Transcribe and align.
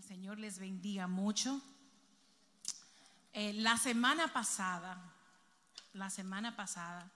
el 0.00 0.06
Señor 0.06 0.38
les 0.38 0.58
bendiga 0.58 1.06
mucho. 1.06 1.60
Eh, 3.34 3.52
la 3.52 3.76
semana 3.76 4.32
pasada, 4.32 4.98
la 5.92 6.08
semana 6.08 6.56
pasada, 6.56 7.10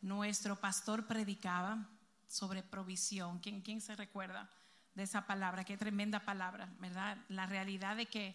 nuestro 0.00 0.56
pastor 0.56 1.06
predicaba 1.06 1.86
sobre 2.26 2.62
provisión. 2.62 3.40
¿Quién, 3.40 3.60
¿Quién 3.60 3.82
se 3.82 3.94
recuerda 3.94 4.48
de 4.94 5.02
esa 5.02 5.26
palabra? 5.26 5.64
Qué 5.64 5.76
tremenda 5.76 6.24
palabra, 6.24 6.72
¿verdad? 6.78 7.18
La 7.28 7.44
realidad 7.44 7.96
de 7.96 8.06
que 8.06 8.34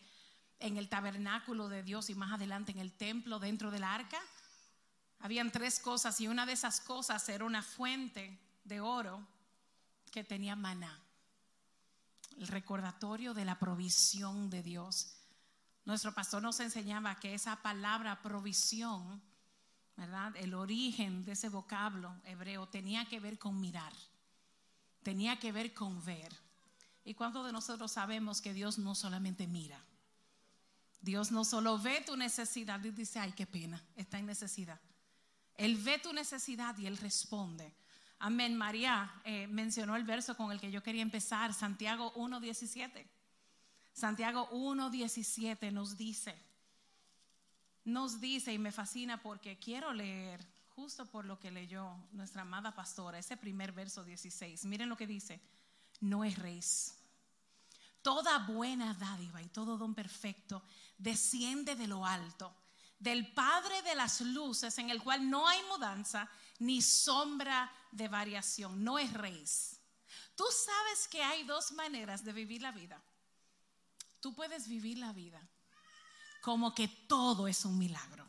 en 0.60 0.78
el 0.78 0.88
tabernáculo 0.88 1.68
de 1.68 1.82
Dios 1.82 2.12
y 2.12 2.16
más 2.16 2.32
adelante 2.32 2.74
en 2.74 2.80
el 2.80 2.94
templo 2.94 3.40
dentro 3.40 3.71
del 3.71 3.84
arca, 3.84 4.20
habían 5.18 5.52
tres 5.52 5.80
cosas 5.80 6.21
y 6.21 6.28
una 6.28 6.46
de 6.46 6.54
esas 6.54 6.80
cosas 6.80 7.28
era 7.28 7.44
una 7.44 7.64
fuente 7.64 8.40
de 8.66 8.82
oro 8.82 9.26
que 10.12 10.24
tenía 10.24 10.55
maná 10.55 11.03
el 12.38 12.48
recordatorio 12.48 13.34
de 13.34 13.46
la 13.46 13.60
provisión 13.60 14.50
de 14.50 14.64
Dios. 14.64 15.16
Nuestro 15.86 16.14
pastor 16.14 16.41
nos 16.41 16.60
enseñaba 16.60 17.20
que 17.20 17.34
esa 17.34 17.62
palabra 17.62 18.22
provisión, 18.22 19.22
¿verdad? 19.98 20.36
El 20.38 20.54
origen 20.54 21.26
de 21.26 21.34
ese 21.34 21.50
vocablo 21.50 22.16
hebreo 22.26 22.68
tenía 22.68 23.05
que 23.05 23.20
ver 23.20 23.38
con 23.38 23.60
mirar, 23.60 23.94
tenía 25.04 25.40
que 25.40 25.52
ver 25.52 25.74
con 25.74 26.04
ver. 26.05 26.34
¿Y 27.04 27.14
cuántos 27.16 27.46
de 27.46 27.52
nosotros 27.52 27.91
sabemos 27.91 28.41
que 28.41 28.54
Dios 28.54 28.77
no 28.77 28.96
solamente 28.96 29.46
mira? 29.46 29.84
Dios 31.02 31.32
no 31.32 31.44
solo 31.44 31.77
ve 31.77 32.02
tu 32.05 32.16
necesidad 32.16 32.82
y 32.84 32.91
dice, 32.91 33.20
ay, 33.20 33.34
qué 33.34 33.46
pena, 33.46 33.84
está 33.98 34.20
en 34.20 34.26
necesidad. 34.26 34.80
Él 35.55 35.77
ve 35.77 36.00
tu 36.00 36.13
necesidad 36.13 36.77
y 36.77 36.88
Él 36.88 36.98
responde. 36.98 37.76
Amén. 38.20 38.55
María 38.55 39.13
eh, 39.26 39.48
mencionó 39.48 39.95
el 39.95 40.03
verso 40.03 40.35
con 40.38 40.52
el 40.52 40.59
que 40.59 40.71
yo 40.71 40.81
quería 40.81 41.02
empezar, 41.02 41.54
Santiago 41.54 42.13
1.17. 42.16 43.05
Santiago 43.94 44.49
1.17 44.49 45.71
nos 45.71 45.98
dice, 45.98 46.35
nos 47.84 48.20
dice 48.20 48.54
y 48.54 48.57
me 48.57 48.71
fascina 48.71 49.21
porque 49.21 49.60
quiero 49.60 49.93
leer 49.93 50.43
justo 50.70 51.05
por 51.05 51.26
lo 51.26 51.40
que 51.40 51.51
leyó 51.51 51.96
nuestra 52.12 52.41
amada 52.41 52.73
pastora, 52.73 53.20
ese 53.20 53.38
primer 53.38 53.71
verso 53.71 54.04
16. 54.04 54.66
Miren 54.66 54.90
lo 54.90 54.98
que 54.98 55.05
dice, 55.05 55.40
no 55.99 56.23
rey. 56.23 56.60
Toda 58.01 58.40
buena 58.40 58.93
dádiva 58.95 59.41
y 59.41 59.48
todo 59.48 59.77
don 59.77 59.93
perfecto 59.93 60.63
desciende 60.98 61.76
de 61.76 61.88
lo 61.88 62.05
alto 62.05 62.54
del 62.99 63.34
Padre 63.34 63.82
de 63.82 63.96
las 63.96 64.22
luces, 64.22 64.78
en 64.78 64.90
el 64.90 65.02
cual 65.02 65.30
no 65.30 65.47
hay 65.47 65.62
mudanza 65.63 66.30
ni 66.59 66.81
sombra 66.81 67.72
de 67.91 68.08
variación, 68.08 68.84
no 68.84 68.97
es 69.00 69.12
rey. 69.13 69.44
Tú 70.35 70.46
sabes 70.50 71.08
que 71.08 71.22
hay 71.22 71.44
dos 71.44 71.72
maneras 71.74 72.24
de 72.24 72.34
vivir 72.34 72.62
la 72.62 72.72
vida. 72.72 73.02
Tú 74.19 74.34
puedes 74.34 74.68
vivir 74.68 74.97
la 74.97 75.12
vida 75.12 75.41
como 76.41 76.75
que 76.75 76.90
todo 76.90 77.47
es 77.47 77.63
un 77.63 77.78
milagro. 77.78 78.28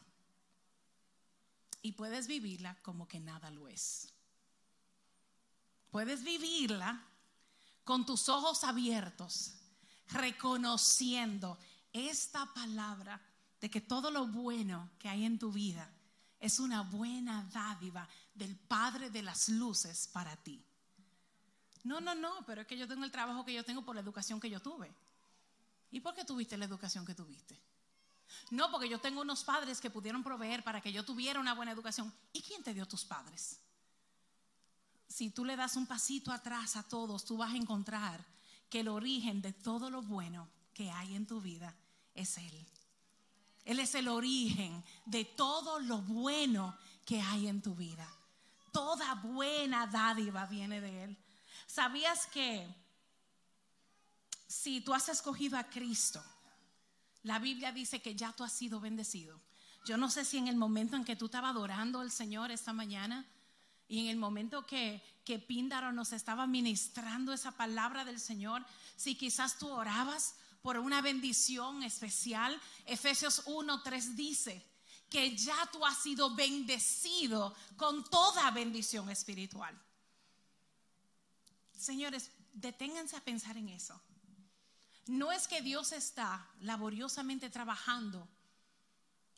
Y 1.83 1.93
puedes 1.93 2.29
vivirla 2.29 2.81
como 2.83 3.09
que 3.09 3.19
nada 3.19 3.51
lo 3.51 3.69
es. 3.69 4.13
Puedes 5.91 6.23
vivirla 6.23 7.05
con 7.83 8.07
tus 8.07 8.29
ojos 8.29 8.65
abiertos, 8.65 9.55
reconociendo 10.09 11.59
esta 11.93 12.47
palabra 12.55 13.21
de 13.65 13.71
que 13.71 13.81
todo 13.81 14.11
lo 14.11 14.27
bueno 14.27 14.91
que 14.99 15.09
hay 15.09 15.25
en 15.25 15.39
tu 15.39 15.51
vida 15.51 15.91
es 16.39 16.61
una 16.61 16.83
buena 16.83 17.49
dádiva 17.51 18.07
del 18.35 18.55
Padre 18.57 19.09
de 19.09 19.23
las 19.23 19.49
Luces 19.49 20.07
para 20.09 20.37
ti. 20.37 20.63
No, 21.83 21.99
no, 21.99 22.15
no, 22.15 22.45
pero 22.45 22.61
es 22.61 22.67
que 22.67 22.77
yo 22.77 22.87
tengo 22.87 23.07
el 23.07 23.11
trabajo 23.11 23.43
que 23.43 23.55
yo 23.55 23.65
tengo 23.65 23.83
por 23.83 23.95
la 23.95 24.03
educación 24.03 24.39
que 24.39 24.51
yo 24.51 24.61
tuve. 24.61 24.95
¿Y 25.91 26.01
por 26.01 26.15
qué 26.15 26.27
tuviste 26.27 26.59
la 26.59 26.67
educación 26.67 27.07
que 27.07 27.15
tuviste? 27.15 27.59
No, 28.51 28.71
porque 28.71 28.87
yo 28.87 29.01
tengo 29.01 29.23
unos 29.23 29.45
padres 29.45 29.81
que 29.81 29.89
pudieron 29.89 30.23
proveer 30.23 30.63
para 30.63 30.83
que 30.83 30.93
yo 30.93 31.03
tuviera 31.03 31.41
una 31.41 31.55
buena 31.55 31.73
educación. 31.73 32.13
¿Y 32.35 32.43
quién 32.43 32.63
te 32.63 32.75
dio 32.75 32.87
tus 32.87 33.07
padres? 33.07 33.61
Si 35.09 35.31
tú 35.31 35.43
le 35.43 35.57
das 35.57 35.75
un 35.77 35.87
pasito 35.87 36.33
atrás 36.33 36.77
a 36.77 36.83
todos, 36.83 37.25
tú 37.25 37.39
vas 37.39 37.55
a 37.55 37.57
encontrar 37.57 38.23
que 38.69 38.81
el 38.81 38.89
origen 38.89 39.41
de 39.41 39.55
todo 39.55 39.89
lo 39.89 40.03
bueno 40.03 40.51
que 40.75 40.91
hay 40.91 41.15
en 41.15 41.27
tu 41.27 41.41
vida 41.41 41.75
es 42.15 42.37
Él. 42.37 42.67
Él 43.65 43.81
es 43.81 43.95
el 43.95 44.09
origen 44.09 44.85
de 45.07 45.25
todo 45.25 45.81
lo 45.81 45.99
bueno 46.03 46.77
que 47.07 47.21
hay 47.21 47.49
en 47.49 47.63
tu 47.63 47.75
vida. 47.75 48.09
Toda 48.73 49.15
buena 49.15 49.87
dádiva 49.87 50.47
viene 50.47 50.81
de 50.81 51.05
Él. 51.05 51.17
¿Sabías 51.67 52.27
que 52.27 52.67
si 54.47 54.81
tú 54.81 54.93
has 54.93 55.09
escogido 55.09 55.57
a 55.57 55.65
Cristo, 55.65 56.23
la 57.23 57.39
Biblia 57.39 57.73
dice 57.73 58.03
que 58.03 58.15
ya 58.15 58.33
tú 58.33 58.45
has 58.45 58.53
sido 58.53 58.81
bendecido? 58.81 59.41
Yo 59.87 59.97
no 59.97 60.11
sé 60.11 60.25
si 60.25 60.39
en 60.39 60.49
el 60.49 60.57
momento 60.57 60.97
en 60.97 61.05
que 61.05 61.17
tú 61.17 61.27
estabas 61.27 61.51
adorando 61.51 62.01
al 62.01 62.11
Señor 62.11 62.51
esta 62.51 62.73
mañana 62.73 63.27
y 63.87 64.01
en 64.01 64.07
el 64.09 64.17
momento 64.17 64.67
que, 64.67 65.03
que 65.25 65.39
Píndaro 65.39 65.93
nos 65.93 66.13
estaba 66.13 66.47
ministrando 66.47 67.33
esa 67.33 67.53
palabra 67.53 68.05
del 68.05 68.19
Señor, 68.19 68.65
si 68.97 69.15
quizás 69.15 69.59
tú 69.59 69.69
orabas 69.69 70.37
por 70.65 70.79
una 70.79 71.03
bendición 71.03 71.83
especial. 71.83 72.59
Efesios 72.87 73.45
1.3 73.45 74.15
dice 74.15 74.65
que 75.11 75.37
ya 75.37 75.69
tú 75.71 75.85
has 75.85 75.99
sido 75.99 76.35
bendecido 76.35 77.55
con 77.77 78.03
toda 78.09 78.51
bendición 78.51 79.11
espiritual. 79.11 79.79
Señores, 81.77 82.31
deténganse 82.55 83.15
a 83.15 83.21
pensar 83.21 83.59
en 83.59 83.69
eso. 83.69 84.01
No 85.07 85.33
es 85.33 85.47
que 85.47 85.61
Dios 85.61 85.93
está 85.93 86.49
laboriosamente 86.61 87.51
trabajando, 87.51 88.27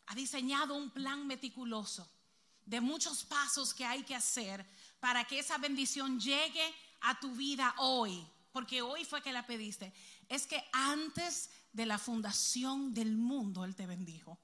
ha 0.05 0.15
diseñado 0.15 0.75
un 0.75 0.91
plan 0.91 1.27
meticuloso 1.27 2.09
de 2.65 2.79
muchos 2.79 3.25
pasos 3.25 3.73
que 3.73 3.83
hay 3.83 4.03
que 4.03 4.15
hacer 4.15 4.65
para 5.01 5.25
que 5.25 5.39
esa 5.39 5.57
bendición 5.57 6.21
llegue 6.21 6.73
a 7.01 7.19
tu 7.19 7.35
vida 7.35 7.75
hoy 7.79 8.25
porque 8.57 8.81
hoy 8.81 9.05
fue 9.05 9.21
que 9.21 9.31
la 9.31 9.45
pediste, 9.45 9.93
es 10.27 10.47
que 10.47 10.63
antes 10.71 11.51
de 11.73 11.85
la 11.85 11.99
fundación 11.99 12.91
del 12.91 13.15
mundo 13.15 13.63
Él 13.63 13.75
te 13.75 13.85
bendijo. 13.85 14.39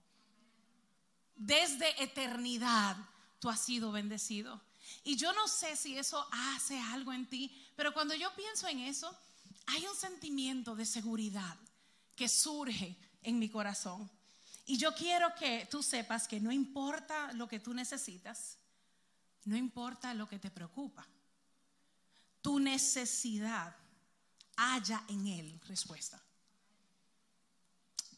Desde 1.35 2.03
eternidad 2.03 2.95
tú 3.39 3.49
has 3.49 3.59
sido 3.59 3.91
bendecido. 3.91 4.61
Y 5.03 5.15
yo 5.15 5.33
no 5.33 5.47
sé 5.47 5.75
si 5.75 5.97
eso 5.97 6.27
hace 6.31 6.79
algo 6.79 7.11
en 7.11 7.25
ti, 7.25 7.59
pero 7.75 7.91
cuando 7.91 8.13
yo 8.13 8.31
pienso 8.35 8.67
en 8.67 8.81
eso, 8.81 9.17
hay 9.65 9.83
un 9.87 9.95
sentimiento 9.95 10.75
de 10.75 10.85
seguridad 10.85 11.57
que 12.15 12.29
surge 12.29 12.95
en 13.23 13.39
mi 13.39 13.49
corazón. 13.49 14.07
Y 14.67 14.77
yo 14.77 14.93
quiero 14.93 15.33
que 15.33 15.67
tú 15.71 15.81
sepas 15.81 16.27
que 16.27 16.39
no 16.39 16.51
importa 16.51 17.33
lo 17.33 17.47
que 17.47 17.59
tú 17.59 17.73
necesitas, 17.73 18.59
no 19.45 19.57
importa 19.57 20.13
lo 20.13 20.29
que 20.29 20.37
te 20.37 20.51
preocupa, 20.51 21.03
tu 22.43 22.59
necesidad 22.59 23.75
haya 24.57 25.03
en 25.07 25.27
Él 25.27 25.61
respuesta. 25.67 26.21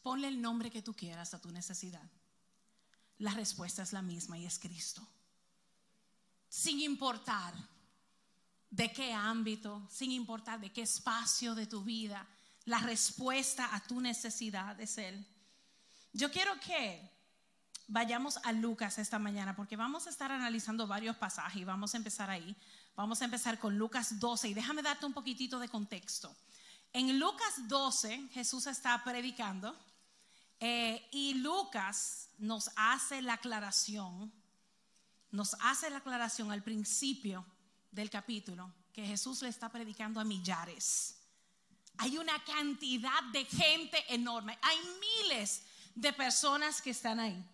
Ponle 0.02 0.28
el 0.28 0.40
nombre 0.40 0.70
que 0.70 0.82
tú 0.82 0.94
quieras 0.94 1.34
a 1.34 1.40
tu 1.40 1.50
necesidad. 1.50 2.08
La 3.18 3.32
respuesta 3.32 3.82
es 3.82 3.92
la 3.92 4.02
misma 4.02 4.38
y 4.38 4.46
es 4.46 4.58
Cristo. 4.58 5.06
Sin 6.48 6.80
importar 6.80 7.54
de 8.70 8.92
qué 8.92 9.12
ámbito, 9.12 9.86
sin 9.90 10.12
importar 10.12 10.60
de 10.60 10.72
qué 10.72 10.82
espacio 10.82 11.54
de 11.54 11.66
tu 11.66 11.82
vida, 11.82 12.26
la 12.66 12.78
respuesta 12.78 13.74
a 13.74 13.80
tu 13.80 14.00
necesidad 14.00 14.80
es 14.80 14.98
Él. 14.98 15.26
Yo 16.12 16.30
quiero 16.30 16.58
que 16.60 17.15
vayamos 17.88 18.38
a 18.44 18.52
Lucas 18.52 18.98
esta 18.98 19.18
mañana 19.18 19.54
porque 19.54 19.76
vamos 19.76 20.06
a 20.06 20.10
estar 20.10 20.32
analizando 20.32 20.86
varios 20.86 21.16
pasajes 21.16 21.62
y 21.62 21.64
vamos 21.64 21.94
a 21.94 21.96
empezar 21.96 22.30
ahí. 22.30 22.56
Vamos 22.94 23.20
a 23.20 23.26
empezar 23.26 23.58
con 23.58 23.76
Lucas 23.76 24.18
12 24.18 24.48
y 24.48 24.54
déjame 24.54 24.82
darte 24.82 25.06
un 25.06 25.12
poquitito 25.12 25.58
de 25.58 25.68
contexto. 25.68 26.34
En 26.92 27.18
Lucas 27.18 27.68
12 27.68 28.28
Jesús 28.32 28.66
está 28.66 29.02
predicando 29.04 29.76
eh, 30.60 31.06
y 31.12 31.34
Lucas 31.34 32.30
nos 32.38 32.70
hace 32.76 33.20
la 33.20 33.34
aclaración, 33.34 34.32
nos 35.30 35.54
hace 35.60 35.90
la 35.90 35.98
aclaración 35.98 36.50
al 36.50 36.62
principio 36.62 37.44
del 37.90 38.08
capítulo 38.08 38.72
que 38.92 39.06
Jesús 39.06 39.42
le 39.42 39.48
está 39.50 39.68
predicando 39.68 40.20
a 40.20 40.24
millares. 40.24 41.18
Hay 41.98 42.16
una 42.16 42.42
cantidad 42.44 43.22
de 43.32 43.44
gente 43.44 44.02
enorme, 44.08 44.58
hay 44.62 44.78
miles 45.00 45.62
de 45.94 46.12
personas 46.12 46.80
que 46.80 46.90
están 46.90 47.20
ahí. 47.20 47.44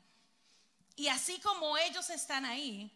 Y 1.02 1.08
así 1.08 1.40
como 1.40 1.76
ellos 1.76 2.08
están 2.10 2.44
ahí, 2.44 2.88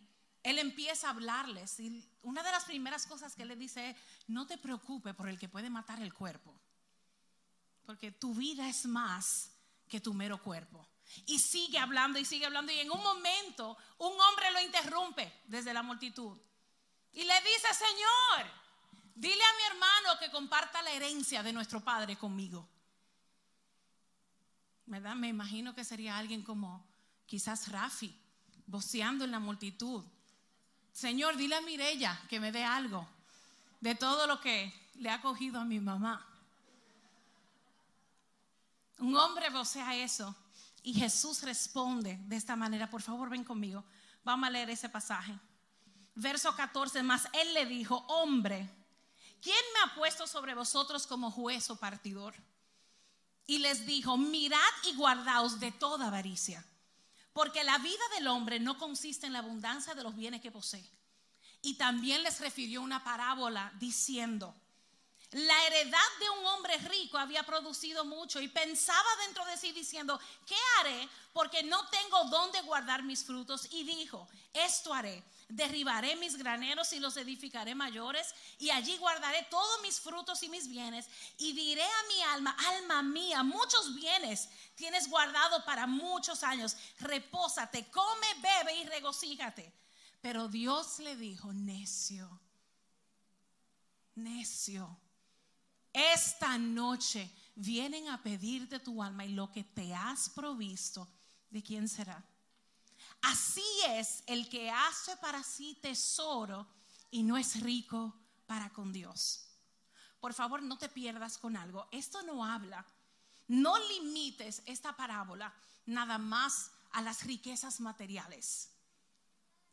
Él 0.44 0.60
empieza 0.60 1.08
a 1.08 1.10
hablarles. 1.10 1.80
Y 1.80 2.08
una 2.22 2.40
de 2.44 2.52
las 2.52 2.64
primeras 2.64 3.04
cosas 3.04 3.34
que 3.34 3.44
le 3.44 3.56
dice 3.56 3.90
es, 3.90 3.96
no 4.28 4.46
te 4.46 4.58
preocupes 4.58 5.12
por 5.12 5.28
el 5.28 5.36
que 5.36 5.48
puede 5.48 5.70
matar 5.70 6.00
el 6.00 6.14
cuerpo. 6.14 6.54
Porque 7.84 8.12
tu 8.12 8.32
vida 8.32 8.68
es 8.68 8.86
más 8.86 9.50
que 9.88 10.00
tu 10.00 10.14
mero 10.14 10.40
cuerpo. 10.40 10.86
Y 11.26 11.40
sigue 11.40 11.80
hablando 11.80 12.20
y 12.20 12.24
sigue 12.24 12.46
hablando. 12.46 12.70
Y 12.70 12.78
en 12.78 12.92
un 12.92 13.02
momento 13.02 13.76
un 13.98 14.12
hombre 14.20 14.52
lo 14.52 14.60
interrumpe 14.60 15.42
desde 15.48 15.74
la 15.74 15.82
multitud. 15.82 16.38
Y 17.12 17.24
le 17.24 17.40
dice, 17.40 17.74
Señor, 17.74 18.52
dile 19.16 19.42
a 19.42 19.56
mi 19.56 19.74
hermano 19.74 20.18
que 20.20 20.30
comparta 20.30 20.80
la 20.80 20.92
herencia 20.92 21.42
de 21.42 21.52
nuestro 21.52 21.80
Padre 21.80 22.14
conmigo. 22.14 22.68
¿verdad? 24.86 25.16
Me 25.16 25.26
imagino 25.26 25.74
que 25.74 25.84
sería 25.84 26.16
alguien 26.16 26.44
como 26.44 26.86
quizás 27.26 27.68
Rafi, 27.68 28.14
voceando 28.66 29.24
en 29.24 29.30
la 29.30 29.38
multitud. 29.38 30.04
Señor, 30.92 31.36
dile 31.36 31.56
a 31.56 31.60
Mirella 31.60 32.20
que 32.28 32.40
me 32.40 32.52
dé 32.52 32.64
algo 32.64 33.06
de 33.80 33.94
todo 33.94 34.26
lo 34.26 34.40
que 34.40 34.72
le 34.94 35.10
ha 35.10 35.20
cogido 35.20 35.60
a 35.60 35.64
mi 35.64 35.80
mamá. 35.80 36.26
Un 38.98 39.14
hombre 39.16 39.50
vocea 39.50 39.94
eso 39.96 40.34
y 40.82 40.94
Jesús 40.94 41.42
responde 41.42 42.18
de 42.22 42.36
esta 42.36 42.56
manera. 42.56 42.88
Por 42.88 43.02
favor, 43.02 43.28
ven 43.28 43.44
conmigo. 43.44 43.84
Vamos 44.24 44.46
a 44.46 44.50
leer 44.50 44.70
ese 44.70 44.88
pasaje. 44.88 45.38
Verso 46.14 46.54
14, 46.56 47.02
más 47.02 47.28
él 47.34 47.52
le 47.52 47.66
dijo, 47.66 47.96
hombre, 48.08 48.70
¿quién 49.42 49.64
me 49.74 49.80
ha 49.84 49.94
puesto 49.94 50.26
sobre 50.26 50.54
vosotros 50.54 51.06
como 51.06 51.30
juez 51.30 51.68
o 51.70 51.76
partidor? 51.76 52.34
Y 53.46 53.58
les 53.58 53.84
dijo, 53.84 54.16
mirad 54.16 54.58
y 54.90 54.94
guardaos 54.94 55.60
de 55.60 55.72
toda 55.72 56.06
avaricia, 56.06 56.64
porque 57.36 57.62
la 57.64 57.76
vida 57.76 58.02
del 58.14 58.28
hombre 58.28 58.58
no 58.58 58.78
consiste 58.78 59.26
en 59.26 59.34
la 59.34 59.40
abundancia 59.40 59.94
de 59.94 60.02
los 60.02 60.16
bienes 60.16 60.40
que 60.40 60.50
posee. 60.50 60.90
Y 61.60 61.74
también 61.74 62.22
les 62.22 62.40
refirió 62.40 62.80
una 62.80 63.04
parábola 63.04 63.70
diciendo, 63.78 64.54
la 65.32 65.66
heredad 65.66 66.08
de 66.18 66.30
un 66.30 66.46
hombre 66.46 66.78
rico 66.78 67.18
había 67.18 67.42
producido 67.42 68.06
mucho 68.06 68.40
y 68.40 68.48
pensaba 68.48 69.06
dentro 69.26 69.44
de 69.44 69.58
sí 69.58 69.72
diciendo, 69.72 70.18
¿qué 70.46 70.56
haré? 70.80 71.06
Porque 71.34 71.62
no 71.62 71.86
tengo 71.88 72.24
dónde 72.30 72.62
guardar 72.62 73.02
mis 73.02 73.22
frutos. 73.22 73.68
Y 73.70 73.84
dijo, 73.84 74.26
esto 74.54 74.94
haré, 74.94 75.22
derribaré 75.48 76.16
mis 76.16 76.36
graneros 76.36 76.92
y 76.92 77.00
los 77.00 77.16
edificaré 77.16 77.74
mayores 77.74 78.34
y 78.58 78.70
allí 78.70 78.96
guardaré 78.98 79.46
todos 79.50 79.82
mis 79.82 80.00
frutos 80.00 80.42
y 80.42 80.48
mis 80.48 80.68
bienes. 80.68 81.08
Y 81.38 81.52
diré 81.52 81.84
a 81.84 82.08
mi 82.08 82.22
alma, 82.34 82.56
alma 82.76 83.02
mía, 83.02 83.42
muchos 83.42 83.94
bienes 83.94 84.48
tienes 84.74 85.08
guardado 85.08 85.64
para 85.64 85.86
muchos 85.86 86.42
años. 86.42 86.76
Repósate, 87.00 87.90
come, 87.90 88.26
bebe 88.42 88.76
y 88.76 88.84
regocíjate. 88.84 89.72
Pero 90.20 90.48
Dios 90.48 90.98
le 90.98 91.16
dijo, 91.16 91.52
necio, 91.52 92.40
necio 94.14 94.98
esta 95.96 96.58
noche 96.58 97.30
vienen 97.54 98.08
a 98.08 98.22
pedirte 98.22 98.80
tu 98.80 99.02
alma 99.02 99.24
y 99.24 99.32
lo 99.32 99.50
que 99.50 99.64
te 99.64 99.94
has 99.94 100.28
provisto, 100.28 101.08
¿de 101.48 101.62
quién 101.62 101.88
será? 101.88 102.22
Así 103.26 103.66
es 103.88 104.22
el 104.26 104.48
que 104.48 104.70
hace 104.70 105.16
para 105.16 105.42
sí 105.42 105.76
tesoro 105.82 106.66
y 107.10 107.24
no 107.24 107.36
es 107.36 107.60
rico 107.60 108.14
para 108.46 108.72
con 108.72 108.92
Dios. 108.92 109.48
Por 110.20 110.32
favor, 110.32 110.62
no 110.62 110.78
te 110.78 110.88
pierdas 110.88 111.36
con 111.36 111.56
algo. 111.56 111.88
Esto 111.90 112.22
no 112.22 112.44
habla. 112.44 112.86
No 113.48 113.76
limites 113.88 114.62
esta 114.64 114.96
parábola 114.96 115.52
nada 115.86 116.18
más 116.18 116.70
a 116.92 117.02
las 117.02 117.24
riquezas 117.24 117.80
materiales. 117.80 118.70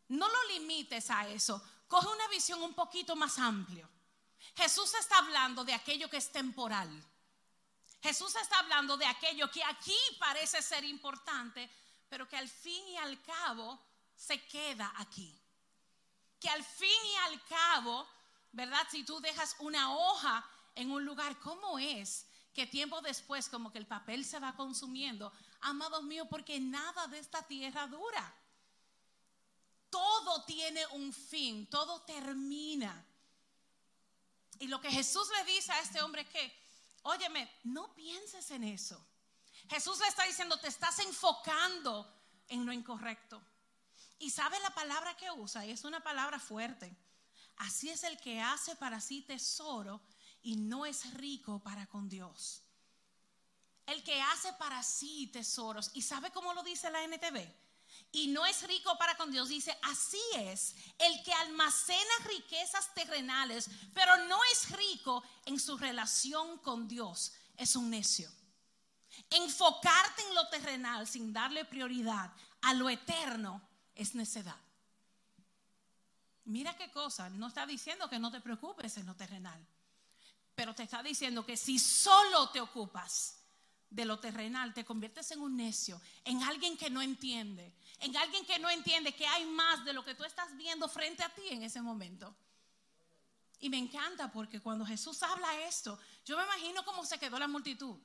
No 0.08 0.28
lo 0.28 0.48
limites 0.50 1.12
a 1.12 1.28
eso. 1.28 1.62
Coge 1.88 2.08
una 2.08 2.28
visión 2.30 2.62
un 2.64 2.74
poquito 2.74 3.16
más 3.16 3.38
amplia. 3.38 3.88
Jesús 4.56 4.94
está 4.96 5.20
hablando 5.20 5.64
de 5.64 5.76
aquello 5.76 6.10
que 6.10 6.18
es 6.18 6.32
temporal. 6.32 6.90
Jesús 8.02 8.36
está 8.36 8.60
hablando 8.60 8.98
de 8.98 9.06
aquello 9.06 9.50
que 9.50 9.64
aquí 9.64 9.98
parece 10.20 10.62
ser 10.62 10.84
importante, 10.84 11.70
pero 12.14 12.30
que 12.30 12.38
al 12.38 12.48
fin 12.48 12.88
y 12.90 12.98
al 12.98 13.20
cabo 13.24 13.80
se 14.16 14.40
queda 14.46 14.94
aquí. 14.98 15.36
Que 16.40 16.48
al 16.48 16.64
fin 16.64 16.88
y 16.88 17.16
al 17.26 17.44
cabo, 17.46 18.08
¿verdad? 18.52 18.86
Si 18.92 19.04
tú 19.04 19.20
dejas 19.20 19.56
una 19.58 19.96
hoja 19.96 20.48
en 20.76 20.92
un 20.92 21.04
lugar, 21.04 21.40
¿cómo 21.40 21.80
es 21.80 22.28
que 22.54 22.68
tiempo 22.68 23.02
después 23.02 23.50
como 23.50 23.72
que 23.72 23.80
el 23.80 23.88
papel 23.88 24.24
se 24.26 24.38
va 24.38 24.56
consumiendo? 24.56 25.34
Amados 25.62 26.04
míos, 26.04 26.28
porque 26.30 26.60
nada 26.60 27.08
de 27.08 27.18
esta 27.18 27.42
tierra 27.48 27.88
dura. 27.88 28.36
Todo 29.90 30.44
tiene 30.44 30.86
un 30.92 31.12
fin, 31.12 31.66
todo 31.66 32.00
termina. 32.02 33.04
Y 34.60 34.68
lo 34.68 34.80
que 34.80 34.92
Jesús 34.92 35.28
le 35.36 35.52
dice 35.52 35.72
a 35.72 35.80
este 35.80 36.00
hombre 36.04 36.22
es 36.22 36.30
que, 36.30 36.56
óyeme, 37.02 37.52
no 37.64 37.92
pienses 37.96 38.52
en 38.52 38.66
eso. 38.66 39.04
Jesús 39.70 40.00
le 40.00 40.08
está 40.08 40.24
diciendo, 40.24 40.60
te 40.60 40.68
estás 40.68 41.00
enfocando 41.00 42.12
en 42.48 42.66
lo 42.66 42.74
incorrecto. 42.74 43.42
Y 44.20 44.30
sabe 44.30 44.60
la 44.60 44.74
palabra 44.74 45.16
que 45.18 45.30
usa, 45.32 45.66
y 45.66 45.72
es 45.72 45.84
una 45.84 46.02
palabra 46.02 46.40
fuerte. 46.40 46.96
Así 47.58 47.90
es 47.90 48.04
el 48.04 48.20
que 48.20 48.42
hace 48.42 48.76
para 48.76 49.00
sí 49.00 49.22
tesoro 49.22 50.02
y 50.42 50.56
no 50.56 50.86
es 50.86 51.14
rico 51.14 51.60
para 51.60 51.88
con 51.88 52.10
Dios. 52.10 52.64
El 53.86 54.04
que 54.04 54.22
hace 54.22 54.54
para 54.54 54.82
sí 54.82 55.28
tesoros. 55.28 55.92
¿Y 55.94 56.02
sabe 56.02 56.32
cómo 56.32 56.54
lo 56.54 56.64
dice 56.64 56.90
la 56.90 57.04
NTV? 57.04 57.64
y 58.12 58.28
no 58.28 58.46
es 58.46 58.62
rico 58.68 58.96
para 58.98 59.18
con 59.18 59.32
Dios, 59.32 59.50
dice, 59.50 59.76
así 59.82 60.22
es 60.36 60.76
el 61.00 61.24
que 61.24 61.34
almacena 61.34 62.14
riquezas 62.26 62.94
terrenales, 62.94 63.70
pero 63.94 64.16
no 64.26 64.40
es 64.52 64.70
rico 64.72 65.24
en 65.46 65.60
su 65.60 65.78
relación 65.78 66.60
con 66.60 66.88
Dios, 66.88 67.34
es 67.58 67.76
un 67.76 67.90
necio. 67.90 68.32
Enfocarte 69.36 70.22
en 70.28 70.36
lo 70.36 70.48
terrenal 70.50 71.08
sin 71.08 71.34
darle 71.34 71.66
prioridad 71.66 72.32
a 72.62 72.74
lo 72.74 72.90
eterno 72.90 73.62
es 73.96 74.16
necedad. 74.16 74.60
Mira 76.46 76.76
qué 76.76 76.92
cosa, 76.92 77.30
no 77.30 77.48
está 77.48 77.66
diciendo 77.66 78.10
que 78.10 78.20
no 78.20 78.32
te 78.32 78.42
preocupes 78.42 78.98
en 78.98 79.06
lo 79.06 79.16
terrenal, 79.16 79.66
pero 80.56 80.76
te 80.76 80.84
está 80.84 81.02
diciendo 81.02 81.46
que 81.46 81.56
si 81.56 81.80
solo 81.80 82.50
te 82.50 82.60
ocupas 82.60 83.40
de 83.90 84.06
lo 84.06 84.20
terrenal, 84.20 84.74
te 84.74 84.84
conviertes 84.84 85.32
en 85.32 85.42
un 85.42 85.56
necio, 85.56 86.02
en 86.26 86.42
alguien 86.44 86.76
que 86.78 86.90
no 86.90 87.02
entiende, 87.02 87.74
en 88.00 88.18
alguien 88.18 88.46
que 88.46 88.60
no 88.60 88.70
entiende 88.70 89.16
que 89.16 89.28
hay 89.28 89.46
más 89.46 89.86
de 89.86 89.94
lo 89.94 90.04
que 90.04 90.16
tú 90.16 90.24
estás 90.24 90.56
viendo 90.58 90.90
frente 90.90 91.24
a 91.24 91.30
ti 91.30 91.44
en 91.50 91.64
ese 91.64 91.82
momento. 91.82 92.36
Y 93.60 93.70
me 93.70 93.78
encanta 93.78 94.32
porque 94.32 94.60
cuando 94.60 94.86
Jesús 94.86 95.24
habla 95.24 95.62
esto, 95.62 95.98
yo 96.26 96.36
me 96.38 96.44
imagino 96.44 96.84
cómo 96.84 97.06
se 97.06 97.20
quedó 97.20 97.40
la 97.40 97.48
multitud. 97.48 97.96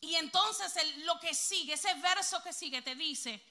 Y 0.00 0.14
entonces 0.14 0.72
lo 0.98 1.18
que 1.20 1.34
sigue, 1.34 1.74
ese 1.74 1.92
verso 1.94 2.42
que 2.42 2.52
sigue, 2.52 2.82
te 2.82 2.94
dice, 2.94 3.42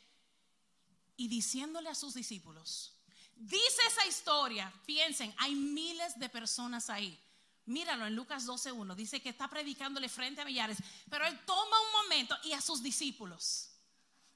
y 1.17 1.27
diciéndole 1.27 1.89
a 1.89 1.95
sus 1.95 2.13
discípulos, 2.13 2.93
dice 3.35 3.81
esa 3.87 4.05
historia, 4.05 4.71
piensen, 4.85 5.33
hay 5.37 5.55
miles 5.55 6.17
de 6.19 6.29
personas 6.29 6.89
ahí 6.89 7.19
Míralo 7.67 8.07
en 8.07 8.15
Lucas 8.15 8.47
12.1. 8.47 8.95
Dice 8.95 9.21
que 9.21 9.29
está 9.29 9.49
predicándole 9.49 10.07
frente 10.07 10.41
a 10.41 10.45
millares. 10.45 10.77
Pero 11.09 11.25
él 11.27 11.37
toma 11.45 11.81
un 11.81 12.03
momento 12.03 12.35
y 12.43 12.53
a 12.53 12.61
sus 12.61 12.81
discípulos, 12.81 13.69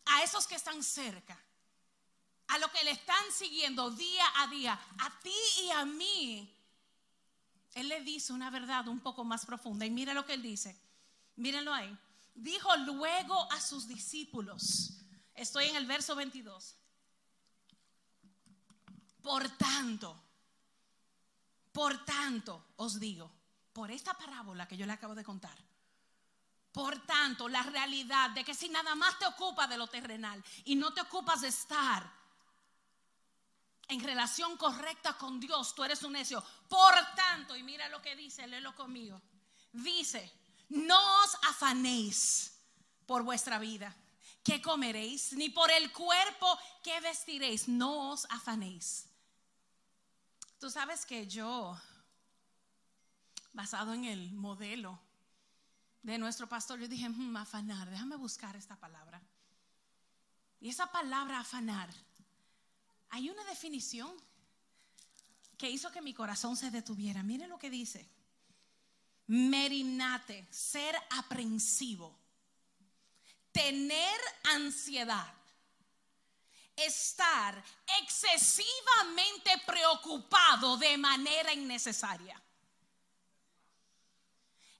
a 0.06 0.22
esos 0.22 0.46
que 0.46 0.56
están 0.56 0.84
cerca, 0.84 1.40
a 2.48 2.58
los 2.60 2.70
que 2.72 2.84
le 2.84 2.92
están 2.92 3.24
siguiendo 3.32 3.90
día 3.90 4.26
a 4.36 4.48
día, 4.48 4.80
a 5.00 5.20
ti 5.22 5.34
y 5.64 5.72
a 5.72 5.86
mí, 5.86 6.54
él 7.74 7.88
le 7.88 8.02
dice 8.02 8.34
una 8.34 8.50
verdad 8.50 8.90
un 8.90 9.00
poco 9.00 9.24
más 9.24 9.46
profunda. 9.46 9.86
Y 9.86 9.92
mira 9.92 10.14
lo 10.14 10.26
que 10.26 10.34
él 10.34 10.42
dice. 10.42 10.78
Mírenlo 11.38 11.74
ahí. 11.74 11.98
Dijo 12.34 12.76
luego 12.78 13.52
a 13.52 13.60
sus 13.60 13.88
discípulos. 13.88 14.98
Estoy 15.34 15.66
en 15.66 15.76
el 15.76 15.86
verso 15.86 16.16
22. 16.16 16.76
Por 19.22 19.50
tanto, 19.58 20.20
por 21.72 22.04
tanto, 22.04 22.74
os 22.78 23.00
digo, 23.00 23.32
por 23.72 23.92
esta 23.92 24.14
parábola 24.18 24.68
que 24.68 24.76
yo 24.76 24.86
le 24.86 24.94
acabo 24.94 25.16
de 25.16 25.24
contar, 25.24 25.58
por 26.72 27.06
tanto, 27.06 27.50
la 27.50 27.64
realidad 27.64 28.32
de 28.32 28.44
que 28.44 28.54
si 28.54 28.70
nada 28.70 28.96
más 28.96 29.20
te 29.20 29.26
ocupas 29.26 29.70
de 29.70 29.78
lo 29.78 29.88
terrenal 29.88 30.44
y 30.66 30.76
no 30.76 30.94
te 30.94 31.02
ocupas 31.02 31.42
de 31.42 31.50
estar 31.50 32.10
en 33.90 34.00
relación 34.02 34.56
correcta 34.56 35.18
con 35.18 35.40
Dios, 35.40 35.76
tú 35.76 35.84
eres 35.84 36.02
un 36.04 36.14
necio. 36.14 36.42
Por 36.70 36.94
tanto, 37.14 37.58
y 37.58 37.64
mira 37.64 37.90
lo 37.90 38.02
que 38.02 38.16
dice, 38.16 38.48
léelo 38.48 38.74
conmigo. 38.74 39.22
Dice, 39.74 40.32
no 40.72 41.24
os 41.24 41.36
afanéis 41.50 42.54
por 43.06 43.24
vuestra 43.24 43.60
vida, 43.60 43.96
que 44.44 44.62
comeréis, 44.62 45.34
ni 45.34 45.50
por 45.50 45.70
el 45.70 45.92
cuerpo 45.92 46.58
que 46.82 47.00
vestiréis, 47.02 47.68
no 47.68 48.12
os 48.12 48.26
afanéis. 48.30 49.06
Tú 50.60 50.70
sabes 50.70 51.06
que 51.06 51.28
yo, 51.28 51.78
basado 53.54 53.94
en 53.94 54.06
el 54.06 54.32
modelo 54.32 54.98
de 56.04 56.18
nuestro 56.18 56.48
pastor, 56.48 56.80
yo 56.80 56.88
dije, 56.88 57.10
hmm, 57.10 57.36
afanar, 57.36 57.90
déjame 57.90 58.16
buscar 58.16 58.56
esta 58.56 58.76
palabra. 58.78 59.22
Y 60.62 60.70
esa 60.70 60.92
palabra 60.92 61.40
afanar, 61.40 61.90
hay 63.10 63.30
una 63.30 63.44
definición 63.46 64.10
que 65.58 65.70
hizo 65.70 65.92
que 65.92 66.02
mi 66.02 66.14
corazón 66.14 66.56
se 66.56 66.72
detuviera. 66.72 67.24
Mire 67.24 67.48
lo 67.48 67.60
que 67.60 67.70
dice. 67.70 68.10
Merinate, 69.34 70.46
ser 70.52 70.94
aprensivo, 71.12 72.14
tener 73.54 74.20
ansiedad, 74.44 75.34
estar 76.76 77.64
excesivamente 78.02 79.58
preocupado 79.66 80.76
de 80.76 80.98
manera 80.98 81.54
innecesaria. 81.54 82.42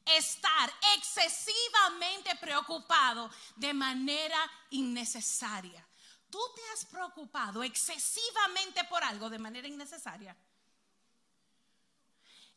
estar 0.04 0.70
excesivamente 0.98 2.36
preocupado 2.36 3.32
de 3.56 3.74
manera 3.74 4.52
innecesaria. 4.72 5.88
¿Tú 6.30 6.40
te 6.56 6.62
has 6.74 6.84
preocupado 6.86 7.64
excesivamente 7.64 8.84
por 8.86 9.02
algo 9.02 9.30
de 9.30 9.40
manera 9.40 9.68
innecesaria? 9.70 10.36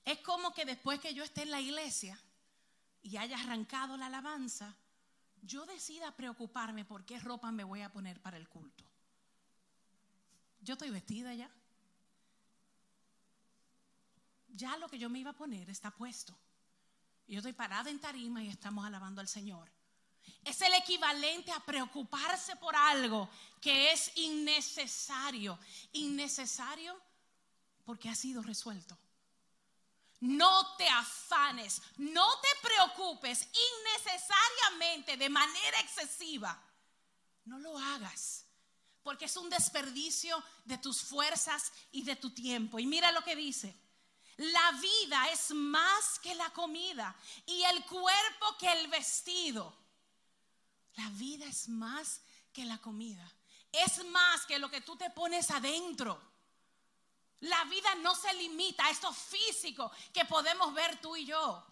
Es 0.05 0.19
como 0.21 0.53
que 0.53 0.65
después 0.65 1.01
que 1.01 1.15
yo 1.15 1.25
esté 1.25 1.43
en 1.43 1.51
la 1.51 1.61
iglesia 1.61 2.19
y 3.03 3.17
haya 3.17 3.39
arrancado 3.39 3.97
la 3.97 4.07
alabanza, 4.07 4.75
yo 5.43 5.67
decida 5.67 6.15
preocuparme 6.17 6.85
por 6.85 7.05
qué 7.05 7.19
ropa 7.19 7.51
me 7.53 7.65
voy 7.65 7.83
a 7.83 7.93
poner 7.93 8.21
para 8.21 8.37
el 8.37 8.49
culto. 8.49 8.85
Yo 10.61 10.75
estoy 10.75 10.91
vestida 10.91 11.35
ya. 11.35 11.51
Ya 14.49 14.77
lo 14.77 14.89
que 14.89 14.99
yo 14.99 15.11
me 15.11 15.19
iba 15.19 15.31
a 15.31 15.37
poner 15.37 15.69
está 15.69 15.91
puesto. 15.91 16.35
Yo 17.27 17.39
estoy 17.39 17.53
parada 17.53 17.91
en 17.91 18.01
tarima 18.01 18.43
y 18.43 18.49
estamos 18.49 18.85
alabando 18.87 19.21
al 19.21 19.29
Señor. 19.29 19.71
Es 20.43 20.61
el 20.63 20.73
equivalente 20.75 21.53
a 21.53 21.61
preocuparse 21.61 22.57
por 22.57 22.77
algo 22.77 23.29
que 23.61 23.93
es 23.93 24.17
innecesario. 24.17 25.59
Innecesario 25.93 26.99
porque 27.85 28.09
ha 28.09 28.15
sido 28.15 28.43
resuelto. 28.43 28.97
No 30.25 30.75
te 30.77 30.89
afanes, 30.89 31.83
no 31.99 32.27
te 32.41 32.49
preocupes 32.67 33.47
innecesariamente 33.53 35.19
de 35.19 35.29
manera 35.29 35.81
excesiva. 35.81 36.59
No 37.45 37.59
lo 37.59 37.79
hagas, 37.79 38.47
porque 39.03 39.27
es 39.27 39.37
un 39.37 39.51
desperdicio 39.51 40.43
de 40.65 40.79
tus 40.79 41.03
fuerzas 41.03 41.71
y 41.93 42.05
de 42.05 42.17
tu 42.17 42.31
tiempo. 42.31 42.79
Y 42.79 42.87
mira 42.87 43.13
lo 43.13 43.23
que 43.23 43.37
dice. 43.37 43.77
La 44.39 44.73
vida 44.73 45.29
es 45.31 45.51
más 45.51 46.19
que 46.21 46.35
la 46.35 46.49
comida 46.55 47.15
y 47.45 47.63
el 47.65 47.85
cuerpo 47.85 48.57
que 48.59 48.73
el 48.73 48.89
vestido. 48.89 49.77
La 50.95 51.11
vida 51.11 51.45
es 51.45 51.69
más 51.69 52.23
que 52.51 52.65
la 52.65 52.79
comida. 52.79 53.31
Es 53.71 54.03
más 54.07 54.47
que 54.47 54.59
lo 54.59 54.71
que 54.71 54.81
tú 54.81 54.97
te 54.97 55.11
pones 55.11 55.51
adentro. 55.51 56.19
La 57.45 57.65
vida 57.65 57.95
no 57.97 58.15
se 58.15 58.33
limita 58.35 58.87
a 58.87 58.91
esto 58.91 59.13
físico 59.13 59.91
que 60.13 60.25
podemos 60.25 60.73
ver 60.73 60.99
tú 61.01 61.15
y 61.15 61.27
yo. 61.27 61.63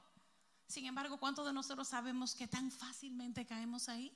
Sin 0.66 0.84
embargo, 0.84 1.18
¿cuántos 1.18 1.46
de 1.46 1.52
nosotros 1.52 1.88
sabemos 1.88 2.34
que 2.34 2.46
tan 2.46 2.70
fácilmente 2.70 3.46
caemos 3.46 3.88
ahí? 3.88 4.14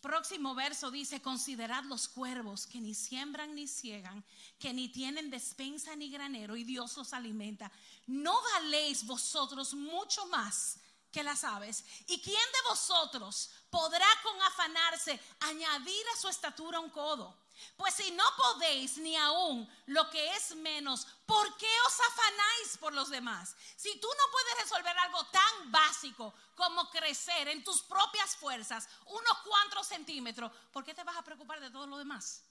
Próximo 0.00 0.54
verso 0.54 0.90
dice, 0.90 1.20
considerad 1.20 1.84
los 1.84 2.08
cuervos 2.08 2.66
que 2.66 2.80
ni 2.80 2.94
siembran 2.94 3.54
ni 3.54 3.66
ciegan, 3.66 4.24
que 4.58 4.72
ni 4.72 4.88
tienen 4.88 5.28
despensa 5.28 5.94
ni 5.94 6.08
granero 6.08 6.56
y 6.56 6.64
Dios 6.64 6.96
los 6.96 7.12
alimenta. 7.12 7.70
¿No 8.06 8.40
valéis 8.54 9.04
vosotros 9.04 9.74
mucho 9.74 10.24
más 10.28 10.78
que 11.12 11.22
las 11.22 11.44
aves? 11.44 11.84
¿Y 12.06 12.22
quién 12.22 12.34
de 12.36 12.68
vosotros 12.70 13.50
podrá 13.68 14.08
con 14.22 14.40
afanarse 14.42 15.20
añadir 15.40 16.06
a 16.14 16.20
su 16.20 16.28
estatura 16.28 16.80
un 16.80 16.90
codo? 16.90 17.47
Pues 17.76 17.94
si 17.94 18.10
no 18.12 18.24
podéis 18.36 18.98
ni 18.98 19.16
aún 19.16 19.68
lo 19.86 20.08
que 20.10 20.34
es 20.34 20.56
menos, 20.56 21.06
¿por 21.26 21.56
qué 21.56 21.70
os 21.86 22.00
afanáis 22.00 22.78
por 22.78 22.92
los 22.92 23.08
demás? 23.08 23.54
Si 23.76 24.00
tú 24.00 24.08
no 24.08 24.32
puedes 24.32 24.58
resolver 24.62 24.98
algo 24.98 25.24
tan 25.26 25.70
básico 25.70 26.34
como 26.54 26.90
crecer 26.90 27.48
en 27.48 27.62
tus 27.62 27.82
propias 27.82 28.36
fuerzas 28.36 28.88
unos 29.06 29.38
cuantos 29.44 29.86
centímetros, 29.86 30.50
¿por 30.72 30.84
qué 30.84 30.94
te 30.94 31.04
vas 31.04 31.16
a 31.16 31.22
preocupar 31.22 31.60
de 31.60 31.70
todo 31.70 31.86
lo 31.86 31.98
demás? 31.98 32.42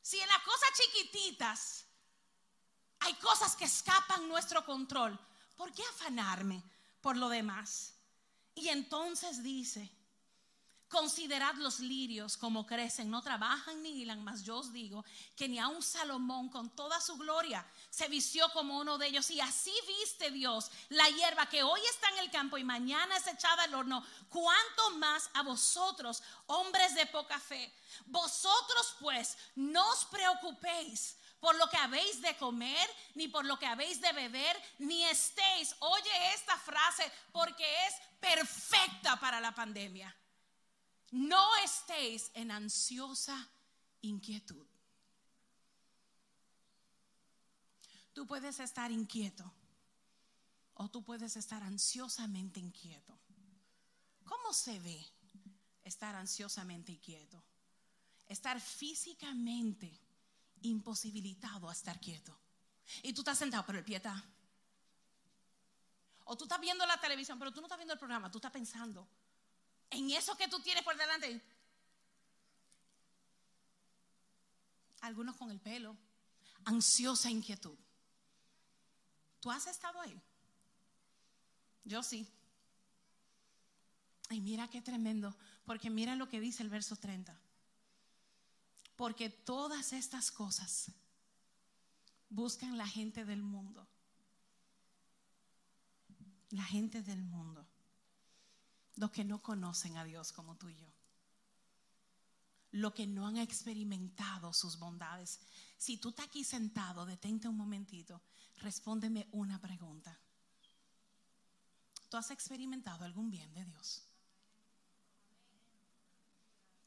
Si 0.00 0.20
en 0.20 0.28
las 0.28 0.42
cosas 0.42 0.68
chiquititas 0.76 1.86
hay 3.00 3.14
cosas 3.14 3.56
que 3.56 3.64
escapan 3.64 4.28
nuestro 4.28 4.64
control, 4.64 5.18
¿por 5.56 5.72
qué 5.72 5.82
afanarme 5.82 6.62
por 7.00 7.16
lo 7.16 7.28
demás? 7.28 7.94
Y 8.54 8.68
entonces 8.68 9.42
dice, 9.42 9.90
Considerad 10.94 11.56
los 11.56 11.80
lirios 11.80 12.36
como 12.36 12.64
crecen, 12.64 13.10
no 13.10 13.20
trabajan 13.20 13.82
ni 13.82 14.00
hilan, 14.00 14.22
mas 14.22 14.44
yo 14.44 14.58
os 14.58 14.72
digo 14.72 15.04
que 15.34 15.48
ni 15.48 15.58
a 15.58 15.66
un 15.66 15.82
Salomón 15.82 16.48
con 16.48 16.70
toda 16.70 17.00
su 17.00 17.16
gloria 17.16 17.66
se 17.90 18.06
vistió 18.06 18.48
como 18.52 18.78
uno 18.78 18.96
de 18.96 19.08
ellos. 19.08 19.28
Y 19.32 19.40
así 19.40 19.74
viste 19.88 20.30
Dios 20.30 20.70
la 20.90 21.08
hierba 21.08 21.48
que 21.48 21.64
hoy 21.64 21.80
está 21.90 22.10
en 22.10 22.18
el 22.18 22.30
campo 22.30 22.58
y 22.58 22.62
mañana 22.62 23.16
es 23.16 23.26
echada 23.26 23.64
al 23.64 23.74
horno. 23.74 24.06
Cuanto 24.28 24.90
más 24.98 25.28
a 25.34 25.42
vosotros, 25.42 26.22
hombres 26.46 26.94
de 26.94 27.06
poca 27.06 27.40
fe. 27.40 27.74
Vosotros 28.06 28.94
pues 29.00 29.36
no 29.56 29.84
os 29.90 30.04
preocupéis 30.04 31.16
por 31.40 31.56
lo 31.56 31.68
que 31.70 31.76
habéis 31.76 32.22
de 32.22 32.36
comer, 32.36 32.88
ni 33.16 33.26
por 33.26 33.44
lo 33.44 33.58
que 33.58 33.66
habéis 33.66 34.00
de 34.00 34.12
beber, 34.12 34.62
ni 34.78 35.02
estéis, 35.06 35.74
oye 35.80 36.34
esta 36.34 36.56
frase, 36.56 37.10
porque 37.32 37.66
es 37.88 37.94
perfecta 38.20 39.18
para 39.18 39.40
la 39.40 39.52
pandemia 39.52 40.14
no 41.10 41.56
estéis 41.64 42.30
en 42.34 42.50
ansiosa 42.50 43.48
inquietud. 44.02 44.66
Tú 48.12 48.26
puedes 48.26 48.60
estar 48.60 48.90
inquieto 48.92 49.52
o 50.74 50.88
tú 50.88 51.02
puedes 51.02 51.36
estar 51.36 51.62
ansiosamente 51.62 52.60
inquieto. 52.60 53.18
¿Cómo 54.24 54.52
se 54.52 54.78
ve 54.78 55.04
estar 55.82 56.14
ansiosamente 56.14 56.92
inquieto? 56.92 57.42
Estar 58.26 58.60
físicamente 58.60 60.00
imposibilitado 60.62 61.68
a 61.68 61.72
estar 61.72 62.00
quieto. 62.00 62.38
Y 63.02 63.12
tú 63.12 63.20
estás 63.22 63.38
sentado, 63.38 63.64
pero 63.66 63.78
el 63.78 63.84
pie 63.84 63.96
está. 63.96 64.24
O 66.24 66.36
tú 66.36 66.44
estás 66.44 66.60
viendo 66.60 66.86
la 66.86 67.00
televisión, 67.00 67.38
pero 67.38 67.52
tú 67.52 67.60
no 67.60 67.66
estás 67.66 67.78
viendo 67.78 67.92
el 67.94 67.98
programa, 67.98 68.30
tú 68.30 68.38
estás 68.38 68.52
pensando 68.52 69.06
en 69.94 70.10
eso 70.10 70.36
que 70.36 70.48
tú 70.48 70.60
tienes 70.60 70.82
por 70.82 70.96
delante. 70.96 71.40
Algunos 75.00 75.36
con 75.36 75.50
el 75.50 75.60
pelo, 75.60 75.96
ansiosa 76.64 77.30
inquietud. 77.30 77.78
¿Tú 79.40 79.50
has 79.50 79.66
estado 79.66 80.00
ahí? 80.00 80.20
Yo 81.84 82.02
sí. 82.02 82.26
Y 84.30 84.40
mira 84.40 84.68
qué 84.68 84.80
tremendo, 84.80 85.36
porque 85.64 85.90
mira 85.90 86.16
lo 86.16 86.28
que 86.28 86.40
dice 86.40 86.62
el 86.62 86.70
verso 86.70 86.96
30. 86.96 87.38
Porque 88.96 89.28
todas 89.28 89.92
estas 89.92 90.30
cosas 90.30 90.90
buscan 92.30 92.78
la 92.78 92.86
gente 92.86 93.24
del 93.24 93.42
mundo. 93.42 93.86
La 96.50 96.64
gente 96.64 97.02
del 97.02 97.22
mundo 97.22 97.68
los 98.96 99.10
que 99.10 99.24
no 99.24 99.42
conocen 99.42 99.96
a 99.96 100.04
Dios 100.04 100.32
como 100.32 100.56
tú 100.56 100.68
y 100.68 100.76
yo. 100.76 100.86
Los 102.72 102.92
que 102.92 103.06
no 103.06 103.26
han 103.26 103.36
experimentado 103.36 104.52
sus 104.52 104.78
bondades. 104.78 105.40
Si 105.78 105.96
tú 105.96 106.10
estás 106.10 106.26
aquí 106.26 106.44
sentado, 106.44 107.06
detente 107.06 107.48
un 107.48 107.56
momentito, 107.56 108.20
respóndeme 108.58 109.28
una 109.32 109.60
pregunta. 109.60 110.18
¿Tú 112.08 112.16
has 112.16 112.30
experimentado 112.30 113.04
algún 113.04 113.30
bien 113.30 113.52
de 113.54 113.64
Dios? 113.64 114.02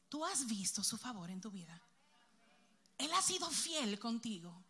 ¿Tú 0.08 0.24
has 0.24 0.46
visto 0.46 0.82
su 0.82 0.96
favor 0.96 1.30
en 1.30 1.40
tu 1.40 1.50
vida? 1.50 1.80
Él 2.96 3.12
ha 3.12 3.22
sido 3.22 3.48
fiel 3.50 3.98
contigo. 3.98 4.64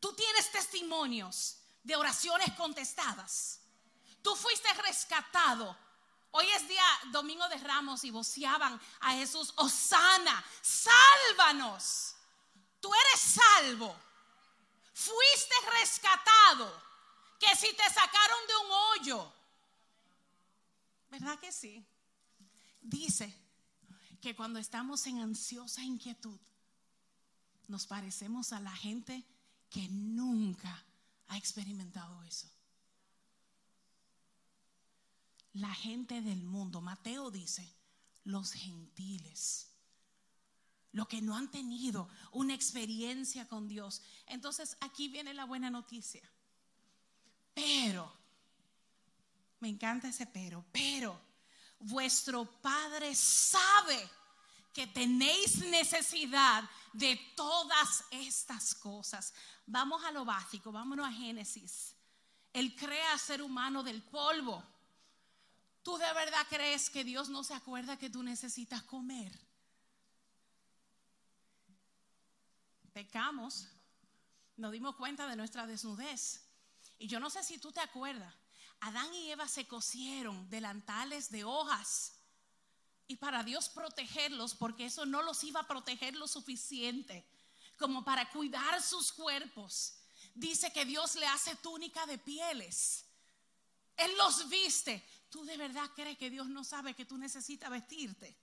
Tú 0.00 0.14
tienes 0.14 0.50
testimonios 0.50 1.58
de 1.84 1.96
oraciones 1.96 2.52
contestadas. 2.54 3.60
Tú 4.22 4.34
fuiste 4.34 4.72
rescatado. 4.74 5.76
Hoy 6.30 6.46
es 6.50 6.68
día 6.68 6.84
domingo 7.10 7.48
de 7.48 7.56
ramos 7.58 8.04
y 8.04 8.10
voceaban 8.10 8.78
a 9.00 9.12
Jesús, 9.12 9.52
Osana, 9.56 10.44
sálvanos. 10.60 12.14
Tú 12.80 12.90
eres 12.92 13.20
salvo. 13.20 13.96
Fuiste 14.92 15.54
rescatado. 15.80 16.88
Que 17.40 17.54
si 17.56 17.72
te 17.74 17.84
sacaron 17.84 18.46
de 18.46 18.56
un 18.56 18.72
hoyo. 18.72 19.32
¿Verdad 21.10 21.38
que 21.38 21.52
sí? 21.52 21.86
Dice 22.82 23.34
que 24.20 24.34
cuando 24.34 24.58
estamos 24.58 25.06
en 25.06 25.20
ansiosa 25.20 25.82
inquietud, 25.82 26.38
nos 27.68 27.86
parecemos 27.86 28.52
a 28.52 28.60
la 28.60 28.74
gente 28.74 29.24
que 29.70 29.88
nunca 29.88 30.84
ha 31.28 31.36
experimentado 31.36 32.22
eso 32.24 32.57
la 35.52 35.74
gente 35.74 36.22
del 36.22 36.42
mundo. 36.44 36.80
Mateo 36.80 37.30
dice, 37.30 37.74
los 38.24 38.52
gentiles, 38.52 39.70
los 40.92 41.08
que 41.08 41.20
no 41.20 41.36
han 41.36 41.50
tenido 41.50 42.08
una 42.32 42.54
experiencia 42.54 43.46
con 43.46 43.68
Dios. 43.68 44.02
Entonces 44.26 44.76
aquí 44.80 45.08
viene 45.08 45.34
la 45.34 45.44
buena 45.44 45.70
noticia. 45.70 46.22
Pero, 47.54 48.12
me 49.60 49.68
encanta 49.68 50.08
ese 50.08 50.26
pero, 50.26 50.64
pero 50.70 51.20
vuestro 51.80 52.44
Padre 52.60 53.14
sabe 53.14 54.08
que 54.72 54.86
tenéis 54.86 55.58
necesidad 55.64 56.68
de 56.92 57.16
todas 57.34 58.04
estas 58.10 58.74
cosas. 58.74 59.34
Vamos 59.66 60.04
a 60.04 60.12
lo 60.12 60.24
básico, 60.24 60.70
vámonos 60.70 61.06
a 61.06 61.12
Génesis. 61.12 61.96
Él 62.52 62.74
crea 62.76 63.18
ser 63.18 63.42
humano 63.42 63.82
del 63.82 64.02
polvo. 64.02 64.62
¿Tú 65.82 65.96
de 65.96 66.12
verdad 66.12 66.46
crees 66.48 66.90
que 66.90 67.04
Dios 67.04 67.28
no 67.28 67.44
se 67.44 67.54
acuerda 67.54 67.98
que 67.98 68.10
tú 68.10 68.22
necesitas 68.22 68.82
comer? 68.82 69.32
Pecamos, 72.92 73.68
nos 74.56 74.72
dimos 74.72 74.96
cuenta 74.96 75.26
de 75.28 75.36
nuestra 75.36 75.66
desnudez. 75.66 76.44
Y 76.98 77.06
yo 77.06 77.20
no 77.20 77.30
sé 77.30 77.44
si 77.44 77.58
tú 77.58 77.70
te 77.72 77.80
acuerdas, 77.80 78.34
Adán 78.80 79.12
y 79.14 79.30
Eva 79.30 79.48
se 79.48 79.66
cosieron 79.66 80.48
delantales 80.50 81.30
de 81.30 81.44
hojas 81.44 82.14
y 83.06 83.16
para 83.16 83.42
Dios 83.42 83.68
protegerlos, 83.68 84.54
porque 84.54 84.84
eso 84.84 85.06
no 85.06 85.22
los 85.22 85.42
iba 85.42 85.60
a 85.60 85.66
proteger 85.66 86.14
lo 86.14 86.28
suficiente 86.28 87.26
como 87.78 88.04
para 88.04 88.30
cuidar 88.30 88.82
sus 88.82 89.12
cuerpos. 89.12 89.94
Dice 90.34 90.72
que 90.72 90.84
Dios 90.84 91.14
le 91.14 91.26
hace 91.26 91.56
túnica 91.56 92.04
de 92.06 92.18
pieles. 92.18 93.04
Él 93.96 94.16
los 94.18 94.48
viste. 94.48 95.04
¿Tú 95.28 95.44
de 95.44 95.56
verdad 95.56 95.90
crees 95.94 96.16
que 96.16 96.30
Dios 96.30 96.48
no 96.48 96.64
sabe 96.64 96.94
que 96.94 97.04
tú 97.04 97.18
necesitas 97.18 97.70
vestirte? 97.70 98.36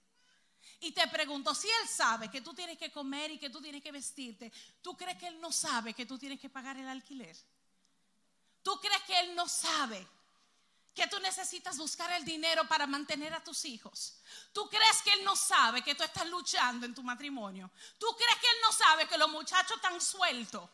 Y 0.80 0.92
te 0.92 1.06
pregunto, 1.08 1.54
si 1.54 1.68
Él 1.68 1.88
sabe 1.88 2.30
que 2.30 2.40
tú 2.40 2.52
tienes 2.52 2.78
que 2.78 2.90
comer 2.90 3.30
y 3.30 3.38
que 3.38 3.50
tú 3.50 3.60
tienes 3.60 3.82
que 3.82 3.92
vestirte, 3.92 4.52
¿tú 4.82 4.96
crees 4.96 5.16
que 5.16 5.28
Él 5.28 5.40
no 5.40 5.50
sabe 5.50 5.94
que 5.94 6.06
tú 6.06 6.18
tienes 6.18 6.40
que 6.40 6.50
pagar 6.50 6.76
el 6.76 6.88
alquiler? 6.88 7.36
¿Tú 8.62 8.78
crees 8.80 9.02
que 9.02 9.18
Él 9.20 9.34
no 9.34 9.48
sabe 9.48 10.06
que 10.94 11.06
tú 11.06 11.18
necesitas 11.20 11.76
buscar 11.76 12.10
el 12.12 12.24
dinero 12.24 12.66
para 12.66 12.86
mantener 12.86 13.32
a 13.32 13.42
tus 13.42 13.64
hijos? 13.64 14.18
¿Tú 14.52 14.68
crees 14.68 15.02
que 15.02 15.12
Él 15.12 15.24
no 15.24 15.36
sabe 15.36 15.82
que 15.82 15.94
tú 15.94 16.02
estás 16.02 16.28
luchando 16.28 16.84
en 16.84 16.94
tu 16.94 17.02
matrimonio? 17.02 17.70
¿Tú 17.98 18.06
crees 18.16 18.36
que 18.40 18.46
Él 18.46 18.56
no 18.62 18.72
sabe 18.72 19.08
que 19.08 19.18
los 19.18 19.30
muchachos 19.30 19.76
están 19.76 20.00
sueltos? 20.00 20.68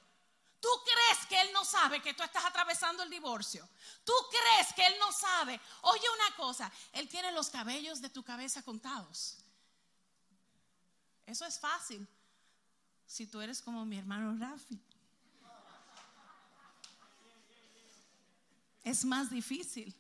¿Tú 0.63 0.69
crees 0.85 1.27
que 1.27 1.41
Él 1.41 1.49
no 1.53 1.65
sabe 1.65 2.01
que 2.01 2.15
tú 2.15 2.23
estás 2.23 2.45
atravesando 2.45 3.03
el 3.03 3.11
divorcio? 3.11 3.69
¿Tú 4.05 4.13
crees 4.31 4.73
que 4.73 4.87
Él 4.87 4.95
no 5.01 5.11
sabe? 5.11 5.61
Oye 5.81 6.05
una 6.15 6.37
cosa, 6.37 6.71
Él 6.93 7.09
tiene 7.09 7.33
los 7.33 7.51
cabellos 7.51 8.01
de 8.01 8.09
tu 8.09 8.23
cabeza 8.23 8.63
contados. 8.63 9.39
Eso 11.27 11.45
es 11.47 11.59
fácil 11.59 12.07
si 13.05 13.27
tú 13.27 13.41
eres 13.41 13.61
como 13.61 13.85
mi 13.85 13.99
hermano 13.99 14.39
Rafi. 14.39 14.81
Es 18.85 19.05
más 19.05 19.31
difícil 19.31 19.93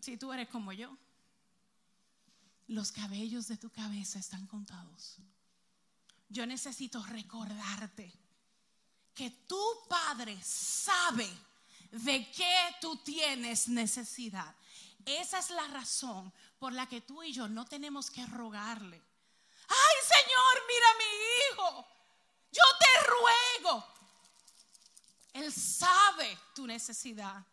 si 0.00 0.16
tú 0.16 0.32
eres 0.32 0.48
como 0.48 0.72
yo, 0.72 0.96
los 2.68 2.90
cabellos 2.90 3.48
de 3.48 3.58
tu 3.58 3.68
cabeza 3.68 4.18
están 4.18 4.46
contados. 4.46 5.18
Yo 6.30 6.46
necesito 6.46 7.02
recordarte 7.02 8.23
que 9.14 9.30
tu 9.46 9.86
Padre 9.88 10.38
sabe 10.42 11.28
de 11.90 12.30
qué 12.32 12.76
tú 12.80 12.96
tienes 12.96 13.68
necesidad. 13.68 14.54
Esa 15.04 15.38
es 15.38 15.50
la 15.50 15.66
razón 15.68 16.32
por 16.58 16.72
la 16.72 16.88
que 16.88 17.02
tú 17.02 17.22
y 17.22 17.32
yo 17.32 17.48
no 17.48 17.64
tenemos 17.64 18.10
que 18.10 18.24
rogarle. 18.26 19.00
Ay 19.68 19.96
Señor, 20.02 20.62
mira 20.68 20.86
a 20.90 20.98
mi 20.98 21.74
hijo. 21.74 21.86
Yo 22.52 22.62
te 22.78 23.06
ruego. 23.06 23.84
Él 25.34 25.52
sabe 25.52 26.38
tu 26.54 26.66
necesidad. 26.66 27.44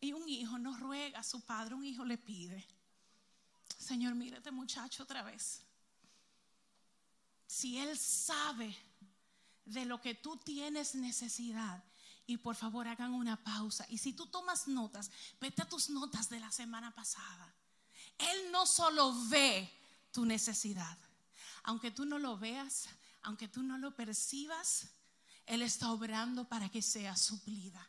Y 0.00 0.12
un 0.12 0.26
hijo 0.28 0.58
no 0.58 0.76
ruega 0.78 1.18
a 1.18 1.24
su 1.24 1.40
padre, 1.42 1.74
un 1.74 1.84
hijo 1.84 2.04
le 2.04 2.16
pide. 2.16 2.66
Señor, 3.78 4.14
mírate 4.14 4.50
muchacho 4.50 5.02
otra 5.02 5.22
vez. 5.22 5.62
Si 7.46 7.78
Él 7.78 7.98
sabe 7.98 8.74
de 9.72 9.84
lo 9.84 10.00
que 10.00 10.14
tú 10.14 10.36
tienes 10.36 10.94
necesidad, 10.94 11.84
y 12.26 12.36
por 12.36 12.54
favor 12.54 12.86
hagan 12.86 13.12
una 13.14 13.42
pausa. 13.42 13.86
Y 13.88 13.98
si 13.98 14.12
tú 14.12 14.26
tomas 14.26 14.68
notas, 14.68 15.10
vete 15.40 15.62
a 15.62 15.68
tus 15.68 15.90
notas 15.90 16.28
de 16.28 16.38
la 16.38 16.52
semana 16.52 16.94
pasada. 16.94 17.54
Él 18.18 18.52
no 18.52 18.66
solo 18.66 19.12
ve 19.28 19.68
tu 20.12 20.24
necesidad, 20.24 20.96
aunque 21.64 21.90
tú 21.90 22.04
no 22.04 22.18
lo 22.18 22.38
veas, 22.38 22.88
aunque 23.22 23.48
tú 23.48 23.62
no 23.62 23.78
lo 23.78 23.94
percibas, 23.94 24.88
Él 25.46 25.62
está 25.62 25.90
obrando 25.90 26.48
para 26.48 26.68
que 26.68 26.82
sea 26.82 27.16
suplida. 27.16 27.88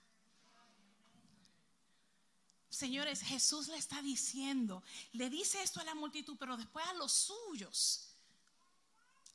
Señores, 2.70 3.22
Jesús 3.22 3.68
le 3.68 3.78
está 3.78 4.02
diciendo, 4.02 4.82
le 5.12 5.30
dice 5.30 5.62
esto 5.62 5.82
a 5.82 5.84
la 5.84 5.94
multitud, 5.94 6.38
pero 6.40 6.56
después 6.56 6.86
a 6.88 6.94
los 6.94 7.12
suyos, 7.12 8.11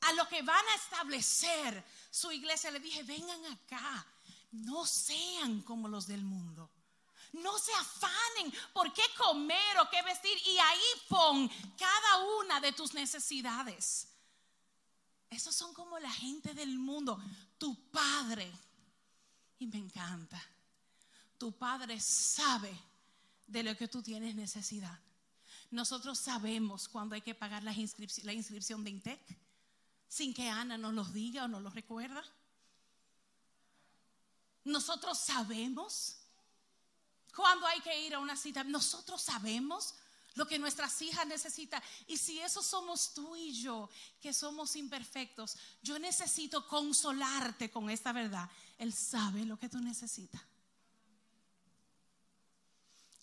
a 0.07 0.13
los 0.13 0.29
que 0.29 0.43
van 0.43 0.65
a 0.69 0.75
establecer 0.77 1.85
su 2.11 2.31
iglesia, 2.31 2.71
le 2.71 2.81
dije, 2.81 3.03
vengan 3.03 3.45
acá, 3.47 4.07
no 4.53 4.87
sean 4.87 5.63
como 5.63 5.89
los 5.89 6.07
del 6.07 6.23
mundo. 6.23 6.71
No 7.33 7.59
se 7.59 7.73
afanen 7.75 8.53
por 8.73 8.93
qué 8.93 9.03
comer 9.19 9.79
o 9.81 9.91
qué 9.91 10.01
vestir 10.03 10.39
y 10.47 10.59
ahí 10.59 10.81
pon 11.09 11.51
cada 11.77 12.25
una 12.41 12.61
de 12.61 12.73
tus 12.73 12.95
necesidades. 12.95 14.09
Esos 15.29 15.55
son 15.55 15.75
como 15.75 15.99
la 15.99 16.11
gente 16.11 16.55
del 16.55 16.79
mundo. 16.79 17.21
Tu 17.59 17.91
padre, 17.91 18.51
y 19.59 19.67
me 19.67 19.79
encanta, 19.79 20.41
tu 21.37 21.53
padre 21.53 22.01
sabe 22.01 22.75
de 23.47 23.63
lo 23.65 23.77
que 23.77 23.89
tú 23.89 24.03
tienes 24.03 24.35
necesidad. 24.35 24.99
Nosotros 25.71 26.19
sabemos 26.19 26.89
cuando 26.89 27.17
hay 27.17 27.23
que 27.23 27.35
pagar 27.35 27.65
la, 27.65 27.75
la 28.23 28.33
inscripción 28.33 28.85
de 28.85 28.91
INTEC 28.91 29.46
sin 30.09 30.33
que 30.33 30.49
Ana 30.49 30.79
nos 30.79 30.95
lo 30.95 31.05
diga 31.05 31.45
o 31.45 31.49
nos 31.49 31.63
lo 31.63 31.71
recuerda. 31.71 32.25
Nosotros 34.65 35.19
sabemos 35.19 36.17
cuando 37.35 37.67
hay 37.67 37.81
que 37.81 38.07
ir 38.07 38.15
a 38.15 38.19
una 38.19 38.37
cita. 38.37 38.65
Nosotros 38.65 39.23
sabemos 39.23 39.95
lo 40.35 40.47
que 40.47 40.59
nuestras 40.59 41.01
hijas 41.03 41.27
necesitan. 41.27 41.83
Y 42.07 42.17
si 42.17 42.41
eso 42.41 42.63
somos 42.63 43.15
tú 43.15 43.37
y 43.37 43.53
yo, 43.63 43.89
que 44.21 44.33
somos 44.33 44.77
imperfectos, 44.77 45.57
yo 45.83 45.99
necesito 45.99 46.67
consolarte 46.67 47.71
con 47.71 47.91
esta 47.91 48.13
verdad. 48.13 48.49
Él 48.79 48.93
sabe 48.93 49.45
lo 49.45 49.59
que 49.59 49.69
tú 49.69 49.79
necesitas. 49.81 50.43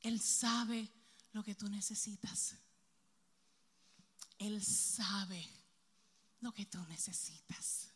Él 0.01 0.19
sabe 0.21 0.89
lo 1.31 1.43
que 1.43 1.55
tú 1.55 1.69
necesitas. 1.69 2.55
Él 4.37 4.63
sabe 4.63 5.62
lo 6.43 6.53
que 6.53 6.65
tú 6.65 6.79
necesitas. 6.87 7.89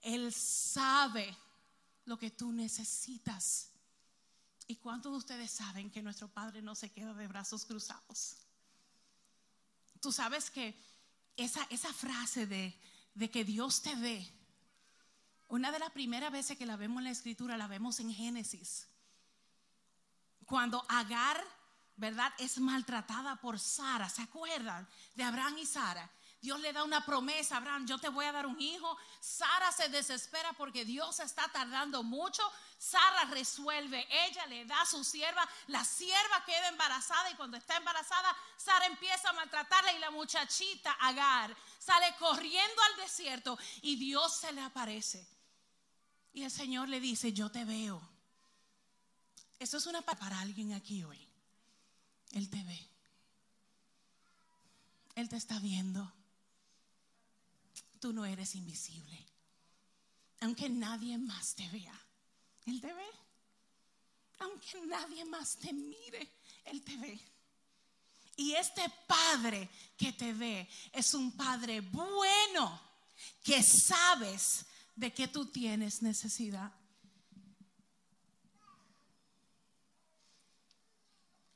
Él 0.00 0.32
sabe 0.32 1.36
lo 2.04 2.18
que 2.18 2.30
tú 2.30 2.52
necesitas. 2.52 3.70
¿Y 4.66 4.76
cuántos 4.76 5.12
de 5.12 5.18
ustedes 5.18 5.50
saben 5.50 5.90
que 5.90 6.02
nuestro 6.02 6.28
Padre 6.28 6.62
no 6.62 6.74
se 6.74 6.90
queda 6.90 7.12
de 7.12 7.26
brazos 7.26 7.66
cruzados? 7.66 8.36
Tú 10.00 10.12
sabes 10.12 10.50
que 10.50 10.74
esa, 11.36 11.66
esa 11.70 11.92
frase 11.92 12.46
de, 12.46 12.78
de 13.14 13.30
que 13.30 13.44
Dios 13.44 13.82
te 13.82 13.94
ve, 13.96 14.26
una 15.48 15.72
de 15.72 15.78
las 15.78 15.90
primeras 15.90 16.32
veces 16.32 16.56
que 16.56 16.66
la 16.66 16.76
vemos 16.76 16.98
en 16.98 17.04
la 17.04 17.10
escritura, 17.10 17.58
la 17.58 17.66
vemos 17.66 18.00
en 18.00 18.14
Génesis 18.14 18.86
cuando 20.44 20.84
Agar, 20.88 21.42
¿verdad? 21.96 22.32
Es 22.38 22.58
maltratada 22.58 23.36
por 23.36 23.58
Sara. 23.58 24.08
¿Se 24.08 24.22
acuerdan 24.22 24.86
de 25.14 25.24
Abraham 25.24 25.58
y 25.58 25.66
Sara? 25.66 26.10
Dios 26.44 26.60
le 26.60 26.74
da 26.74 26.84
una 26.84 27.02
promesa, 27.02 27.56
Abraham, 27.56 27.86
yo 27.86 27.96
te 27.96 28.10
voy 28.10 28.26
a 28.26 28.32
dar 28.32 28.44
un 28.44 28.60
hijo. 28.60 28.98
Sara 29.18 29.72
se 29.72 29.88
desespera 29.88 30.52
porque 30.52 30.84
Dios 30.84 31.18
está 31.20 31.48
tardando 31.48 32.02
mucho. 32.02 32.42
Sara 32.76 33.24
resuelve, 33.30 34.06
ella 34.26 34.44
le 34.48 34.66
da 34.66 34.82
a 34.82 34.84
su 34.84 35.02
sierva, 35.02 35.48
la 35.68 35.82
sierva 35.82 36.44
queda 36.44 36.68
embarazada 36.68 37.30
y 37.30 37.34
cuando 37.36 37.56
está 37.56 37.78
embarazada, 37.78 38.36
Sara 38.58 38.84
empieza 38.84 39.30
a 39.30 39.32
maltratarla 39.32 39.94
y 39.94 39.98
la 40.00 40.10
muchachita 40.10 40.92
Agar 41.00 41.56
sale 41.78 42.14
corriendo 42.18 42.82
al 42.90 42.96
desierto 43.00 43.58
y 43.80 43.96
Dios 43.96 44.36
se 44.36 44.52
le 44.52 44.60
aparece. 44.60 45.26
Y 46.34 46.42
el 46.42 46.50
Señor 46.50 46.90
le 46.90 47.00
dice, 47.00 47.32
yo 47.32 47.50
te 47.50 47.64
veo. 47.64 48.06
Eso 49.58 49.78
es 49.78 49.86
una 49.86 50.02
para 50.02 50.40
alguien 50.40 50.74
aquí 50.74 51.04
hoy. 51.04 51.26
Él 52.32 52.50
te 52.50 52.62
ve. 52.64 52.90
Él 55.14 55.30
te 55.30 55.36
está 55.36 55.58
viendo. 55.58 56.12
Tú 58.04 58.12
no 58.12 58.26
eres 58.26 58.54
invisible. 58.54 59.18
Aunque 60.40 60.68
nadie 60.68 61.16
más 61.16 61.54
te 61.54 61.66
vea, 61.70 61.98
Él 62.66 62.78
te 62.78 62.92
ve. 62.92 63.06
Aunque 64.40 64.78
nadie 64.82 65.24
más 65.24 65.56
te 65.56 65.72
mire, 65.72 66.30
Él 66.66 66.84
te 66.84 66.98
ve. 66.98 67.18
Y 68.36 68.52
este 68.52 68.82
Padre 69.06 69.70
que 69.96 70.12
te 70.12 70.34
ve 70.34 70.68
es 70.92 71.14
un 71.14 71.32
Padre 71.32 71.80
bueno 71.80 72.78
que 73.42 73.62
sabes 73.62 74.66
de 74.94 75.10
que 75.14 75.26
tú 75.26 75.46
tienes 75.46 76.02
necesidad. 76.02 76.70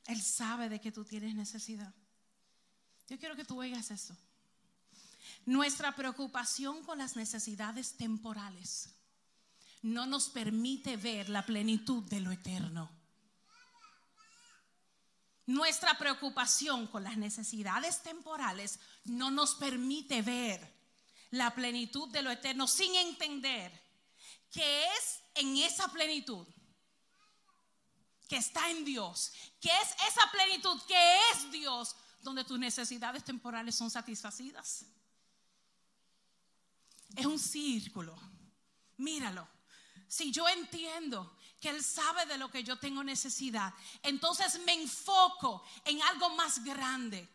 Él 0.07 0.19
sabe 0.19 0.67
de 0.67 0.81
que 0.81 0.91
tú 0.91 1.05
tienes 1.05 1.35
necesidad. 1.35 1.93
Yo 3.07 3.19
quiero 3.19 3.35
que 3.35 3.45
tú 3.45 3.59
oigas 3.59 3.91
eso. 3.91 4.17
Nuestra 5.49 5.95
preocupación 5.95 6.83
con 6.83 6.99
las 6.99 7.15
necesidades 7.15 7.97
temporales 7.97 8.89
no 9.81 10.05
nos 10.05 10.29
permite 10.29 10.95
ver 10.95 11.27
la 11.27 11.43
plenitud 11.43 12.03
de 12.03 12.19
lo 12.19 12.31
eterno. 12.31 12.87
Nuestra 15.47 15.97
preocupación 15.97 16.85
con 16.85 17.03
las 17.03 17.17
necesidades 17.17 18.03
temporales 18.03 18.79
no 19.05 19.31
nos 19.31 19.55
permite 19.55 20.21
ver 20.21 20.71
la 21.31 21.55
plenitud 21.55 22.07
de 22.09 22.21
lo 22.21 22.29
eterno 22.29 22.67
sin 22.67 22.93
entender 22.97 23.71
que 24.51 24.83
es 24.83 25.19
en 25.33 25.57
esa 25.57 25.87
plenitud 25.87 26.45
que 28.27 28.37
está 28.37 28.69
en 28.69 28.85
Dios, 28.85 29.33
que 29.59 29.69
es 29.69 29.95
esa 30.11 30.29
plenitud 30.31 30.79
que 30.87 31.17
es 31.31 31.51
Dios, 31.51 31.95
donde 32.21 32.43
tus 32.43 32.59
necesidades 32.59 33.23
temporales 33.23 33.73
son 33.73 33.89
satisfacidas. 33.89 34.85
Es 37.15 37.25
un 37.25 37.39
círculo. 37.39 38.15
Míralo. 38.97 39.47
Si 40.07 40.31
yo 40.31 40.47
entiendo 40.49 41.37
que 41.59 41.69
Él 41.69 41.83
sabe 41.83 42.25
de 42.25 42.37
lo 42.37 42.49
que 42.49 42.63
yo 42.63 42.77
tengo 42.77 43.03
necesidad, 43.03 43.73
entonces 44.03 44.59
me 44.65 44.73
enfoco 44.73 45.63
en 45.85 46.01
algo 46.01 46.29
más 46.31 46.63
grande. 46.63 47.27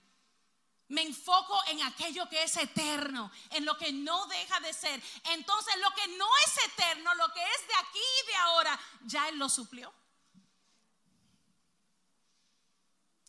Me 0.88 1.02
enfoco 1.02 1.58
en 1.68 1.82
aquello 1.82 2.28
que 2.28 2.42
es 2.42 2.56
eterno, 2.56 3.30
en 3.50 3.64
lo 3.64 3.76
que 3.78 3.92
no 3.92 4.26
deja 4.26 4.60
de 4.60 4.72
ser. 4.72 5.02
Entonces 5.32 5.74
lo 5.80 5.90
que 5.94 6.16
no 6.16 6.26
es 6.46 6.72
eterno, 6.72 7.14
lo 7.14 7.32
que 7.32 7.40
es 7.40 7.68
de 7.68 7.74
aquí 7.74 7.98
y 8.22 8.26
de 8.26 8.36
ahora, 8.36 8.80
ya 9.04 9.28
Él 9.28 9.38
lo 9.38 9.48
suplió. 9.48 9.92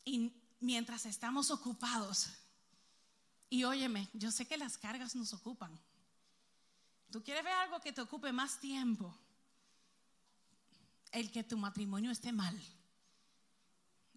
Y 0.04 0.32
mientras 0.60 1.06
estamos 1.06 1.50
ocupados, 1.50 2.30
y 3.50 3.64
óyeme, 3.64 4.10
yo 4.14 4.32
sé 4.32 4.46
que 4.48 4.58
las 4.58 4.78
cargas 4.78 5.16
nos 5.16 5.34
ocupan. 5.34 5.80
Tú 7.16 7.24
quieres 7.24 7.46
ver 7.46 7.54
algo 7.54 7.80
que 7.80 7.94
te 7.94 8.02
ocupe 8.02 8.34
más 8.34 8.60
tiempo, 8.60 9.18
el 11.14 11.32
que 11.32 11.46
tu 11.46 11.58
matrimonio 11.58 12.12
esté 12.12 12.34
mal. 12.34 12.62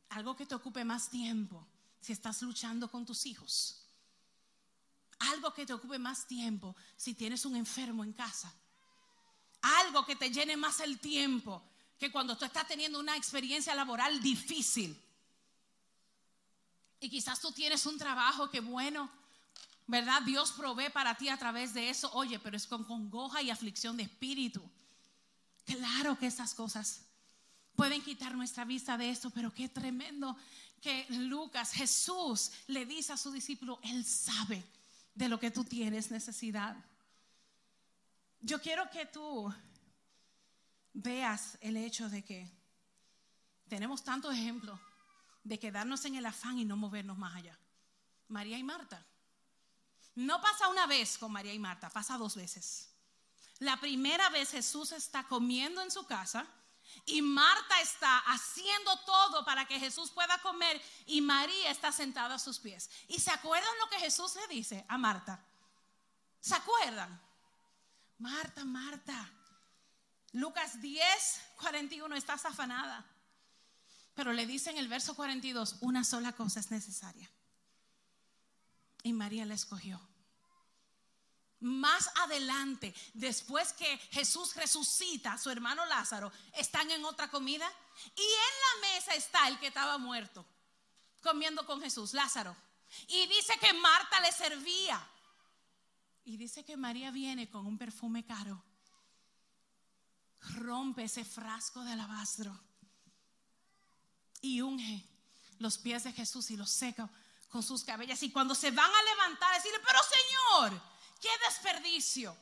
Algo 0.08 0.34
que 0.34 0.44
te 0.44 0.56
ocupe 0.56 0.84
más 0.84 1.08
tiempo 1.08 1.64
si 2.00 2.12
estás 2.12 2.42
luchando 2.42 2.90
con 2.90 3.06
tus 3.06 3.24
hijos. 3.26 3.86
Algo 5.20 5.54
que 5.54 5.64
te 5.64 5.72
ocupe 5.72 5.96
más 6.00 6.26
tiempo 6.26 6.74
si 6.96 7.14
tienes 7.14 7.44
un 7.44 7.54
enfermo 7.54 8.02
en 8.02 8.14
casa. 8.14 8.52
Algo 9.62 10.04
que 10.04 10.16
te 10.16 10.32
llene 10.32 10.56
más 10.56 10.80
el 10.80 10.98
tiempo 10.98 11.62
que 12.00 12.10
cuando 12.10 12.36
tú 12.36 12.46
estás 12.46 12.66
teniendo 12.66 12.98
una 12.98 13.16
experiencia 13.16 13.76
laboral 13.76 14.20
difícil. 14.20 15.00
Y 16.98 17.08
quizás 17.08 17.38
tú 17.38 17.52
tienes 17.52 17.86
un 17.86 17.96
trabajo 17.96 18.50
que 18.50 18.58
bueno, 18.58 19.08
¿verdad? 19.88 20.22
Dios 20.22 20.52
provee 20.52 20.90
para 20.90 21.16
ti 21.16 21.28
a 21.30 21.38
través 21.38 21.74
de 21.74 21.88
eso. 21.88 22.10
Oye, 22.12 22.38
pero 22.38 22.56
es 22.56 22.66
con 22.66 22.84
congoja 22.84 23.42
y 23.42 23.50
aflicción 23.50 23.96
de 23.96 24.04
espíritu. 24.04 24.62
Claro 25.64 26.16
que 26.16 26.26
esas 26.26 26.54
cosas 26.54 27.00
pueden 27.74 28.02
quitar 28.02 28.34
nuestra 28.34 28.64
vista 28.64 28.96
de 28.98 29.10
esto, 29.10 29.30
pero 29.30 29.52
qué 29.52 29.68
tremendo 29.68 30.36
que 30.80 31.06
Lucas, 31.08 31.72
Jesús, 31.72 32.52
le 32.66 32.84
dice 32.86 33.14
a 33.14 33.16
su 33.16 33.32
discípulo, 33.32 33.80
Él 33.82 34.04
sabe 34.04 34.62
de 35.14 35.28
lo 35.28 35.40
que 35.40 35.50
tú 35.50 35.64
tienes 35.64 36.10
necesidad. 36.10 36.76
Yo 38.40 38.60
quiero 38.60 38.88
que 38.90 39.06
tú 39.06 39.52
veas 40.92 41.56
el 41.62 41.76
hecho 41.78 42.10
de 42.10 42.22
que 42.22 42.46
tenemos 43.68 44.04
tantos 44.04 44.34
ejemplos 44.34 44.78
de 45.44 45.58
quedarnos 45.58 46.04
en 46.04 46.16
el 46.16 46.26
afán 46.26 46.58
y 46.58 46.66
no 46.66 46.76
movernos 46.76 47.16
más 47.16 47.34
allá. 47.36 47.58
María 48.28 48.58
y 48.58 48.62
Marta. 48.62 49.04
No 50.18 50.40
pasa 50.40 50.66
una 50.66 50.84
vez 50.88 51.16
con 51.16 51.30
María 51.30 51.54
y 51.54 51.60
Marta, 51.60 51.90
pasa 51.90 52.18
dos 52.18 52.34
veces. 52.34 52.88
La 53.60 53.78
primera 53.78 54.28
vez 54.30 54.50
Jesús 54.50 54.90
está 54.90 55.22
comiendo 55.28 55.80
en 55.80 55.92
su 55.92 56.04
casa 56.06 56.44
y 57.06 57.22
Marta 57.22 57.80
está 57.80 58.18
haciendo 58.26 58.98
todo 59.06 59.44
para 59.44 59.68
que 59.68 59.78
Jesús 59.78 60.10
pueda 60.10 60.36
comer 60.38 60.82
y 61.06 61.20
María 61.20 61.70
está 61.70 61.92
sentada 61.92 62.34
a 62.34 62.38
sus 62.40 62.58
pies. 62.58 62.90
¿Y 63.06 63.20
se 63.20 63.30
acuerdan 63.30 63.70
lo 63.78 63.88
que 63.90 64.00
Jesús 64.00 64.34
le 64.34 64.52
dice 64.52 64.84
a 64.88 64.98
Marta? 64.98 65.40
¿Se 66.40 66.56
acuerdan? 66.56 67.22
Marta, 68.18 68.64
Marta. 68.64 69.30
Lucas 70.32 70.80
10, 70.80 71.40
41, 71.60 72.16
estás 72.16 72.44
afanada. 72.44 73.06
Pero 74.16 74.32
le 74.32 74.46
dice 74.46 74.70
en 74.70 74.78
el 74.78 74.88
verso 74.88 75.14
42, 75.14 75.76
una 75.82 76.02
sola 76.02 76.32
cosa 76.32 76.58
es 76.58 76.72
necesaria. 76.72 77.30
Y 79.02 79.12
María 79.12 79.46
la 79.46 79.54
escogió. 79.54 80.00
Más 81.60 82.08
adelante, 82.22 82.94
después 83.14 83.72
que 83.72 83.98
Jesús 84.12 84.54
resucita 84.54 85.32
a 85.32 85.38
su 85.38 85.50
hermano 85.50 85.84
Lázaro, 85.86 86.32
están 86.54 86.90
en 86.90 87.04
otra 87.04 87.28
comida 87.30 87.68
y 88.14 88.22
en 88.22 88.82
la 88.82 88.88
mesa 88.88 89.14
está 89.14 89.48
el 89.48 89.58
que 89.58 89.66
estaba 89.66 89.98
muerto, 89.98 90.46
comiendo 91.20 91.66
con 91.66 91.80
Jesús, 91.80 92.14
Lázaro. 92.14 92.56
Y 93.08 93.26
dice 93.26 93.58
que 93.60 93.72
Marta 93.72 94.20
le 94.20 94.30
servía. 94.30 95.04
Y 96.24 96.36
dice 96.36 96.64
que 96.64 96.76
María 96.76 97.10
viene 97.10 97.50
con 97.50 97.66
un 97.66 97.78
perfume 97.78 98.24
caro, 98.24 98.62
rompe 100.40 101.04
ese 101.04 101.24
frasco 101.24 101.82
de 101.82 101.92
alabastro 101.92 102.58
y 104.40 104.60
unge 104.60 105.04
los 105.58 105.78
pies 105.78 106.04
de 106.04 106.12
Jesús 106.12 106.50
y 106.50 106.56
los 106.56 106.70
seca 106.70 107.10
con 107.48 107.62
sus 107.62 107.84
cabellas. 107.84 108.22
Y 108.22 108.30
cuando 108.30 108.54
se 108.54 108.70
van 108.70 108.90
a 108.90 109.02
levantar, 109.02 109.54
decirle, 109.54 109.80
pero 109.84 109.98
Señor, 110.02 110.82
qué 111.20 111.28
desperdicio. 111.46 112.36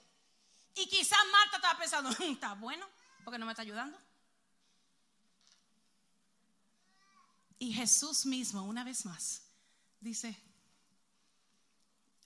Y 0.75 0.87
quizás 0.89 1.19
Marta 1.33 1.57
estaba 1.57 1.79
pensando, 1.79 2.11
está 2.21 2.55
bueno, 2.55 2.87
porque 3.25 3.39
no 3.39 3.47
me 3.47 3.53
está 3.53 3.63
ayudando. 3.63 3.99
Y 7.59 7.73
Jesús 7.73 8.27
mismo, 8.27 8.63
una 8.63 8.85
vez 8.85 9.07
más, 9.07 9.43
dice, 10.01 10.39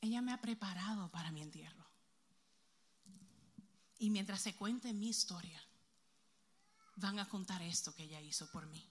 ella 0.00 0.20
me 0.22 0.32
ha 0.32 0.40
preparado 0.40 1.08
para 1.10 1.30
mi 1.30 1.42
entierro. 1.42 1.86
Y 3.98 4.10
mientras 4.10 4.40
se 4.40 4.56
cuente 4.56 4.92
mi 4.92 5.10
historia, 5.10 5.62
van 6.96 7.18
a 7.18 7.28
contar 7.28 7.62
esto 7.62 7.94
que 7.94 8.04
ella 8.04 8.20
hizo 8.20 8.50
por 8.50 8.66
mí. 8.66 8.84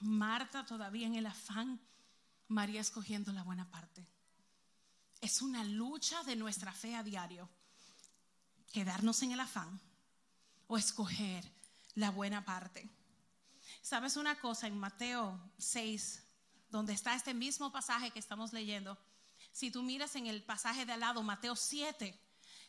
Marta 0.00 0.64
todavía 0.64 1.06
en 1.06 1.14
el 1.14 1.26
afán, 1.26 1.80
María 2.48 2.80
escogiendo 2.80 3.32
la 3.32 3.42
buena 3.42 3.70
parte. 3.70 4.06
Es 5.20 5.42
una 5.42 5.64
lucha 5.64 6.22
de 6.24 6.36
nuestra 6.36 6.72
fe 6.72 6.94
a 6.94 7.02
diario. 7.02 7.48
Quedarnos 8.72 9.22
en 9.22 9.32
el 9.32 9.40
afán 9.40 9.80
o 10.66 10.78
escoger 10.78 11.50
la 11.94 12.10
buena 12.10 12.44
parte. 12.44 12.88
¿Sabes 13.82 14.16
una 14.16 14.38
cosa? 14.40 14.66
En 14.66 14.78
Mateo 14.78 15.38
6, 15.58 16.22
donde 16.70 16.92
está 16.92 17.14
este 17.14 17.34
mismo 17.34 17.72
pasaje 17.72 18.10
que 18.10 18.18
estamos 18.18 18.52
leyendo, 18.52 18.98
si 19.52 19.70
tú 19.70 19.82
miras 19.82 20.14
en 20.16 20.26
el 20.26 20.42
pasaje 20.44 20.86
de 20.86 20.92
al 20.92 21.00
lado, 21.00 21.22
Mateo 21.22 21.56
7, 21.56 22.18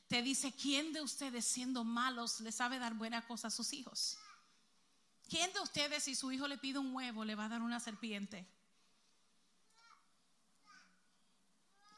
te 0.07 0.21
dice, 0.23 0.53
¿quién 0.53 0.91
de 0.91 1.01
ustedes 1.01 1.45
siendo 1.45 1.83
malos 1.83 2.39
le 2.39 2.51
sabe 2.51 2.79
dar 2.79 2.95
buena 2.95 3.27
cosa 3.27 3.49
a 3.49 3.51
sus 3.51 3.73
hijos? 3.73 4.17
¿Quién 5.29 5.53
de 5.53 5.59
ustedes 5.59 6.03
si 6.03 6.15
su 6.15 6.31
hijo 6.31 6.47
le 6.47 6.57
pide 6.57 6.79
un 6.79 6.93
huevo 6.93 7.23
le 7.23 7.35
va 7.35 7.45
a 7.45 7.49
dar 7.49 7.61
una 7.61 7.79
serpiente? 7.79 8.47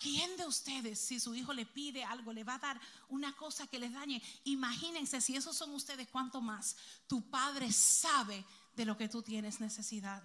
¿Quién 0.02 0.36
de 0.36 0.46
ustedes 0.46 1.00
si 1.00 1.20
su 1.20 1.34
hijo 1.36 1.54
le 1.54 1.66
pide 1.66 2.04
algo 2.04 2.34
le 2.34 2.44
va 2.44 2.56
a 2.56 2.60
dar 2.60 2.82
una 3.08 3.36
cosa 3.38 3.68
que 3.68 3.80
les 3.80 3.94
dañe? 3.94 4.22
Imagínense 4.44 5.22
si 5.22 5.36
esos 5.36 5.56
son 5.56 5.74
ustedes, 5.74 6.10
¿cuánto 6.10 6.42
más? 6.42 6.76
Tu 7.08 7.30
padre 7.30 7.72
sabe 7.72 8.44
de 8.76 8.84
lo 8.84 8.98
que 8.98 9.08
tú 9.08 9.22
tienes 9.22 9.62
necesidad. 9.62 10.24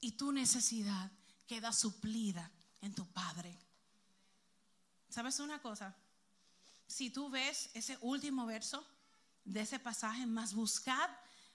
Y 0.00 0.12
tu 0.12 0.32
necesidad 0.32 1.12
queda 1.46 1.72
suplida 1.72 2.50
en 2.80 2.94
tu 2.94 3.06
padre. 3.12 3.56
¿Sabes 5.08 5.38
una 5.38 5.60
cosa? 5.60 5.94
Si 6.86 7.10
tú 7.10 7.28
ves 7.28 7.70
ese 7.74 7.98
último 8.00 8.46
verso, 8.46 8.84
de 9.44 9.60
ese 9.60 9.78
pasaje, 9.78 10.26
más 10.26 10.54
buscad, 10.54 11.10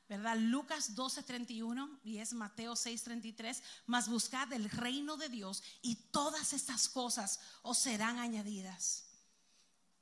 ¿verdad? 0.08 0.38
Lucas 0.38 0.95
12:31 0.95 2.00
y 2.04 2.17
es 2.17 2.34
Mateo 2.34 2.76
6:33, 2.76 3.62
más 3.88 4.08
buscad 4.08 4.52
el 4.54 4.69
reino 4.69 5.17
de 5.17 5.30
Dios 5.30 5.63
y 5.82 5.95
todas 6.12 6.54
estas 6.54 6.89
cosas 6.89 7.39
os 7.63 7.78
serán 7.78 8.19
añadidas. 8.19 9.06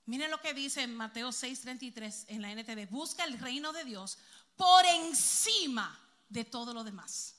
Miren 0.05 0.31
lo 0.31 0.41
que 0.41 0.53
dice 0.53 0.83
en 0.83 0.95
Mateo 0.95 1.31
6:33 1.31 2.25
en 2.27 2.41
la 2.41 2.51
NTV, 2.51 2.89
busca 2.89 3.23
el 3.23 3.39
reino 3.39 3.71
de 3.71 3.85
Dios 3.85 4.17
por 4.57 4.85
encima 4.85 5.97
de 6.29 6.43
todo 6.43 6.73
lo 6.73 6.83
demás. 6.83 7.35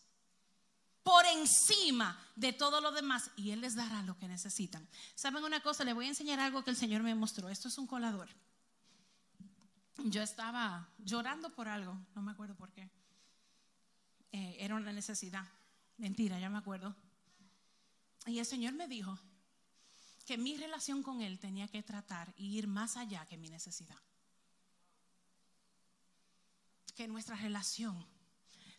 Por 1.03 1.27
encima 1.27 2.19
de 2.35 2.55
todo 2.55 2.81
lo 2.81 2.91
demás 2.91 3.31
y 3.37 3.51
Él 3.51 3.61
les 3.61 3.75
dará 3.75 4.03
lo 4.05 4.17
que 4.17 4.27
necesitan. 4.27 4.89
¿Saben 5.15 5.45
una 5.45 5.61
cosa? 5.61 5.85
Les 5.85 5.95
voy 5.95 6.07
a 6.07 6.09
enseñar 6.09 6.41
algo 6.41 6.65
que 6.65 6.71
el 6.71 6.77
Señor 6.77 7.03
me 7.03 7.15
mostró. 7.15 7.51
Esto 7.51 7.69
es 7.69 7.77
un 7.77 7.87
colador 7.87 8.31
yo 9.99 10.23
estaba 10.23 10.89
llorando 10.99 11.51
por 11.51 11.69
algo, 11.69 11.99
no 12.15 12.23
me 12.23 12.33
acuerdo 12.33 12.55
por 12.55 12.73
qué. 12.73 12.91
Eh, 14.33 14.57
era 14.59 14.75
una 14.75 14.93
necesidad. 14.93 15.47
Mentira, 15.97 16.39
ya 16.41 16.51
me 16.51 16.59
acuerdo. 16.59 16.95
Y 18.27 18.39
el 18.39 18.47
Señor 18.47 18.73
me 18.73 18.89
dijo 18.89 19.19
que 20.27 20.39
mi 20.39 20.57
relación 20.57 21.03
con 21.03 21.21
Él 21.21 21.39
tenía 21.39 21.69
que 21.69 21.83
tratar 21.83 22.33
y 22.37 22.57
ir 22.59 22.67
más 22.67 22.97
allá 22.97 23.27
que 23.27 23.37
mi 23.37 23.49
necesidad. 23.49 23.99
Que 26.97 27.07
nuestra 27.07 27.37
relación, 27.37 28.07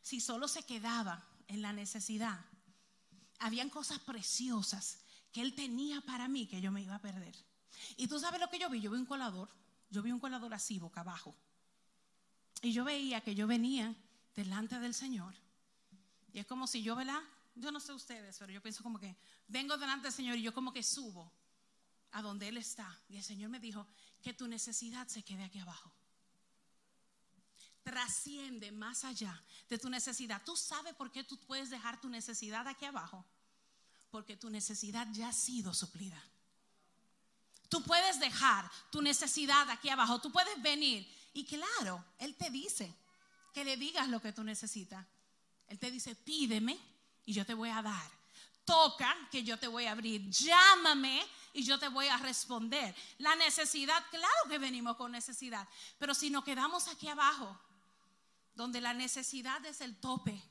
si 0.01 0.19
solo 0.19 0.47
se 0.47 0.63
quedaba 0.63 1.25
en 1.47 1.62
la 1.62 1.73
necesidad, 1.73 2.43
habían 3.39 3.69
cosas 3.69 3.99
preciosas 3.99 4.99
que 5.32 5.41
Él 5.41 5.54
tenía 5.54 6.01
para 6.01 6.28
mí 6.28 6.47
que 6.47 6.62
yo 6.62 6.71
me 6.71 6.82
iba 6.82 6.95
a 6.95 7.01
perder. 7.01 7.36
Y 7.97 8.08
tú 8.08 8.19
sabes 8.19 8.39
lo 8.39 8.49
que 8.49 8.60
yo 8.60 8.69
vi, 8.69 8.82
yo 8.82 8.89
vi 8.91 8.97
un 8.97 9.06
colador, 9.06 9.49
yo 9.95 10.01
vi 10.01 10.12
un 10.12 10.19
colador 10.19 10.53
así, 10.53 10.77
boca 10.77 10.99
abajo. 10.99 11.34
Y 12.62 12.73
yo 12.73 12.84
veía 12.84 13.21
que 13.21 13.34
yo 13.34 13.47
venía 13.47 13.95
delante 14.36 14.77
del 14.77 14.93
Señor. 14.93 15.34
Y 16.34 16.39
es 16.39 16.45
como 16.45 16.67
si 16.67 16.84
yo, 16.84 16.97
¿verdad? 16.97 17.21
Yo 17.55 17.71
no 17.71 17.79
sé 17.79 17.93
ustedes, 17.93 18.38
pero 18.38 18.51
yo 18.51 18.62
pienso 18.62 18.84
como 18.84 18.99
que 18.99 19.15
vengo 19.47 19.77
delante 19.77 20.08
del 20.08 20.13
Señor 20.13 20.36
y 20.36 20.41
yo 20.41 20.53
como 20.53 20.73
que 20.73 20.84
subo 20.84 21.31
a 22.12 22.21
donde 22.21 22.49
Él 22.49 22.58
está. 22.58 22.99
Y 23.08 23.15
el 23.15 23.23
Señor 23.23 23.49
me 23.49 23.62
dijo 23.62 23.88
que 24.21 24.34
tu 24.34 24.49
necesidad 24.49 25.08
se 25.08 25.23
quede 25.23 25.45
aquí 25.45 25.60
abajo. 25.60 25.89
Trasciende 27.81 28.73
más 28.73 29.05
allá 29.05 29.41
de 29.69 29.77
tu 29.77 29.89
necesidad. 29.89 30.41
¿Tú 30.43 30.58
sabes 30.58 30.93
por 30.95 31.10
qué 31.10 31.23
tú 31.23 31.39
puedes 31.39 31.69
dejar 31.69 32.01
tu 32.01 32.10
necesidad 32.10 32.67
aquí 32.67 32.84
abajo? 32.84 33.25
Porque 34.12 34.36
tu 34.36 34.49
necesidad 34.49 35.08
ya 35.13 35.29
ha 35.29 35.34
sido 35.34 35.73
suplida. 35.73 36.21
Tú 37.69 37.84
puedes 37.84 38.19
dejar 38.19 38.69
tu 38.91 39.01
necesidad 39.01 39.69
aquí 39.69 39.89
abajo. 39.89 40.19
Tú 40.19 40.32
puedes 40.32 40.62
venir. 40.62 41.08
Y 41.34 41.45
claro, 41.45 42.04
Él 42.19 42.36
te 42.36 42.49
dice 42.49 42.93
que 43.54 43.65
le 43.65 43.78
digas 43.78 44.08
lo 44.08 44.21
que 44.21 44.34
tú 44.34 44.43
necesitas. 44.43 45.06
Él 45.67 45.80
te 45.80 45.91
dice, 45.91 46.15
pídeme 46.15 46.78
y 47.25 47.34
yo 47.34 47.45
te 47.45 47.54
voy 47.54 47.69
a 47.69 47.82
dar. 47.82 48.12
Toca 48.63 49.15
que 49.32 49.43
yo 49.43 49.58
te 49.58 49.67
voy 49.67 49.86
a 49.86 49.91
abrir. 49.91 50.30
Llámame 50.30 51.21
y 51.54 51.63
yo 51.63 51.80
te 51.80 51.88
voy 51.88 52.08
a 52.08 52.17
responder. 52.17 52.95
La 53.19 53.36
necesidad, 53.36 54.04
claro 54.10 54.49
que 54.49 54.58
venimos 54.58 54.97
con 54.97 55.12
necesidad, 55.12 55.67
pero 55.97 56.13
si 56.13 56.30
nos 56.30 56.43
quedamos 56.43 56.88
aquí 56.88 57.08
abajo, 57.08 57.58
donde 58.56 58.82
la 58.82 58.93
necesidad 58.93 59.63
es 59.65 59.82
el 59.82 59.95
tope 59.97 60.41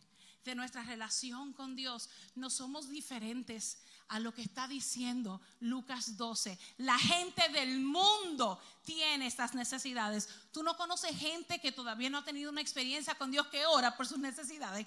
de 0.44 0.54
nuestra 0.54 0.82
relación 0.82 1.52
con 1.52 1.74
Dios, 1.74 2.10
no 2.34 2.50
somos 2.50 2.88
diferentes 2.90 3.78
a 4.08 4.18
lo 4.18 4.32
que 4.34 4.42
está 4.42 4.68
diciendo 4.68 5.40
Lucas 5.60 6.16
12. 6.16 6.58
La 6.78 6.98
gente 6.98 7.48
del 7.50 7.80
mundo 7.80 8.60
tiene 8.84 9.26
estas 9.26 9.54
necesidades. 9.54 10.28
Tú 10.52 10.62
no 10.62 10.76
conoces 10.76 11.18
gente 11.18 11.60
que 11.60 11.72
todavía 11.72 12.10
no 12.10 12.18
ha 12.18 12.24
tenido 12.24 12.50
una 12.50 12.60
experiencia 12.60 13.14
con 13.14 13.30
Dios 13.30 13.46
que 13.48 13.66
ora 13.66 13.96
por 13.96 14.06
sus 14.06 14.18
necesidades. 14.18 14.86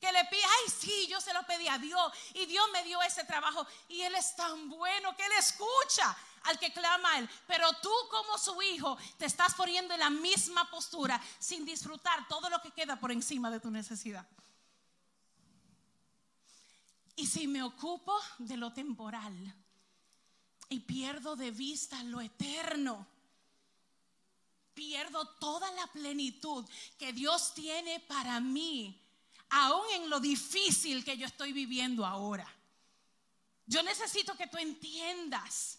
Que 0.00 0.12
le 0.12 0.24
pide, 0.26 0.42
ay, 0.42 0.72
sí, 0.78 1.06
yo 1.08 1.20
se 1.20 1.32
lo 1.32 1.42
pedí 1.46 1.68
a 1.68 1.78
Dios 1.78 2.12
y 2.34 2.46
Dios 2.46 2.64
me 2.72 2.84
dio 2.84 3.00
ese 3.02 3.24
trabajo 3.24 3.66
y 3.88 4.02
Él 4.02 4.14
es 4.14 4.36
tan 4.36 4.68
bueno 4.68 5.16
que 5.16 5.24
Él 5.24 5.32
escucha 5.38 6.16
al 6.44 6.58
que 6.58 6.72
clama 6.72 7.12
a 7.12 7.18
Él. 7.18 7.30
Pero 7.46 7.72
tú 7.80 7.92
como 8.10 8.36
su 8.38 8.60
hijo 8.62 8.96
te 9.18 9.24
estás 9.24 9.54
poniendo 9.54 9.94
en 9.94 10.00
la 10.00 10.10
misma 10.10 10.70
postura 10.70 11.20
sin 11.38 11.64
disfrutar 11.64 12.28
todo 12.28 12.50
lo 12.50 12.60
que 12.60 12.72
queda 12.72 12.96
por 12.96 13.10
encima 13.10 13.50
de 13.50 13.60
tu 13.60 13.70
necesidad. 13.70 14.26
Y 17.16 17.26
si 17.26 17.46
me 17.46 17.62
ocupo 17.62 18.14
de 18.38 18.56
lo 18.56 18.72
temporal 18.72 19.34
y 20.68 20.80
pierdo 20.80 21.34
de 21.34 21.50
vista 21.50 22.02
lo 22.04 22.20
eterno, 22.20 23.06
pierdo 24.74 25.26
toda 25.38 25.70
la 25.72 25.86
plenitud 25.86 26.68
que 26.98 27.14
Dios 27.14 27.54
tiene 27.54 28.00
para 28.00 28.38
mí 28.40 29.00
aún 29.48 29.86
en 29.94 30.10
lo 30.10 30.20
difícil 30.20 31.04
que 31.04 31.16
yo 31.16 31.26
estoy 31.26 31.52
viviendo 31.52 32.04
ahora. 32.04 32.46
Yo 33.66 33.82
necesito 33.82 34.36
que 34.36 34.46
tú 34.46 34.58
entiendas, 34.58 35.78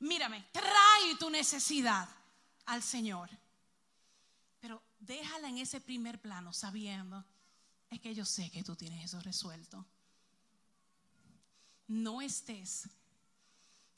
mírame, 0.00 0.44
trae 0.52 1.16
tu 1.18 1.30
necesidad 1.30 2.08
al 2.66 2.82
Señor, 2.82 3.30
pero 4.60 4.82
déjala 5.00 5.48
en 5.48 5.58
ese 5.58 5.80
primer 5.80 6.20
plano 6.20 6.52
sabiendo, 6.52 7.24
es 7.90 8.00
que 8.00 8.14
yo 8.14 8.24
sé 8.24 8.50
que 8.50 8.62
tú 8.62 8.76
tienes 8.76 9.04
eso 9.04 9.20
resuelto. 9.20 9.84
No 11.86 12.20
estés 12.20 12.88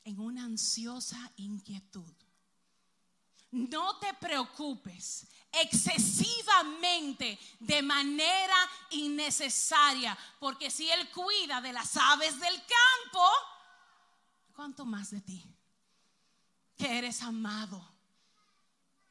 en 0.05 0.20
una 0.20 0.44
ansiosa 0.44 1.33
inquietud 1.37 2.12
no 3.57 3.99
te 3.99 4.12
preocupes 4.14 5.27
excesivamente 5.53 7.38
de 7.61 7.83
manera 7.83 8.57
innecesaria, 8.90 10.16
porque 10.38 10.70
si 10.70 10.90
Él 10.90 11.11
cuida 11.11 11.61
de 11.61 11.72
las 11.72 11.96
aves 11.96 12.38
del 12.38 12.55
campo, 12.55 13.27
¿cuánto 14.55 14.85
más 14.85 15.11
de 15.11 15.20
ti? 15.22 15.42
Que 16.77 16.99
eres 16.99 17.22
amado. 17.22 17.95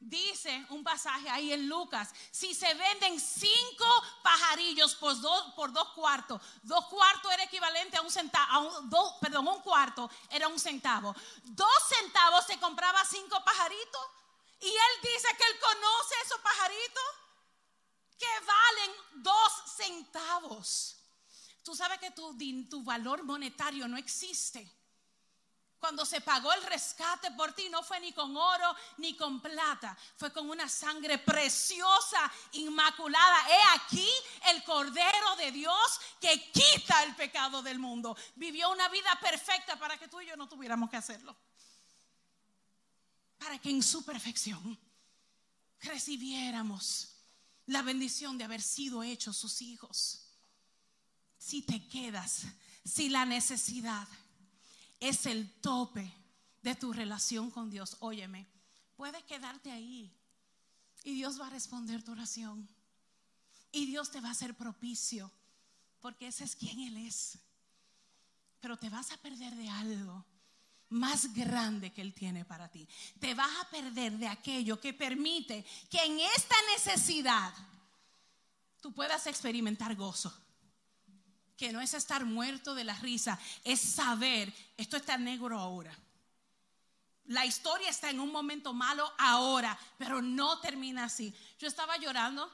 Dice 0.08 0.64
un 0.70 0.84
pasaje 0.84 1.28
ahí 1.28 1.52
en 1.52 1.68
Lucas, 1.68 2.10
si 2.30 2.54
se 2.54 2.72
venden 2.74 3.18
cinco 3.18 3.84
pajarillos 4.22 4.94
por 4.94 5.20
dos, 5.20 5.54
por 5.54 5.72
dos 5.72 5.88
cuartos, 5.94 6.40
dos 6.62 6.86
cuartos 6.86 7.32
era 7.32 7.42
equivalente 7.42 7.96
a 7.96 8.02
un 8.02 8.10
centavo, 8.12 8.82
dos, 8.82 9.14
perdón, 9.20 9.48
un 9.48 9.60
cuarto 9.62 10.08
era 10.30 10.46
un 10.46 10.60
centavo. 10.60 11.12
Dos 11.42 11.88
centavos 11.88 12.46
se 12.46 12.56
compraba 12.60 13.04
cinco 13.04 13.42
pajaritos. 13.44 14.00
Y 14.60 14.68
él 14.68 15.00
dice 15.02 15.26
que 15.36 15.44
él 15.44 15.58
conoce 15.58 16.14
esos 16.24 16.40
pajaritos 16.40 17.04
que 18.16 18.40
valen 18.46 18.92
dos 19.24 19.52
centavos. 19.76 20.96
Tú 21.64 21.74
sabes 21.74 21.98
que 21.98 22.12
tu, 22.12 22.38
tu 22.70 22.84
valor 22.84 23.24
monetario 23.24 23.88
no 23.88 23.96
existe. 23.96 24.72
Cuando 25.78 26.04
se 26.04 26.20
pagó 26.20 26.52
el 26.52 26.62
rescate 26.64 27.30
por 27.32 27.52
ti 27.52 27.68
no 27.68 27.82
fue 27.82 28.00
ni 28.00 28.12
con 28.12 28.36
oro 28.36 28.74
ni 28.98 29.16
con 29.16 29.40
plata, 29.40 29.96
fue 30.16 30.32
con 30.32 30.48
una 30.48 30.68
sangre 30.68 31.18
preciosa, 31.18 32.32
inmaculada. 32.52 33.48
He 33.50 33.76
aquí 33.76 34.10
el 34.50 34.64
Cordero 34.64 35.36
de 35.36 35.52
Dios 35.52 36.00
que 36.20 36.50
quita 36.50 37.04
el 37.04 37.14
pecado 37.14 37.62
del 37.62 37.78
mundo. 37.78 38.16
Vivió 38.34 38.70
una 38.70 38.88
vida 38.88 39.16
perfecta 39.20 39.78
para 39.78 39.98
que 39.98 40.08
tú 40.08 40.20
y 40.20 40.26
yo 40.26 40.36
no 40.36 40.48
tuviéramos 40.48 40.90
que 40.90 40.96
hacerlo 40.96 41.36
para 43.38 43.58
que 43.58 43.70
en 43.70 43.82
su 43.82 44.04
perfección 44.04 44.78
recibiéramos 45.80 47.12
la 47.66 47.82
bendición 47.82 48.38
de 48.38 48.44
haber 48.44 48.62
sido 48.62 49.02
hechos 49.02 49.36
sus 49.36 49.62
hijos. 49.62 50.22
Si 51.38 51.62
te 51.62 51.86
quedas, 51.88 52.42
si 52.84 53.08
la 53.08 53.24
necesidad 53.24 54.08
es 55.00 55.26
el 55.26 55.50
tope 55.60 56.12
de 56.62 56.74
tu 56.74 56.92
relación 56.92 57.50
con 57.50 57.70
Dios, 57.70 57.96
óyeme, 58.00 58.46
puedes 58.96 59.22
quedarte 59.24 59.70
ahí 59.70 60.12
y 61.04 61.14
Dios 61.14 61.40
va 61.40 61.46
a 61.46 61.50
responder 61.50 62.02
tu 62.02 62.12
oración. 62.12 62.68
Y 63.70 63.86
Dios 63.86 64.10
te 64.10 64.20
va 64.20 64.28
a 64.28 64.32
hacer 64.32 64.56
propicio, 64.56 65.30
porque 66.00 66.26
ese 66.28 66.42
es 66.42 66.56
quien 66.56 66.80
Él 66.80 66.96
es. 66.96 67.38
Pero 68.60 68.76
te 68.76 68.90
vas 68.90 69.12
a 69.12 69.16
perder 69.18 69.54
de 69.54 69.68
algo 69.68 70.24
más 70.88 71.32
grande 71.32 71.92
que 71.92 72.00
Él 72.00 72.14
tiene 72.14 72.44
para 72.44 72.68
ti. 72.68 72.88
Te 73.20 73.34
vas 73.34 73.50
a 73.60 73.70
perder 73.70 74.18
de 74.18 74.26
aquello 74.26 74.80
que 74.80 74.94
permite 74.94 75.64
que 75.90 76.02
en 76.02 76.18
esta 76.18 76.56
necesidad 76.74 77.52
tú 78.80 78.92
puedas 78.92 79.26
experimentar 79.26 79.94
gozo. 79.94 80.34
Que 81.56 81.72
no 81.72 81.80
es 81.80 81.94
estar 81.94 82.24
muerto 82.24 82.74
de 82.74 82.84
la 82.84 82.94
risa, 82.94 83.38
es 83.64 83.80
saber, 83.80 84.52
esto 84.76 84.96
está 84.96 85.16
negro 85.16 85.58
ahora. 85.58 85.96
La 87.26 87.44
historia 87.44 87.88
está 87.88 88.10
en 88.10 88.20
un 88.20 88.30
momento 88.30 88.72
malo 88.72 89.10
ahora, 89.18 89.76
pero 89.98 90.22
no 90.22 90.60
termina 90.60 91.04
así. 91.04 91.34
Yo 91.58 91.66
estaba 91.66 91.96
llorando 91.96 92.50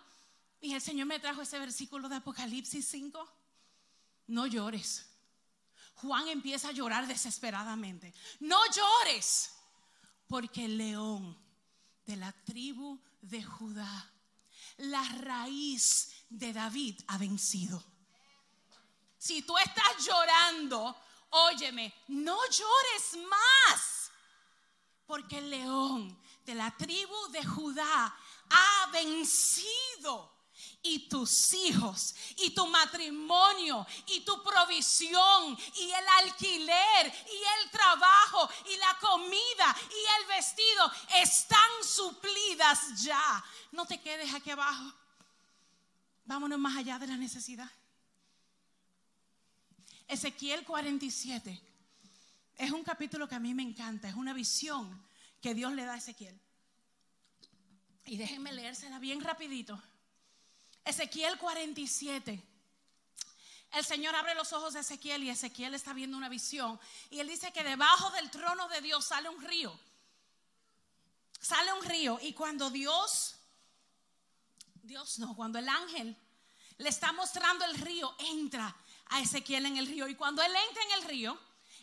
y 0.60 0.72
el 0.72 0.80
Señor 0.80 1.06
me 1.06 1.18
trajo 1.18 1.42
ese 1.42 1.58
versículo 1.58 2.08
de 2.08 2.16
Apocalipsis 2.16 2.86
5. 2.86 3.28
No 4.28 4.46
llores 4.46 5.12
Juan 6.02 6.28
empieza 6.28 6.68
a 6.68 6.72
llorar 6.72 7.06
desesperadamente. 7.06 8.12
No 8.40 8.58
llores, 8.66 9.52
porque 10.26 10.64
el 10.64 10.76
león 10.76 11.38
de 12.06 12.16
la 12.16 12.32
tribu 12.32 13.00
de 13.20 13.42
Judá, 13.42 14.10
la 14.78 15.04
raíz 15.20 16.10
de 16.28 16.52
David, 16.52 17.00
ha 17.06 17.18
vencido. 17.18 17.84
Si 19.22 19.40
tú 19.42 19.56
estás 19.56 20.04
llorando, 20.04 20.96
óyeme, 21.30 21.94
no 22.08 22.36
llores 22.46 23.24
más, 23.28 24.10
porque 25.06 25.38
el 25.38 25.48
león 25.48 26.20
de 26.44 26.56
la 26.56 26.76
tribu 26.76 27.28
de 27.28 27.44
Judá 27.44 28.16
ha 28.50 28.86
vencido 28.90 30.28
y 30.82 31.08
tus 31.08 31.54
hijos 31.54 32.16
y 32.38 32.50
tu 32.50 32.66
matrimonio 32.66 33.86
y 34.06 34.24
tu 34.24 34.42
provisión 34.42 35.56
y 35.76 35.92
el 35.92 36.08
alquiler 36.24 37.06
y 37.06 37.62
el 37.62 37.70
trabajo 37.70 38.50
y 38.72 38.76
la 38.76 38.98
comida 38.98 39.76
y 39.88 40.20
el 40.20 40.26
vestido 40.26 40.92
están 41.14 41.70
suplidas 41.84 43.00
ya. 43.00 43.44
No 43.70 43.86
te 43.86 44.00
quedes 44.00 44.34
aquí 44.34 44.50
abajo. 44.50 44.92
Vámonos 46.24 46.58
más 46.58 46.76
allá 46.76 46.98
de 46.98 47.06
la 47.06 47.16
necesidad. 47.16 47.70
Ezequiel 50.08 50.64
47 50.64 51.60
es 52.56 52.70
un 52.70 52.84
capítulo 52.84 53.28
que 53.28 53.34
a 53.34 53.40
mí 53.40 53.54
me 53.54 53.62
encanta, 53.62 54.08
es 54.08 54.14
una 54.14 54.32
visión 54.32 55.04
que 55.40 55.54
Dios 55.54 55.72
le 55.72 55.84
da 55.84 55.94
a 55.94 55.98
Ezequiel. 55.98 56.38
Y 58.04 58.16
déjenme 58.16 58.52
leérsela 58.52 58.98
bien 58.98 59.20
rapidito. 59.20 59.80
Ezequiel 60.84 61.38
47. 61.38 62.42
El 63.72 63.84
Señor 63.84 64.14
abre 64.14 64.34
los 64.34 64.52
ojos 64.52 64.74
de 64.74 64.80
Ezequiel 64.80 65.24
y 65.24 65.30
Ezequiel 65.30 65.74
está 65.74 65.92
viendo 65.92 66.16
una 66.16 66.28
visión. 66.28 66.78
Y 67.10 67.20
él 67.20 67.28
dice 67.28 67.52
que 67.52 67.64
debajo 67.64 68.10
del 68.10 68.30
trono 68.30 68.68
de 68.68 68.80
Dios 68.80 69.04
sale 69.04 69.28
un 69.28 69.42
río. 69.42 69.78
Sale 71.40 71.72
un 71.72 71.84
río. 71.84 72.18
Y 72.22 72.34
cuando 72.34 72.70
Dios, 72.70 73.36
Dios 74.82 75.18
no, 75.18 75.34
cuando 75.34 75.58
el 75.58 75.68
ángel 75.68 76.16
le 76.78 76.88
está 76.88 77.12
mostrando 77.12 77.64
el 77.64 77.74
río, 77.78 78.14
entra 78.18 78.76
a 79.12 79.20
Ezequiel 79.20 79.66
en 79.66 79.76
el 79.76 79.86
río. 79.86 80.08
Y 80.08 80.14
cuando 80.14 80.42
él 80.42 80.52
entra 80.68 80.82
en 80.82 80.90
el 80.92 81.08
río, 81.08 81.38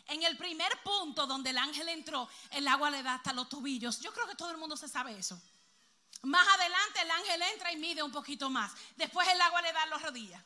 en 0.08 0.22
el 0.22 0.36
primer 0.36 0.70
punto 0.82 1.26
donde 1.26 1.50
el 1.50 1.58
ángel 1.58 1.88
entró, 1.88 2.28
el 2.50 2.66
agua 2.66 2.90
le 2.90 3.02
da 3.02 3.14
hasta 3.14 3.32
los 3.32 3.48
tobillos. 3.48 4.00
Yo 4.00 4.12
creo 4.12 4.26
que 4.26 4.34
todo 4.34 4.50
el 4.50 4.58
mundo 4.58 4.76
se 4.76 4.88
sabe 4.88 5.16
eso. 5.16 5.40
Más 6.22 6.46
adelante 6.46 7.00
el 7.02 7.10
ángel 7.10 7.42
entra 7.54 7.72
y 7.72 7.76
mide 7.76 8.02
un 8.02 8.12
poquito 8.12 8.50
más. 8.50 8.72
Después 8.96 9.26
el 9.28 9.40
agua 9.40 9.62
le 9.62 9.72
da 9.72 9.86
las 9.86 10.02
rodillas. 10.02 10.42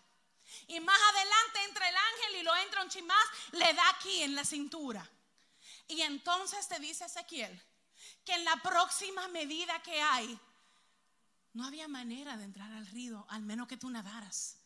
Y 0.69 0.79
más 0.81 0.99
adelante 1.11 1.65
entra 1.69 1.89
el 1.89 1.97
ángel 1.97 2.41
y 2.41 2.43
lo 2.43 2.57
entra 2.57 2.83
un 2.83 2.89
chin 2.89 3.07
más, 3.07 3.27
le 3.53 3.73
da 3.73 3.89
aquí 3.91 4.23
en 4.23 4.35
la 4.35 4.45
cintura. 4.45 5.09
Y 5.89 6.03
entonces 6.03 6.69
te 6.69 6.79
dice 6.79 7.07
Ezequiel 7.07 7.61
que 8.25 8.35
en 8.35 8.45
la 8.45 8.57
próxima 8.57 9.27
medida 9.29 9.83
que 9.83 10.01
hay, 10.01 10.39
no 11.55 11.65
había 11.67 11.89
manera 11.89 12.37
de 12.37 12.45
entrar 12.45 12.71
al 12.73 12.87
río, 12.87 13.25
al 13.29 13.43
menos 13.43 13.69
que 13.69 13.77
tú 13.77 13.89
nadaras. 13.91 14.57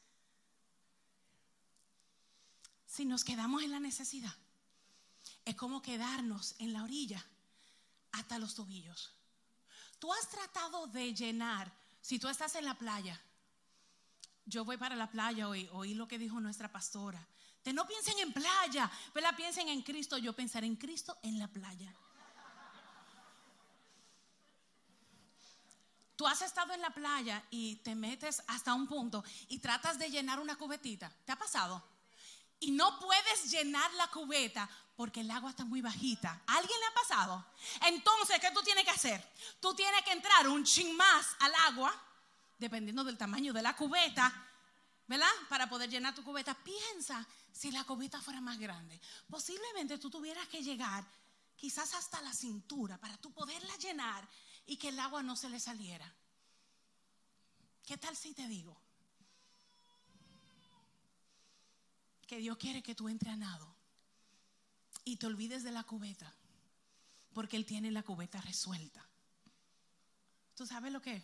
Si 2.98 3.04
nos 3.04 3.22
quedamos 3.22 3.62
en 3.62 3.70
la 3.70 3.78
necesidad, 3.78 4.34
es 5.44 5.54
como 5.54 5.80
quedarnos 5.80 6.56
en 6.58 6.72
la 6.72 6.82
orilla 6.82 7.24
hasta 8.10 8.40
los 8.40 8.56
tobillos. 8.56 9.14
Tú 10.00 10.12
has 10.12 10.28
tratado 10.28 10.88
de 10.88 11.14
llenar, 11.14 11.72
si 12.00 12.18
tú 12.18 12.26
estás 12.26 12.56
en 12.56 12.64
la 12.64 12.74
playa, 12.74 13.16
yo 14.46 14.64
voy 14.64 14.78
para 14.78 14.96
la 14.96 15.08
playa 15.08 15.48
hoy, 15.48 15.68
oí 15.70 15.94
lo 15.94 16.08
que 16.08 16.18
dijo 16.18 16.40
nuestra 16.40 16.72
pastora. 16.72 17.24
De 17.62 17.72
no 17.72 17.86
piensen 17.86 18.18
en 18.18 18.32
playa, 18.32 18.90
pero 19.14 19.28
piensen 19.36 19.68
en 19.68 19.82
Cristo. 19.82 20.18
Yo 20.18 20.32
pensaré 20.32 20.66
en 20.66 20.74
Cristo 20.74 21.16
en 21.22 21.38
la 21.38 21.46
playa. 21.46 21.94
Tú 26.16 26.26
has 26.26 26.42
estado 26.42 26.72
en 26.72 26.80
la 26.80 26.90
playa 26.90 27.44
y 27.52 27.76
te 27.76 27.94
metes 27.94 28.42
hasta 28.48 28.74
un 28.74 28.88
punto 28.88 29.22
y 29.46 29.60
tratas 29.60 30.00
de 30.00 30.10
llenar 30.10 30.40
una 30.40 30.56
cubetita. 30.56 31.12
¿Te 31.24 31.30
ha 31.30 31.38
pasado? 31.38 31.97
Y 32.60 32.72
no 32.72 32.98
puedes 32.98 33.50
llenar 33.50 33.92
la 33.94 34.08
cubeta 34.08 34.68
porque 34.96 35.20
el 35.20 35.30
agua 35.30 35.50
está 35.50 35.64
muy 35.64 35.80
bajita. 35.80 36.42
alguien 36.46 36.80
le 36.80 36.86
ha 36.86 36.94
pasado? 36.94 37.46
Entonces, 37.82 38.40
¿qué 38.40 38.50
tú 38.50 38.62
tienes 38.62 38.84
que 38.84 38.90
hacer? 38.90 39.32
Tú 39.60 39.72
tienes 39.74 40.02
que 40.02 40.10
entrar 40.10 40.48
un 40.48 40.64
chin 40.64 40.96
más 40.96 41.36
al 41.38 41.54
agua, 41.66 41.94
dependiendo 42.58 43.04
del 43.04 43.16
tamaño 43.16 43.52
de 43.52 43.62
la 43.62 43.76
cubeta, 43.76 44.32
¿verdad? 45.06 45.30
Para 45.48 45.68
poder 45.68 45.88
llenar 45.88 46.16
tu 46.16 46.24
cubeta. 46.24 46.52
Piensa 46.54 47.24
si 47.52 47.70
la 47.70 47.84
cubeta 47.84 48.20
fuera 48.20 48.40
más 48.40 48.58
grande. 48.58 49.00
Posiblemente 49.30 49.98
tú 49.98 50.10
tuvieras 50.10 50.48
que 50.48 50.64
llegar 50.64 51.04
quizás 51.56 51.94
hasta 51.94 52.20
la 52.22 52.32
cintura 52.32 52.98
para 52.98 53.16
tú 53.18 53.32
poderla 53.32 53.76
llenar 53.76 54.26
y 54.66 54.76
que 54.76 54.88
el 54.88 54.98
agua 54.98 55.22
no 55.22 55.36
se 55.36 55.48
le 55.48 55.60
saliera. 55.60 56.12
¿Qué 57.86 57.96
tal 57.96 58.16
si 58.16 58.34
te 58.34 58.46
digo? 58.48 58.76
Que 62.28 62.38
Dios 62.38 62.56
quiere 62.58 62.82
que 62.82 62.94
tú 62.94 63.08
entres 63.08 63.32
a 63.32 63.36
nado 63.36 63.74
y 65.04 65.16
te 65.16 65.26
olvides 65.26 65.64
de 65.64 65.72
la 65.72 65.82
cubeta, 65.82 66.32
porque 67.32 67.56
Él 67.56 67.64
tiene 67.64 67.90
la 67.90 68.02
cubeta 68.02 68.40
resuelta. 68.42 69.04
¿Tú 70.54 70.66
sabes 70.66 70.92
lo 70.92 71.00
que? 71.00 71.22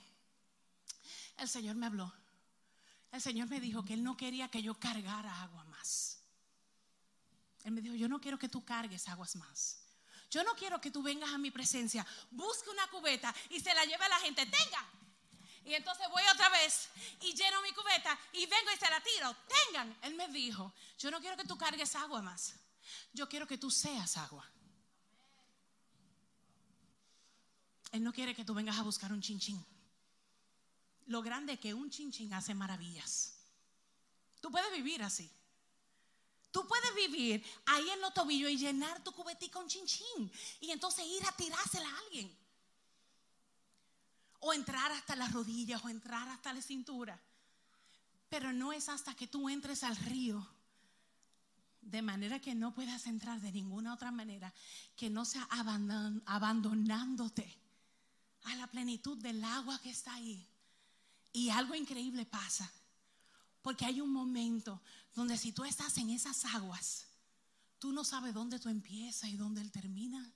El 1.36 1.48
Señor 1.48 1.76
me 1.76 1.86
habló. 1.86 2.12
El 3.12 3.20
Señor 3.20 3.48
me 3.48 3.60
dijo 3.60 3.84
que 3.84 3.92
Él 3.92 4.02
no 4.02 4.16
quería 4.16 4.48
que 4.48 4.62
yo 4.62 4.74
cargara 4.80 5.42
agua 5.42 5.64
más. 5.64 6.18
Él 7.64 7.72
me 7.72 7.82
dijo, 7.82 7.94
yo 7.94 8.08
no 8.08 8.20
quiero 8.20 8.38
que 8.38 8.48
tú 8.48 8.64
cargues 8.64 9.06
aguas 9.08 9.36
más. 9.36 9.80
Yo 10.30 10.42
no 10.42 10.54
quiero 10.54 10.80
que 10.80 10.90
tú 10.90 11.02
vengas 11.02 11.30
a 11.32 11.38
mi 11.38 11.50
presencia, 11.50 12.06
busque 12.30 12.70
una 12.70 12.88
cubeta 12.88 13.34
y 13.50 13.60
se 13.60 13.72
la 13.74 13.84
lleve 13.84 14.04
a 14.04 14.08
la 14.08 14.18
gente. 14.20 14.46
Tengan. 14.46 15.03
Y 15.64 15.74
entonces 15.74 16.06
voy 16.10 16.22
otra 16.32 16.48
vez 16.50 16.88
y 17.20 17.34
lleno 17.34 17.62
mi 17.62 17.72
cubeta 17.72 18.18
y 18.32 18.46
vengo 18.46 18.70
y 18.74 18.78
se 18.78 18.90
la 18.90 19.00
tiro. 19.00 19.34
Tengan. 19.66 19.96
Él 20.02 20.14
me 20.14 20.28
dijo, 20.28 20.72
yo 20.98 21.10
no 21.10 21.20
quiero 21.20 21.36
que 21.36 21.44
tú 21.44 21.56
cargues 21.56 21.94
agua 21.96 22.20
más. 22.20 22.54
Yo 23.12 23.28
quiero 23.28 23.46
que 23.46 23.56
tú 23.56 23.70
seas 23.70 24.16
agua. 24.18 24.48
Él 27.92 28.02
no 28.02 28.12
quiere 28.12 28.34
que 28.34 28.44
tú 28.44 28.52
vengas 28.52 28.78
a 28.78 28.82
buscar 28.82 29.12
un 29.12 29.22
chinchín. 29.22 29.64
Lo 31.06 31.22
grande 31.22 31.54
es 31.54 31.60
que 31.60 31.72
un 31.72 31.90
chinchín 31.90 32.34
hace 32.34 32.54
maravillas. 32.54 33.34
Tú 34.40 34.50
puedes 34.50 34.70
vivir 34.72 35.02
así. 35.02 35.30
Tú 36.50 36.66
puedes 36.66 36.94
vivir 36.94 37.44
ahí 37.66 37.88
en 37.90 38.00
los 38.00 38.12
tobillos 38.12 38.50
y 38.50 38.58
llenar 38.58 39.02
tu 39.02 39.12
cubetica 39.12 39.54
con 39.54 39.66
chinchín. 39.66 40.30
Y 40.60 40.70
entonces 40.70 41.06
ir 41.06 41.24
a 41.26 41.32
tirársela 41.32 41.88
a 41.88 41.98
alguien. 42.00 42.43
O 44.46 44.52
entrar 44.52 44.92
hasta 44.92 45.16
las 45.16 45.32
rodillas 45.32 45.82
o 45.84 45.88
entrar 45.88 46.28
hasta 46.28 46.52
la 46.52 46.60
cintura. 46.60 47.18
Pero 48.28 48.52
no 48.52 48.72
es 48.72 48.88
hasta 48.88 49.14
que 49.14 49.26
tú 49.26 49.48
entres 49.48 49.82
al 49.82 49.96
río 49.96 50.46
de 51.80 52.02
manera 52.02 52.40
que 52.40 52.54
no 52.54 52.74
puedas 52.74 53.06
entrar 53.06 53.40
de 53.40 53.52
ninguna 53.52 53.94
otra 53.94 54.10
manera 54.10 54.52
que 54.96 55.10
no 55.10 55.24
sea 55.24 55.46
abandonándote 56.26 57.58
a 58.44 58.56
la 58.56 58.66
plenitud 58.66 59.16
del 59.18 59.42
agua 59.44 59.80
que 59.80 59.90
está 59.90 60.14
ahí. 60.14 60.46
Y 61.32 61.50
algo 61.50 61.74
increíble 61.74 62.24
pasa, 62.26 62.70
porque 63.62 63.84
hay 63.84 64.00
un 64.00 64.12
momento 64.12 64.80
donde 65.14 65.36
si 65.36 65.52
tú 65.52 65.64
estás 65.64 65.96
en 65.98 66.10
esas 66.10 66.44
aguas, 66.44 67.06
tú 67.78 67.92
no 67.92 68.04
sabes 68.04 68.34
dónde 68.34 68.58
tú 68.58 68.68
empiezas 68.68 69.30
y 69.30 69.36
dónde 69.36 69.60
él 69.60 69.70
termina. 69.70 70.32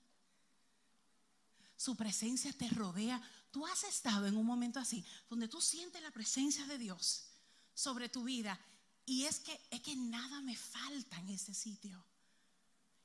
Su 1.78 1.96
presencia 1.96 2.52
te 2.52 2.68
rodea. 2.70 3.22
Tú 3.52 3.64
has 3.64 3.84
estado 3.84 4.26
en 4.26 4.36
un 4.36 4.44
momento 4.44 4.80
así, 4.80 5.04
donde 5.30 5.46
tú 5.46 5.60
sientes 5.60 6.02
la 6.02 6.10
presencia 6.10 6.66
de 6.66 6.76
Dios 6.76 7.28
sobre 7.72 8.08
tu 8.08 8.24
vida 8.24 8.58
y 9.06 9.24
es 9.26 9.38
que, 9.38 9.58
es 9.70 9.80
que 9.80 9.94
nada 9.94 10.40
me 10.40 10.56
falta 10.56 11.16
en 11.18 11.30
ese 11.30 11.54
sitio. 11.54 12.04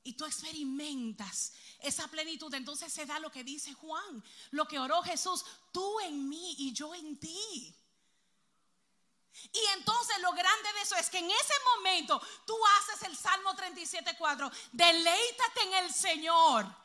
Y 0.02 0.14
tú 0.14 0.26
experimentas 0.26 1.52
esa 1.78 2.08
plenitud. 2.08 2.52
Entonces 2.52 2.92
se 2.92 3.06
da 3.06 3.20
lo 3.20 3.30
que 3.30 3.44
dice 3.44 3.72
Juan, 3.74 4.22
lo 4.50 4.66
que 4.66 4.80
oró 4.80 5.02
Jesús, 5.02 5.44
tú 5.72 6.00
en 6.00 6.28
mí 6.28 6.56
y 6.58 6.72
yo 6.72 6.92
en 6.96 7.16
ti. 7.18 7.74
Y 9.52 9.60
entonces 9.76 10.20
lo 10.20 10.32
grande 10.32 10.72
de 10.74 10.82
eso 10.82 10.96
es 10.96 11.08
que 11.08 11.18
en 11.18 11.30
ese 11.30 11.54
momento 11.76 12.20
tú 12.44 12.56
haces 12.80 13.08
el 13.08 13.16
Salmo 13.16 13.50
37.4, 13.54 14.52
deleítate 14.72 15.62
en 15.62 15.74
el 15.84 15.94
Señor 15.94 16.83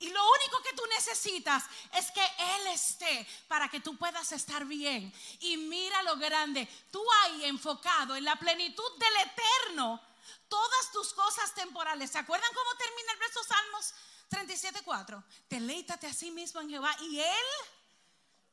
y 0.00 0.10
lo 0.10 0.20
único 0.30 0.62
que 0.62 0.74
tú 0.74 0.82
necesitas 0.90 1.64
es 1.94 2.10
que 2.12 2.22
Él 2.22 2.66
esté 2.68 3.26
para 3.48 3.68
que 3.68 3.80
tú 3.80 3.96
puedas 3.96 4.30
estar 4.32 4.64
bien. 4.64 5.12
Y 5.40 5.56
mira 5.56 6.02
lo 6.04 6.16
grande, 6.16 6.68
tú 6.90 7.04
ahí 7.22 7.44
enfocado 7.46 8.14
en 8.14 8.24
la 8.24 8.36
plenitud 8.36 8.90
del 8.98 9.28
eterno, 9.28 10.00
todas 10.48 10.92
tus 10.92 11.12
cosas 11.12 11.52
temporales. 11.54 12.10
¿Se 12.10 12.18
acuerdan 12.18 12.50
cómo 12.54 12.76
termina 12.76 13.12
el 13.12 13.18
verso 13.18 13.40
Salmos 13.44 13.94
37.4? 14.30 15.24
Deleítate 15.50 16.06
a 16.06 16.14
sí 16.14 16.30
mismo 16.30 16.60
en 16.60 16.70
Jehová 16.70 16.96
y 17.00 17.20
Él 17.20 17.46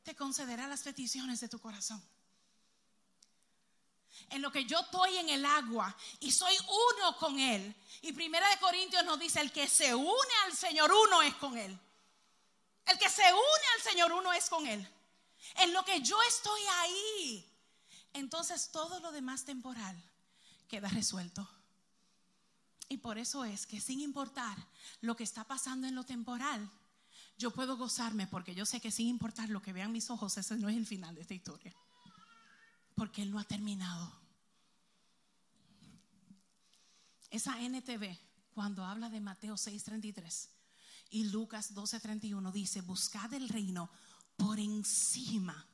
te 0.02 0.16
concederá 0.16 0.66
las 0.66 0.82
peticiones 0.82 1.40
de 1.40 1.48
tu 1.48 1.60
corazón 1.60 2.02
en 4.30 4.42
lo 4.42 4.50
que 4.50 4.64
yo 4.64 4.80
estoy 4.80 5.16
en 5.18 5.28
el 5.28 5.44
agua 5.44 5.96
y 6.20 6.30
soy 6.30 6.54
uno 6.58 7.16
con 7.18 7.38
Él. 7.38 7.74
Y 8.02 8.12
Primera 8.12 8.48
de 8.50 8.58
Corintios 8.58 9.04
nos 9.04 9.18
dice, 9.18 9.40
el 9.40 9.52
que 9.52 9.68
se 9.68 9.94
une 9.94 10.34
al 10.44 10.56
Señor, 10.56 10.90
uno 10.92 11.22
es 11.22 11.34
con 11.34 11.56
Él. 11.56 11.78
El 12.86 12.98
que 12.98 13.08
se 13.08 13.22
une 13.22 13.66
al 13.76 13.82
Señor, 13.82 14.12
uno 14.12 14.32
es 14.32 14.48
con 14.48 14.66
Él. 14.66 14.86
En 15.56 15.72
lo 15.72 15.84
que 15.84 16.00
yo 16.00 16.16
estoy 16.22 16.60
ahí, 16.80 17.52
entonces 18.12 18.70
todo 18.70 19.00
lo 19.00 19.12
demás 19.12 19.44
temporal 19.44 19.96
queda 20.68 20.88
resuelto. 20.88 21.48
Y 22.88 22.98
por 22.98 23.18
eso 23.18 23.44
es 23.44 23.66
que 23.66 23.80
sin 23.80 24.00
importar 24.00 24.56
lo 25.00 25.16
que 25.16 25.24
está 25.24 25.44
pasando 25.44 25.86
en 25.86 25.94
lo 25.94 26.04
temporal, 26.04 26.70
yo 27.38 27.50
puedo 27.50 27.76
gozarme 27.76 28.26
porque 28.26 28.54
yo 28.54 28.64
sé 28.64 28.80
que 28.80 28.90
sin 28.90 29.08
importar 29.08 29.50
lo 29.50 29.60
que 29.60 29.72
vean 29.72 29.92
mis 29.92 30.08
ojos, 30.10 30.36
ese 30.36 30.56
no 30.56 30.68
es 30.68 30.76
el 30.76 30.86
final 30.86 31.14
de 31.14 31.22
esta 31.22 31.34
historia 31.34 31.74
porque 32.96 33.22
Él 33.22 33.30
no 33.30 33.38
ha 33.38 33.44
terminado. 33.44 34.10
Esa 37.30 37.60
NTV, 37.60 38.18
cuando 38.54 38.84
habla 38.84 39.10
de 39.10 39.20
Mateo 39.20 39.54
6:33 39.54 40.48
y 41.10 41.24
Lucas 41.24 41.74
12:31, 41.74 42.50
dice, 42.50 42.80
buscad 42.80 43.32
el 43.34 43.48
reino 43.48 43.90
por 44.36 44.58
encima 44.58 45.66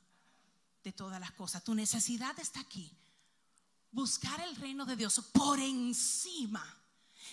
de 0.83 0.93
todas 0.93 1.21
las 1.21 1.31
cosas. 1.33 1.63
Tu 1.63 1.75
necesidad 1.75 2.39
está 2.41 2.61
aquí, 2.61 2.91
buscar 3.93 4.41
el 4.41 4.57
reino 4.57 4.85
de 4.85 4.97
Dios 4.97 5.21
por 5.33 5.61
encima. 5.61 6.65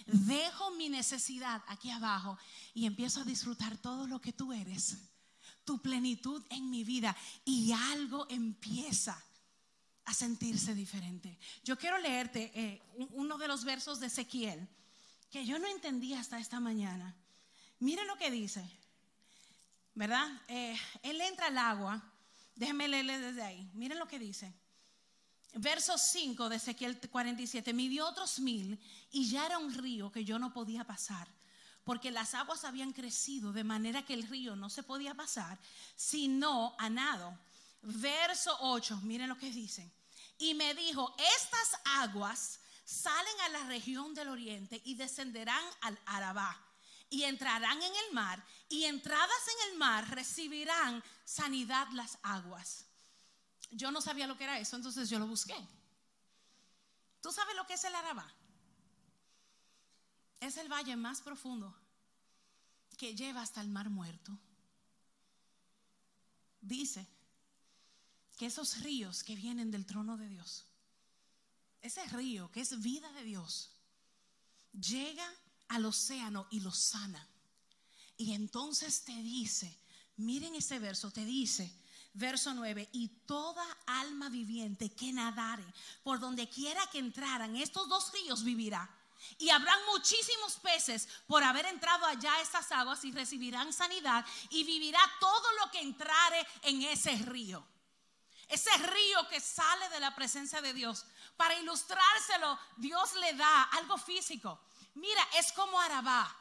Dejo 0.06 0.72
mi 0.72 0.88
necesidad 0.88 1.64
aquí 1.68 1.90
abajo 1.90 2.38
y 2.76 2.86
empiezo 2.86 3.22
a 3.22 3.26
disfrutar 3.26 3.76
todo 3.78 4.06
lo 4.06 4.22
que 4.22 4.34
tú 4.34 4.54
eres, 4.54 4.98
tu 5.66 5.82
plenitud 5.82 6.44
en 6.52 6.70
mi 6.70 6.84
vida 6.84 7.18
y 7.44 7.72
algo 7.72 8.28
empieza 8.30 9.22
a 10.10 10.14
sentirse 10.14 10.74
diferente. 10.74 11.38
Yo 11.64 11.78
quiero 11.78 12.00
leerte 12.00 12.52
eh, 12.56 12.82
uno 13.12 13.38
de 13.38 13.48
los 13.48 13.64
versos 13.64 14.00
de 14.00 14.08
Ezequiel 14.08 14.68
que 15.30 15.46
yo 15.46 15.60
no 15.60 15.68
entendía 15.68 16.20
hasta 16.20 16.40
esta 16.40 16.60
mañana. 16.60 17.16
Mire 17.78 18.04
lo 18.06 18.18
que 18.18 18.32
dice, 18.32 18.68
¿verdad? 19.94 20.28
Eh, 20.48 20.76
él 21.04 21.22
entra 21.22 21.46
al 21.46 21.60
agua, 21.60 22.02
déjenme 22.56 22.88
leerle 22.88 23.20
desde 23.20 23.44
ahí. 23.44 23.70
Miren 23.76 24.00
lo 24.00 24.08
que 24.08 24.18
dice. 24.18 24.52
Verso 25.54 25.96
5 25.96 26.50
de 26.50 26.56
Ezequiel 26.56 27.00
47, 27.00 27.72
midió 27.72 28.08
otros 28.08 28.40
mil 28.40 28.80
y 29.12 29.30
ya 29.30 29.46
era 29.46 29.60
un 29.60 29.72
río 29.76 30.12
que 30.12 30.26
yo 30.26 30.40
no 30.40 30.52
podía 30.52 30.86
pasar, 30.86 31.28
porque 31.84 32.10
las 32.10 32.34
aguas 32.34 32.66
habían 32.66 32.94
crecido 32.94 33.54
de 33.54 33.64
manera 33.64 34.04
que 34.04 34.16
el 34.16 34.28
río 34.28 34.56
no 34.56 34.72
se 34.72 34.82
podía 34.82 35.14
pasar, 35.14 35.60
sino 35.96 36.76
a 36.80 36.90
nado. 36.90 37.38
Verso 37.84 38.58
8, 38.62 39.02
miren 39.04 39.30
lo 39.30 39.38
que 39.38 39.52
dice. 39.52 39.99
Y 40.40 40.56
me 40.56 40.74
dijo, 40.74 41.14
estas 41.38 41.80
aguas 41.84 42.60
salen 42.86 43.42
a 43.42 43.50
la 43.50 43.64
región 43.66 44.16
del 44.16 44.30
oriente 44.30 44.82
y 44.84 44.96
descenderán 44.96 45.64
al 45.82 46.00
Arabá 46.06 46.58
y 47.10 47.24
entrarán 47.24 47.78
en 47.78 47.94
el 48.08 48.14
mar 48.14 48.44
y 48.70 48.86
entradas 48.86 49.48
en 49.48 49.72
el 49.72 49.78
mar 49.78 50.10
recibirán 50.10 51.04
sanidad 51.26 51.88
las 51.92 52.18
aguas. 52.24 52.86
Yo 53.72 53.92
no 53.92 54.02
sabía 54.02 54.28
lo 54.28 54.38
que 54.38 54.46
era 54.46 54.60
eso, 54.60 54.76
entonces 54.76 55.10
yo 55.10 55.20
lo 55.20 55.28
busqué. 55.28 55.56
¿Tú 57.22 57.32
sabes 57.32 57.56
lo 57.56 57.68
que 57.68 57.74
es 57.74 57.84
el 57.84 57.94
Arabá? 57.94 58.34
Es 60.40 60.56
el 60.58 60.72
valle 60.72 60.96
más 60.96 61.22
profundo 61.22 61.76
que 62.98 63.14
lleva 63.14 63.42
hasta 63.42 63.60
el 63.62 63.68
mar 63.68 63.90
muerto. 63.90 64.32
Dice 66.62 67.06
que 68.40 68.48
esos 68.48 68.80
ríos 68.80 69.24
que 69.24 69.36
vienen 69.36 69.70
del 69.70 69.86
trono 69.86 70.18
de 70.18 70.30
Dios 70.30 70.66
ese 71.82 72.06
río 72.08 72.52
que 72.52 72.62
es 72.62 72.80
vida 72.82 73.12
de 73.14 73.24
Dios, 73.24 73.72
llega 74.74 75.26
al 75.70 75.86
océano 75.86 76.48
y 76.52 76.60
lo 76.60 76.72
sana. 76.72 77.26
Y 78.18 78.34
entonces 78.34 79.04
te 79.06 79.16
dice, 79.22 79.78
miren 80.18 80.56
ese 80.56 80.80
verso, 80.80 81.12
te 81.12 81.24
dice, 81.24 81.74
verso 82.14 82.54
9, 82.54 82.90
y 82.92 83.08
toda 83.26 83.66
alma 83.86 84.30
viviente 84.30 84.94
que 84.94 85.14
nadare 85.14 85.66
por 86.04 86.20
donde 86.20 86.50
quiera 86.50 86.86
que 86.88 87.00
entraran, 87.00 87.56
estos 87.56 87.88
dos 87.88 88.12
ríos 88.12 88.44
vivirá. 88.44 88.90
Y 89.38 89.50
habrán 89.50 89.80
muchísimos 89.94 90.56
peces 90.62 91.08
por 91.28 91.44
haber 91.44 91.66
entrado 91.66 92.06
allá 92.06 92.34
a 92.34 92.42
estas 92.42 92.72
aguas 92.72 93.04
y 93.04 93.12
recibirán 93.12 93.74
sanidad 93.74 94.26
y 94.50 94.64
vivirá 94.64 95.00
todo 95.20 95.46
lo 95.62 95.72
que 95.72 95.82
entrare 95.82 96.46
en 96.64 96.84
ese 96.84 97.16
río. 97.18 97.66
Ese 98.50 98.76
río 98.78 99.28
que 99.30 99.40
sale 99.40 99.88
de 99.90 100.00
la 100.00 100.16
presencia 100.16 100.60
de 100.60 100.74
Dios. 100.74 101.06
Para 101.38 101.54
ilustrárselo, 101.54 102.60
Dios 102.78 103.14
le 103.14 103.34
da 103.34 103.64
algo 103.64 103.98
físico. 104.00 104.60
Mira, 104.96 105.26
es 105.36 105.52
como 105.52 105.80
Arabá. 105.80 106.36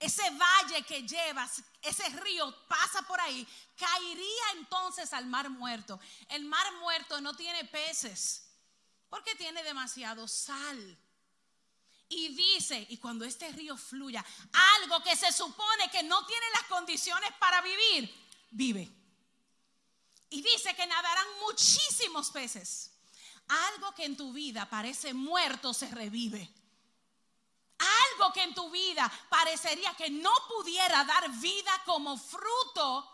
Ese 0.00 0.28
valle 0.30 0.82
que 0.82 1.06
llevas, 1.06 1.62
ese 1.82 2.08
río 2.08 2.66
pasa 2.66 3.02
por 3.02 3.20
ahí, 3.20 3.46
caería 3.76 4.44
entonces 4.54 5.12
al 5.12 5.26
mar 5.26 5.48
muerto. 5.50 6.00
El 6.28 6.44
mar 6.46 6.66
muerto 6.80 7.20
no 7.20 7.36
tiene 7.36 7.66
peces 7.66 8.48
porque 9.08 9.34
tiene 9.36 9.62
demasiado 9.62 10.26
sal. 10.26 10.98
Y 12.08 12.34
dice, 12.34 12.86
y 12.88 12.96
cuando 12.96 13.24
este 13.26 13.52
río 13.52 13.76
fluya, 13.76 14.24
algo 14.80 15.02
que 15.02 15.14
se 15.14 15.30
supone 15.30 15.90
que 15.90 16.02
no 16.02 16.24
tiene 16.26 16.46
las 16.54 16.64
condiciones 16.64 17.30
para 17.38 17.60
vivir, 17.60 18.12
vive. 18.50 19.01
Y 20.32 20.40
dice 20.40 20.74
que 20.74 20.86
nadarán 20.86 21.26
muchísimos 21.40 22.30
peces. 22.30 22.90
Algo 23.48 23.94
que 23.94 24.06
en 24.06 24.16
tu 24.16 24.32
vida 24.32 24.68
parece 24.68 25.12
muerto 25.12 25.74
se 25.74 25.88
revive. 25.88 26.50
Algo 27.78 28.32
que 28.32 28.42
en 28.42 28.54
tu 28.54 28.70
vida 28.70 29.10
parecería 29.28 29.94
que 29.94 30.08
no 30.08 30.32
pudiera 30.48 31.04
dar 31.04 31.30
vida 31.32 31.82
como 31.84 32.16
fruto, 32.16 33.06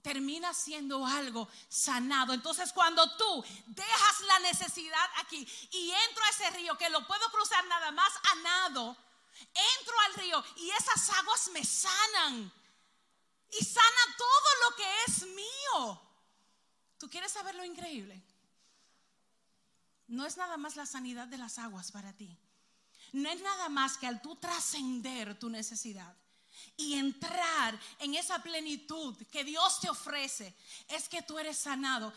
termina 0.00 0.54
siendo 0.54 1.04
algo 1.04 1.48
sanado. 1.68 2.32
Entonces 2.32 2.72
cuando 2.72 3.16
tú 3.16 3.44
dejas 3.66 4.20
la 4.20 4.38
necesidad 4.38 5.10
aquí 5.16 5.44
y 5.72 5.90
entro 5.90 6.22
a 6.22 6.28
ese 6.28 6.50
río 6.50 6.78
que 6.78 6.88
lo 6.88 7.04
puedo 7.04 7.28
cruzar 7.32 7.66
nada 7.66 7.90
más 7.90 8.12
a 8.22 8.34
nado, 8.36 8.96
entro 9.80 10.00
al 10.06 10.14
río 10.14 10.44
y 10.54 10.70
esas 10.70 11.10
aguas 11.18 11.48
me 11.48 11.64
sanan 11.64 12.52
y 13.50 13.64
sana 13.64 14.16
todo 14.16 14.70
lo 14.70 14.76
que 14.76 15.04
es 15.08 15.22
mío. 15.26 16.07
¿Tú 16.98 17.08
quieres 17.08 17.32
saber 17.32 17.54
lo 17.54 17.64
increíble? 17.64 18.20
No 20.08 20.26
es 20.26 20.36
nada 20.36 20.56
más 20.56 20.76
la 20.76 20.86
sanidad 20.86 21.28
de 21.28 21.38
las 21.38 21.58
aguas 21.58 21.92
para 21.92 22.12
ti. 22.12 22.36
No 23.12 23.28
es 23.30 23.40
nada 23.40 23.68
más 23.68 23.96
que 23.96 24.06
al 24.06 24.20
tú 24.20 24.36
trascender 24.36 25.38
tu 25.38 25.48
necesidad 25.48 26.14
y 26.76 26.94
entrar 26.94 27.78
en 28.00 28.14
esa 28.14 28.42
plenitud 28.42 29.16
que 29.30 29.44
Dios 29.44 29.80
te 29.80 29.88
ofrece, 29.88 30.54
es 30.88 31.08
que 31.08 31.22
tú 31.22 31.38
eres 31.38 31.58
sanado. 31.58 32.12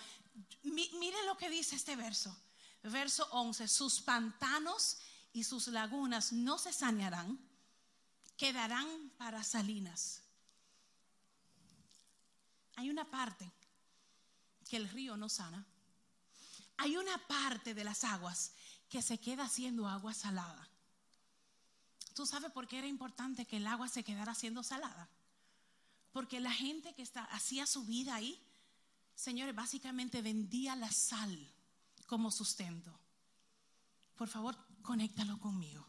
Miren 0.64 1.26
lo 1.28 1.38
que 1.38 1.50
dice 1.50 1.76
este 1.76 1.96
verso. 1.96 2.36
Verso 2.84 3.28
11, 3.32 3.68
sus 3.68 4.02
pantanos 4.02 4.98
y 5.34 5.44
sus 5.44 5.68
lagunas 5.68 6.34
no 6.34 6.58
se 6.58 6.74
sanearán, 6.74 7.40
quedarán 8.36 9.12
para 9.18 9.44
salinas. 9.44 10.24
Hay 12.76 12.90
una 12.90 13.10
parte 13.10 13.52
que 14.72 14.78
el 14.78 14.88
río 14.88 15.18
no 15.18 15.28
sana, 15.28 15.66
hay 16.78 16.96
una 16.96 17.18
parte 17.28 17.74
de 17.74 17.84
las 17.84 18.06
aguas 18.06 18.54
que 18.88 19.02
se 19.02 19.20
queda 19.20 19.50
siendo 19.50 19.86
agua 19.86 20.14
salada. 20.14 20.66
¿Tú 22.16 22.26
sabes 22.26 22.54
por 22.54 22.70
qué 22.70 22.78
era 22.78 22.88
importante 22.88 23.46
que 23.46 23.58
el 23.58 23.68
agua 23.68 23.90
se 23.90 24.06
quedara 24.06 24.34
siendo 24.34 24.64
salada? 24.64 25.10
Porque 26.14 26.40
la 26.40 26.54
gente 26.54 26.96
que 26.96 27.02
está, 27.02 27.26
hacía 27.26 27.68
su 27.68 27.84
vida 27.84 28.16
ahí, 28.16 28.42
señores, 29.14 29.54
básicamente 29.54 30.22
vendía 30.22 30.78
la 30.78 30.90
sal 30.90 31.52
como 32.08 32.32
sustento. 32.32 32.98
Por 34.16 34.30
favor, 34.30 34.58
conéctalo 34.84 35.38
conmigo. 35.38 35.86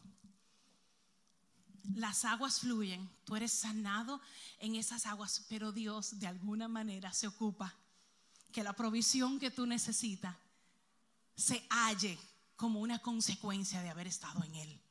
Las 1.95 2.25
aguas 2.25 2.59
fluyen, 2.59 3.09
tú 3.23 3.37
eres 3.37 3.53
sanado 3.53 4.19
en 4.59 4.75
esas 4.75 5.05
aguas, 5.05 5.45
pero 5.47 5.71
Dios 5.71 6.19
de 6.19 6.27
alguna 6.27 6.67
manera 6.67 7.13
se 7.13 7.27
ocupa 7.27 7.77
que 8.53 8.63
la 8.63 8.73
provisión 8.73 9.39
que 9.39 9.51
tú 9.51 9.65
necesitas 9.65 10.35
se 11.35 11.65
halle 11.69 12.17
como 12.55 12.79
una 12.79 12.99
consecuencia 12.99 13.81
de 13.81 13.89
haber 13.89 14.07
estado 14.07 14.41
en 14.43 14.55
Él. 14.55 14.81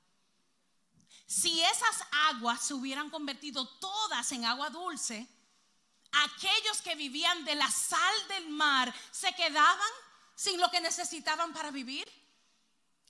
Si 1.26 1.62
esas 1.62 2.04
aguas 2.28 2.60
se 2.60 2.74
hubieran 2.74 3.08
convertido 3.08 3.66
todas 3.78 4.30
en 4.32 4.44
agua 4.44 4.68
dulce, 4.68 5.26
aquellos 6.12 6.82
que 6.82 6.94
vivían 6.94 7.44
de 7.46 7.54
la 7.54 7.70
sal 7.70 8.28
del 8.28 8.50
mar 8.50 8.94
se 9.10 9.32
quedaban 9.34 9.90
sin 10.34 10.60
lo 10.60 10.70
que 10.70 10.80
necesitaban 10.80 11.54
para 11.54 11.70
vivir. 11.70 12.06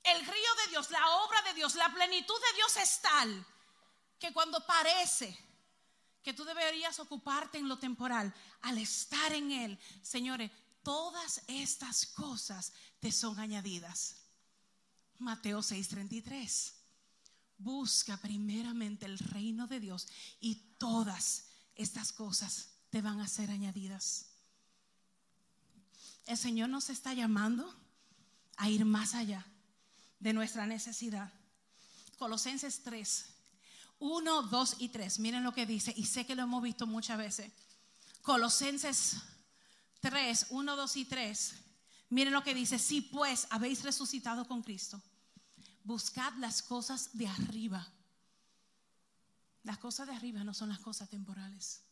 El 0.05 0.21
río 0.21 0.55
de 0.65 0.71
Dios, 0.71 0.91
la 0.91 1.09
obra 1.25 1.43
de 1.43 1.55
Dios, 1.55 1.75
la 1.75 1.93
plenitud 1.93 2.35
de 2.35 2.57
Dios 2.57 2.77
es 2.77 3.01
tal 3.01 3.47
que 4.19 4.33
cuando 4.33 4.65
parece 4.67 5.37
que 6.23 6.33
tú 6.33 6.45
deberías 6.45 6.99
ocuparte 7.01 7.59
en 7.59 7.69
lo 7.69 7.79
temporal, 7.79 8.33
al 8.63 8.79
estar 8.79 9.33
en 9.33 9.51
Él, 9.53 9.79
señores, 10.03 10.51
todas 10.83 11.43
estas 11.47 12.07
cosas 12.07 12.73
te 13.01 13.11
son 13.13 13.39
añadidas. 13.39 14.17
Mateo 15.19 15.63
6:33. 15.63 16.75
Busca 17.59 18.17
primeramente 18.17 19.07
el 19.07 19.19
reino 19.19 19.67
de 19.67 19.81
Dios 19.81 20.09
y 20.41 20.57
todas 20.79 21.47
estas 21.77 22.13
cosas 22.13 22.71
te 22.91 23.01
van 23.01 23.21
a 23.21 23.29
ser 23.29 23.51
añadidas. 23.51 24.27
El 26.27 26.37
Señor 26.37 26.69
nos 26.69 26.91
está 26.91 27.15
llamando 27.15 27.73
a 28.57 28.69
ir 28.69 28.85
más 28.85 29.15
allá 29.15 29.47
de 30.19 30.33
nuestra 30.33 30.67
necesidad. 30.67 31.33
Colosenses 32.19 32.83
3, 32.83 33.32
1, 34.03 34.43
2 34.43 34.77
y 34.81 34.89
3. 34.89 35.21
Miren 35.21 35.45
lo 35.45 35.53
que 35.53 35.65
dice, 35.65 35.95
y 35.97 36.07
sé 36.07 36.27
que 36.27 36.35
lo 36.35 36.43
hemos 36.43 36.61
visto 36.61 36.89
muchas 36.89 37.17
veces. 37.17 37.53
Colosenses 38.23 39.17
3, 40.01 40.47
1, 40.51 40.77
2 40.77 40.97
y 40.97 41.05
3. 41.05 41.55
Miren 42.11 42.33
lo 42.33 42.43
que 42.43 42.53
dice, 42.53 42.81
si 42.81 43.01
pues 43.01 43.47
habéis 43.51 43.85
resucitado 43.85 44.45
con 44.49 44.63
Cristo, 44.63 45.01
buscad 45.85 46.33
las 46.39 46.63
cosas 46.63 47.17
de 47.17 47.29
arriba. 47.29 47.89
Las 49.63 49.79
cosas 49.79 50.09
de 50.09 50.17
arriba 50.17 50.43
no 50.43 50.53
son 50.53 50.71
las 50.71 50.81
cosas 50.81 51.09
temporales, 51.09 51.83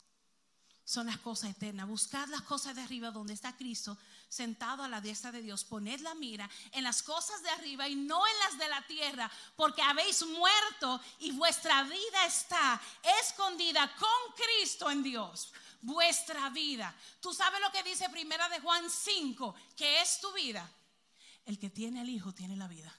son 0.90 1.06
las 1.06 1.18
cosas 1.18 1.50
eternas. 1.50 1.86
Buscad 1.86 2.26
las 2.30 2.42
cosas 2.42 2.74
de 2.74 2.82
arriba 2.82 3.12
donde 3.12 3.32
está 3.32 3.56
Cristo 3.56 3.96
sentado 4.28 4.82
a 4.82 4.88
la 4.88 5.00
diestra 5.00 5.30
de 5.30 5.40
Dios. 5.40 5.62
Poned 5.62 6.00
la 6.00 6.16
mira 6.16 6.50
en 6.72 6.82
las 6.82 7.04
cosas 7.04 7.40
de 7.44 7.50
arriba 7.50 7.88
y 7.88 7.94
no 7.94 8.26
en 8.26 8.38
las 8.40 8.58
de 8.58 8.68
la 8.68 8.84
tierra, 8.88 9.30
porque 9.54 9.82
habéis 9.82 10.26
muerto 10.26 11.00
y 11.20 11.30
vuestra 11.30 11.84
vida 11.84 12.26
está 12.26 12.82
escondida 13.22 13.88
con 13.96 14.34
Cristo 14.34 14.90
en 14.90 15.04
Dios. 15.04 15.52
Vuestra 15.80 16.50
vida. 16.50 16.92
Tú 17.20 17.32
sabes 17.32 17.60
lo 17.60 17.70
que 17.70 17.84
dice 17.84 18.10
primera 18.10 18.48
de 18.48 18.58
Juan 18.58 18.90
5, 18.90 19.54
que 19.76 20.02
es 20.02 20.20
tu 20.20 20.32
vida. 20.32 20.68
El 21.46 21.56
que 21.60 21.70
tiene 21.70 22.00
al 22.00 22.08
Hijo 22.08 22.34
tiene 22.34 22.56
la 22.56 22.66
vida. 22.66 22.92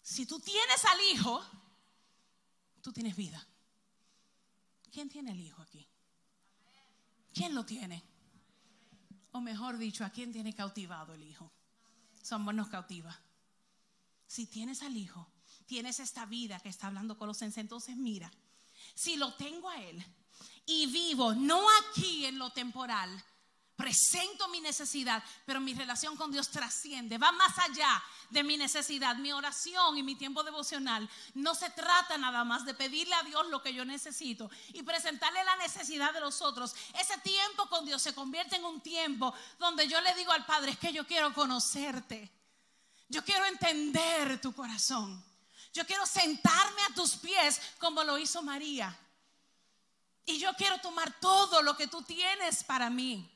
Si 0.00 0.24
tú 0.24 0.38
tienes 0.38 0.84
al 0.84 1.00
Hijo, 1.00 1.44
tú 2.80 2.92
tienes 2.92 3.16
vida. 3.16 3.44
¿Quién 4.92 5.08
tiene 5.08 5.32
el 5.32 5.40
Hijo 5.40 5.60
aquí? 5.62 5.88
¿Quién 7.32 7.54
lo 7.54 7.64
tiene? 7.64 8.02
O 9.32 9.40
mejor 9.40 9.78
dicho, 9.78 10.04
¿a 10.04 10.10
quién 10.10 10.32
tiene 10.32 10.54
cautivado 10.54 11.14
el 11.14 11.22
Hijo? 11.22 11.50
Somos 12.22 12.54
nos 12.54 12.68
cautiva. 12.68 13.18
Si 14.26 14.46
tienes 14.46 14.82
al 14.82 14.96
Hijo, 14.96 15.28
tienes 15.66 16.00
esta 16.00 16.26
vida 16.26 16.60
que 16.60 16.68
está 16.68 16.88
hablando 16.88 17.18
Colosenses, 17.18 17.58
entonces 17.58 17.96
mira, 17.96 18.30
si 18.94 19.16
lo 19.16 19.34
tengo 19.34 19.68
a 19.68 19.80
Él 19.82 20.04
y 20.66 20.86
vivo 20.86 21.34
no 21.34 21.62
aquí 21.80 22.26
en 22.26 22.38
lo 22.38 22.50
temporal, 22.50 23.10
presento 23.76 24.48
mi 24.48 24.60
necesidad, 24.60 25.22
pero 25.44 25.60
mi 25.60 25.74
relación 25.74 26.16
con 26.16 26.30
Dios 26.30 26.50
trasciende, 26.50 27.18
va 27.18 27.32
más 27.32 27.58
allá 27.58 28.02
de 28.30 28.42
mi 28.42 28.56
necesidad. 28.56 29.16
Mi 29.16 29.32
oración 29.32 29.96
y 29.98 30.02
mi 30.02 30.14
tiempo 30.14 30.42
devocional 30.42 31.08
no 31.34 31.54
se 31.54 31.70
trata 31.70 32.18
nada 32.18 32.44
más 32.44 32.64
de 32.64 32.74
pedirle 32.74 33.14
a 33.14 33.22
Dios 33.22 33.46
lo 33.48 33.62
que 33.62 33.74
yo 33.74 33.84
necesito 33.84 34.50
y 34.72 34.82
presentarle 34.82 35.42
la 35.44 35.56
necesidad 35.56 36.12
de 36.12 36.20
los 36.20 36.42
otros. 36.42 36.74
Ese 36.98 37.18
tiempo 37.18 37.66
con 37.68 37.84
Dios 37.84 38.02
se 38.02 38.14
convierte 38.14 38.56
en 38.56 38.64
un 38.64 38.80
tiempo 38.80 39.34
donde 39.58 39.88
yo 39.88 40.00
le 40.00 40.14
digo 40.14 40.32
al 40.32 40.46
Padre, 40.46 40.72
es 40.72 40.78
que 40.78 40.92
yo 40.92 41.06
quiero 41.06 41.32
conocerte. 41.32 42.30
Yo 43.08 43.24
quiero 43.24 43.44
entender 43.46 44.40
tu 44.40 44.54
corazón. 44.54 45.22
Yo 45.72 45.86
quiero 45.86 46.06
sentarme 46.06 46.82
a 46.82 46.94
tus 46.94 47.16
pies 47.16 47.60
como 47.78 48.04
lo 48.04 48.18
hizo 48.18 48.42
María. 48.42 48.96
Y 50.24 50.38
yo 50.38 50.54
quiero 50.54 50.78
tomar 50.78 51.18
todo 51.20 51.62
lo 51.62 51.76
que 51.76 51.88
tú 51.88 52.02
tienes 52.02 52.62
para 52.64 52.90
mí. 52.90 53.31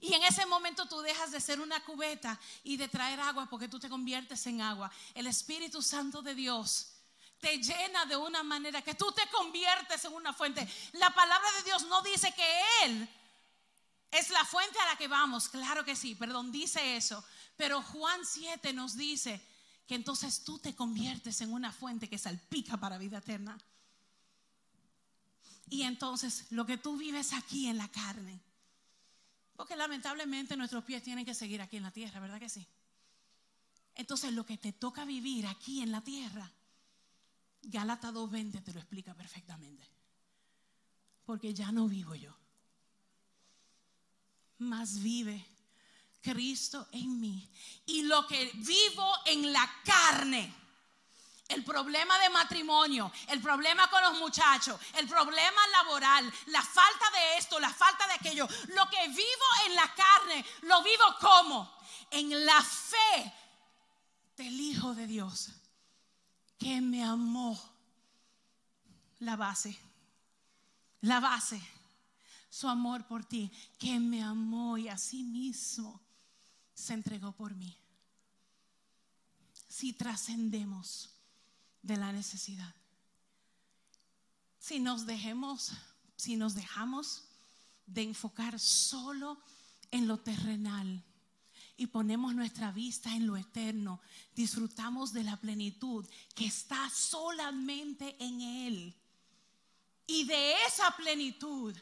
Y 0.00 0.12
en 0.12 0.22
ese 0.24 0.44
momento 0.46 0.86
tú 0.86 1.00
dejas 1.00 1.30
de 1.30 1.40
ser 1.40 1.60
una 1.60 1.82
cubeta 1.84 2.38
y 2.62 2.76
de 2.76 2.88
traer 2.88 3.20
agua 3.20 3.46
porque 3.48 3.68
tú 3.68 3.78
te 3.78 3.88
conviertes 3.88 4.46
en 4.46 4.60
agua. 4.60 4.90
El 5.14 5.26
Espíritu 5.26 5.80
Santo 5.80 6.20
de 6.20 6.34
Dios 6.34 6.94
te 7.40 7.58
llena 7.58 8.06
de 8.06 8.16
una 8.16 8.42
manera 8.42 8.82
que 8.82 8.94
tú 8.94 9.12
te 9.12 9.26
conviertes 9.30 10.04
en 10.04 10.12
una 10.12 10.32
fuente. 10.32 10.66
La 10.92 11.10
palabra 11.14 11.48
de 11.58 11.62
Dios 11.64 11.86
no 11.86 12.02
dice 12.02 12.32
que 12.32 12.62
Él 12.84 13.08
es 14.10 14.30
la 14.30 14.44
fuente 14.44 14.78
a 14.78 14.86
la 14.86 14.96
que 14.96 15.08
vamos. 15.08 15.48
Claro 15.48 15.84
que 15.84 15.96
sí, 15.96 16.14
perdón, 16.14 16.52
dice 16.52 16.96
eso. 16.96 17.24
Pero 17.56 17.82
Juan 17.82 18.24
7 18.24 18.72
nos 18.72 18.96
dice 18.96 19.40
que 19.86 19.94
entonces 19.94 20.44
tú 20.44 20.58
te 20.58 20.74
conviertes 20.74 21.40
en 21.40 21.52
una 21.52 21.72
fuente 21.72 22.08
que 22.08 22.18
salpica 22.18 22.76
para 22.76 22.98
vida 22.98 23.18
eterna. 23.18 23.58
Y 25.68 25.82
entonces 25.82 26.46
lo 26.50 26.66
que 26.66 26.78
tú 26.78 26.96
vives 26.96 27.32
aquí 27.32 27.68
en 27.68 27.78
la 27.78 27.88
carne 27.88 28.40
porque 29.56 29.76
lamentablemente 29.76 30.56
nuestros 30.56 30.84
pies 30.84 31.02
tienen 31.02 31.24
que 31.24 31.34
seguir 31.34 31.62
aquí 31.62 31.76
en 31.76 31.84
la 31.84 31.90
tierra, 31.90 32.20
¿verdad 32.20 32.40
que 32.40 32.48
sí? 32.48 32.66
Entonces 33.94 34.32
lo 34.32 34.44
que 34.44 34.58
te 34.58 34.72
toca 34.72 35.04
vivir 35.04 35.46
aquí 35.46 35.80
en 35.82 35.92
la 35.92 36.00
tierra, 36.00 36.50
Gálatas 37.62 38.12
2.20 38.12 38.62
te 38.62 38.72
lo 38.72 38.80
explica 38.80 39.14
perfectamente. 39.14 39.88
Porque 41.24 41.54
ya 41.54 41.72
no 41.72 41.88
vivo 41.88 42.14
yo. 42.14 42.36
Más 44.58 45.02
vive 45.02 45.44
Cristo 46.20 46.88
en 46.92 47.20
mí. 47.20 47.48
Y 47.86 48.02
lo 48.02 48.26
que 48.26 48.50
vivo 48.54 49.12
en 49.26 49.52
la 49.52 49.70
carne 49.84 50.52
el 51.48 51.62
problema 51.62 52.18
de 52.18 52.30
matrimonio, 52.30 53.12
el 53.28 53.40
problema 53.40 53.88
con 53.90 54.02
los 54.02 54.18
muchachos, 54.18 54.80
el 54.94 55.06
problema 55.06 55.66
laboral, 55.72 56.32
la 56.46 56.62
falta 56.62 57.10
de 57.10 57.38
esto, 57.38 57.60
la 57.60 57.72
falta 57.72 58.06
de 58.06 58.14
aquello, 58.14 58.48
lo 58.68 58.88
que 58.88 59.08
vivo 59.08 59.46
en 59.66 59.74
la 59.74 59.94
carne, 59.94 60.44
lo 60.62 60.82
vivo 60.82 61.04
como 61.20 61.70
en 62.10 62.44
la 62.46 62.62
fe 62.62 63.32
del 64.36 64.58
Hijo 64.60 64.94
de 64.94 65.06
Dios 65.06 65.50
que 66.58 66.80
me 66.80 67.04
amó. 67.04 67.60
La 69.20 69.36
base, 69.36 69.78
la 71.02 71.20
base, 71.20 71.62
su 72.50 72.68
amor 72.68 73.06
por 73.06 73.24
ti, 73.24 73.50
que 73.78 73.98
me 74.00 74.22
amó 74.22 74.76
y 74.76 74.88
así 74.88 75.22
mismo 75.22 76.02
se 76.74 76.94
entregó 76.94 77.32
por 77.32 77.54
mí. 77.54 77.78
Si 79.68 79.92
trascendemos 79.92 81.13
de 81.84 81.96
la 81.96 82.12
necesidad. 82.12 82.74
Si 84.58 84.80
nos 84.80 85.06
dejemos, 85.06 85.72
si 86.16 86.36
nos 86.36 86.54
dejamos 86.54 87.24
de 87.86 88.02
enfocar 88.02 88.58
solo 88.58 89.38
en 89.90 90.08
lo 90.08 90.18
terrenal 90.18 91.04
y 91.76 91.86
ponemos 91.88 92.34
nuestra 92.34 92.72
vista 92.72 93.14
en 93.14 93.26
lo 93.26 93.36
eterno, 93.36 94.00
disfrutamos 94.34 95.12
de 95.12 95.24
la 95.24 95.36
plenitud 95.36 96.06
que 96.34 96.46
está 96.46 96.88
solamente 96.90 98.16
en 98.18 98.40
Él. 98.40 98.94
Y 100.06 100.24
de 100.24 100.54
esa 100.66 100.90
plenitud, 100.96 101.76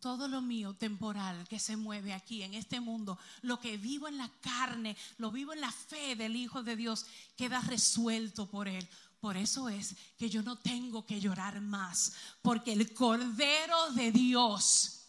todo 0.00 0.28
lo 0.28 0.40
mío 0.40 0.74
temporal 0.74 1.46
que 1.48 1.58
se 1.58 1.76
mueve 1.76 2.14
aquí 2.14 2.42
en 2.42 2.54
este 2.54 2.80
mundo, 2.80 3.18
lo 3.42 3.60
que 3.60 3.76
vivo 3.76 4.08
en 4.08 4.16
la 4.16 4.30
carne, 4.40 4.96
lo 5.18 5.30
vivo 5.30 5.52
en 5.52 5.60
la 5.60 5.72
fe 5.72 6.16
del 6.16 6.36
Hijo 6.36 6.62
de 6.62 6.76
Dios, 6.76 7.06
queda 7.36 7.60
resuelto 7.60 8.48
por 8.48 8.68
Él. 8.68 8.88
Por 9.26 9.36
eso 9.36 9.68
es 9.68 9.96
que 10.16 10.30
yo 10.30 10.40
no 10.40 10.56
tengo 10.56 11.04
que 11.04 11.20
llorar 11.20 11.60
más, 11.60 12.12
porque 12.42 12.72
el 12.72 12.94
Cordero 12.94 13.90
de 13.90 14.12
Dios, 14.12 15.00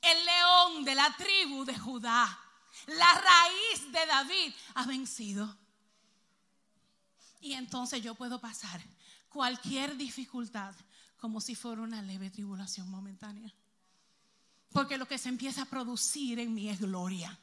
el 0.00 0.24
león 0.24 0.84
de 0.84 0.94
la 0.94 1.12
tribu 1.16 1.64
de 1.64 1.76
Judá, 1.76 2.38
la 2.86 3.14
raíz 3.14 3.90
de 3.90 4.06
David, 4.06 4.54
ha 4.74 4.86
vencido. 4.86 5.58
Y 7.40 7.54
entonces 7.54 8.00
yo 8.00 8.14
puedo 8.14 8.40
pasar 8.40 8.80
cualquier 9.28 9.96
dificultad 9.96 10.72
como 11.18 11.40
si 11.40 11.56
fuera 11.56 11.82
una 11.82 12.00
leve 12.00 12.30
tribulación 12.30 12.88
momentánea. 12.88 13.52
Porque 14.70 14.98
lo 14.98 15.08
que 15.08 15.18
se 15.18 15.30
empieza 15.30 15.62
a 15.62 15.66
producir 15.68 16.38
en 16.38 16.54
mí 16.54 16.68
es 16.68 16.78
gloria. 16.78 17.36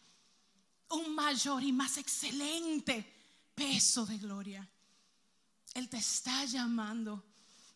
Un 0.91 1.13
mayor 1.13 1.61
y 1.61 1.73
más 1.73 1.97
excelente 1.97 3.05
peso 3.53 4.05
de 4.05 4.17
gloria. 4.17 4.65
Él 5.73 5.89
te 5.89 5.97
está 5.97 6.45
llamando 6.45 7.23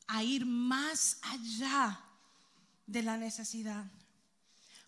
a 0.08 0.24
ir 0.24 0.46
más 0.46 1.20
allá 1.22 2.00
de 2.86 3.02
la 3.02 3.18
necesidad. 3.18 3.86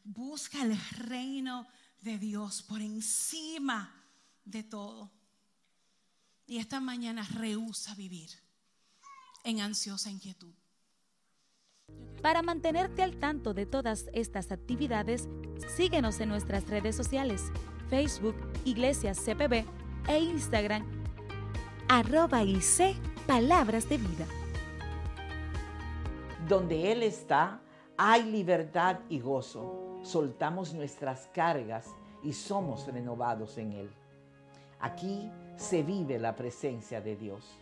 Busca 0.04 0.62
el 0.64 0.80
reino 0.92 1.68
de 2.02 2.18
Dios 2.18 2.62
por 2.62 2.82
encima 2.82 3.94
de 4.46 4.64
todo. 4.64 5.12
Y 6.46 6.58
esta 6.58 6.80
mañana 6.80 7.24
rehúsa 7.24 7.94
vivir 7.96 8.30
en 9.44 9.60
ansiosa 9.60 10.10
inquietud. 10.10 10.54
Para 12.22 12.42
mantenerte 12.42 13.04
al 13.04 13.18
tanto 13.18 13.54
de 13.54 13.66
todas 13.66 14.06
estas 14.14 14.52
actividades, 14.52 15.28
síguenos 15.76 16.20
en 16.20 16.30
nuestras 16.30 16.68
redes 16.68 16.96
sociales, 16.96 17.44
Facebook, 17.90 18.36
Iglesias 18.66 19.20
CPB 19.20 19.66
e 20.10 20.20
Instagram 20.20 20.97
arroba 21.88 22.42
sé 22.62 22.96
palabras 23.26 23.88
de 23.90 23.98
vida. 23.98 24.26
Donde 26.48 26.92
Él 26.92 27.04
está, 27.04 27.60
hay 27.98 28.24
libertad 28.24 29.00
y 29.10 29.20
gozo. 29.20 30.00
Soltamos 30.04 30.74
nuestras 30.74 31.28
cargas 31.34 31.88
y 32.24 32.34
somos 32.34 32.88
renovados 32.88 33.58
en 33.58 33.74
Él. 33.74 33.90
Aquí 34.80 35.30
se 35.56 35.84
vive 35.84 36.20
la 36.20 36.36
presencia 36.36 37.02
de 37.02 37.16
Dios. 37.16 37.60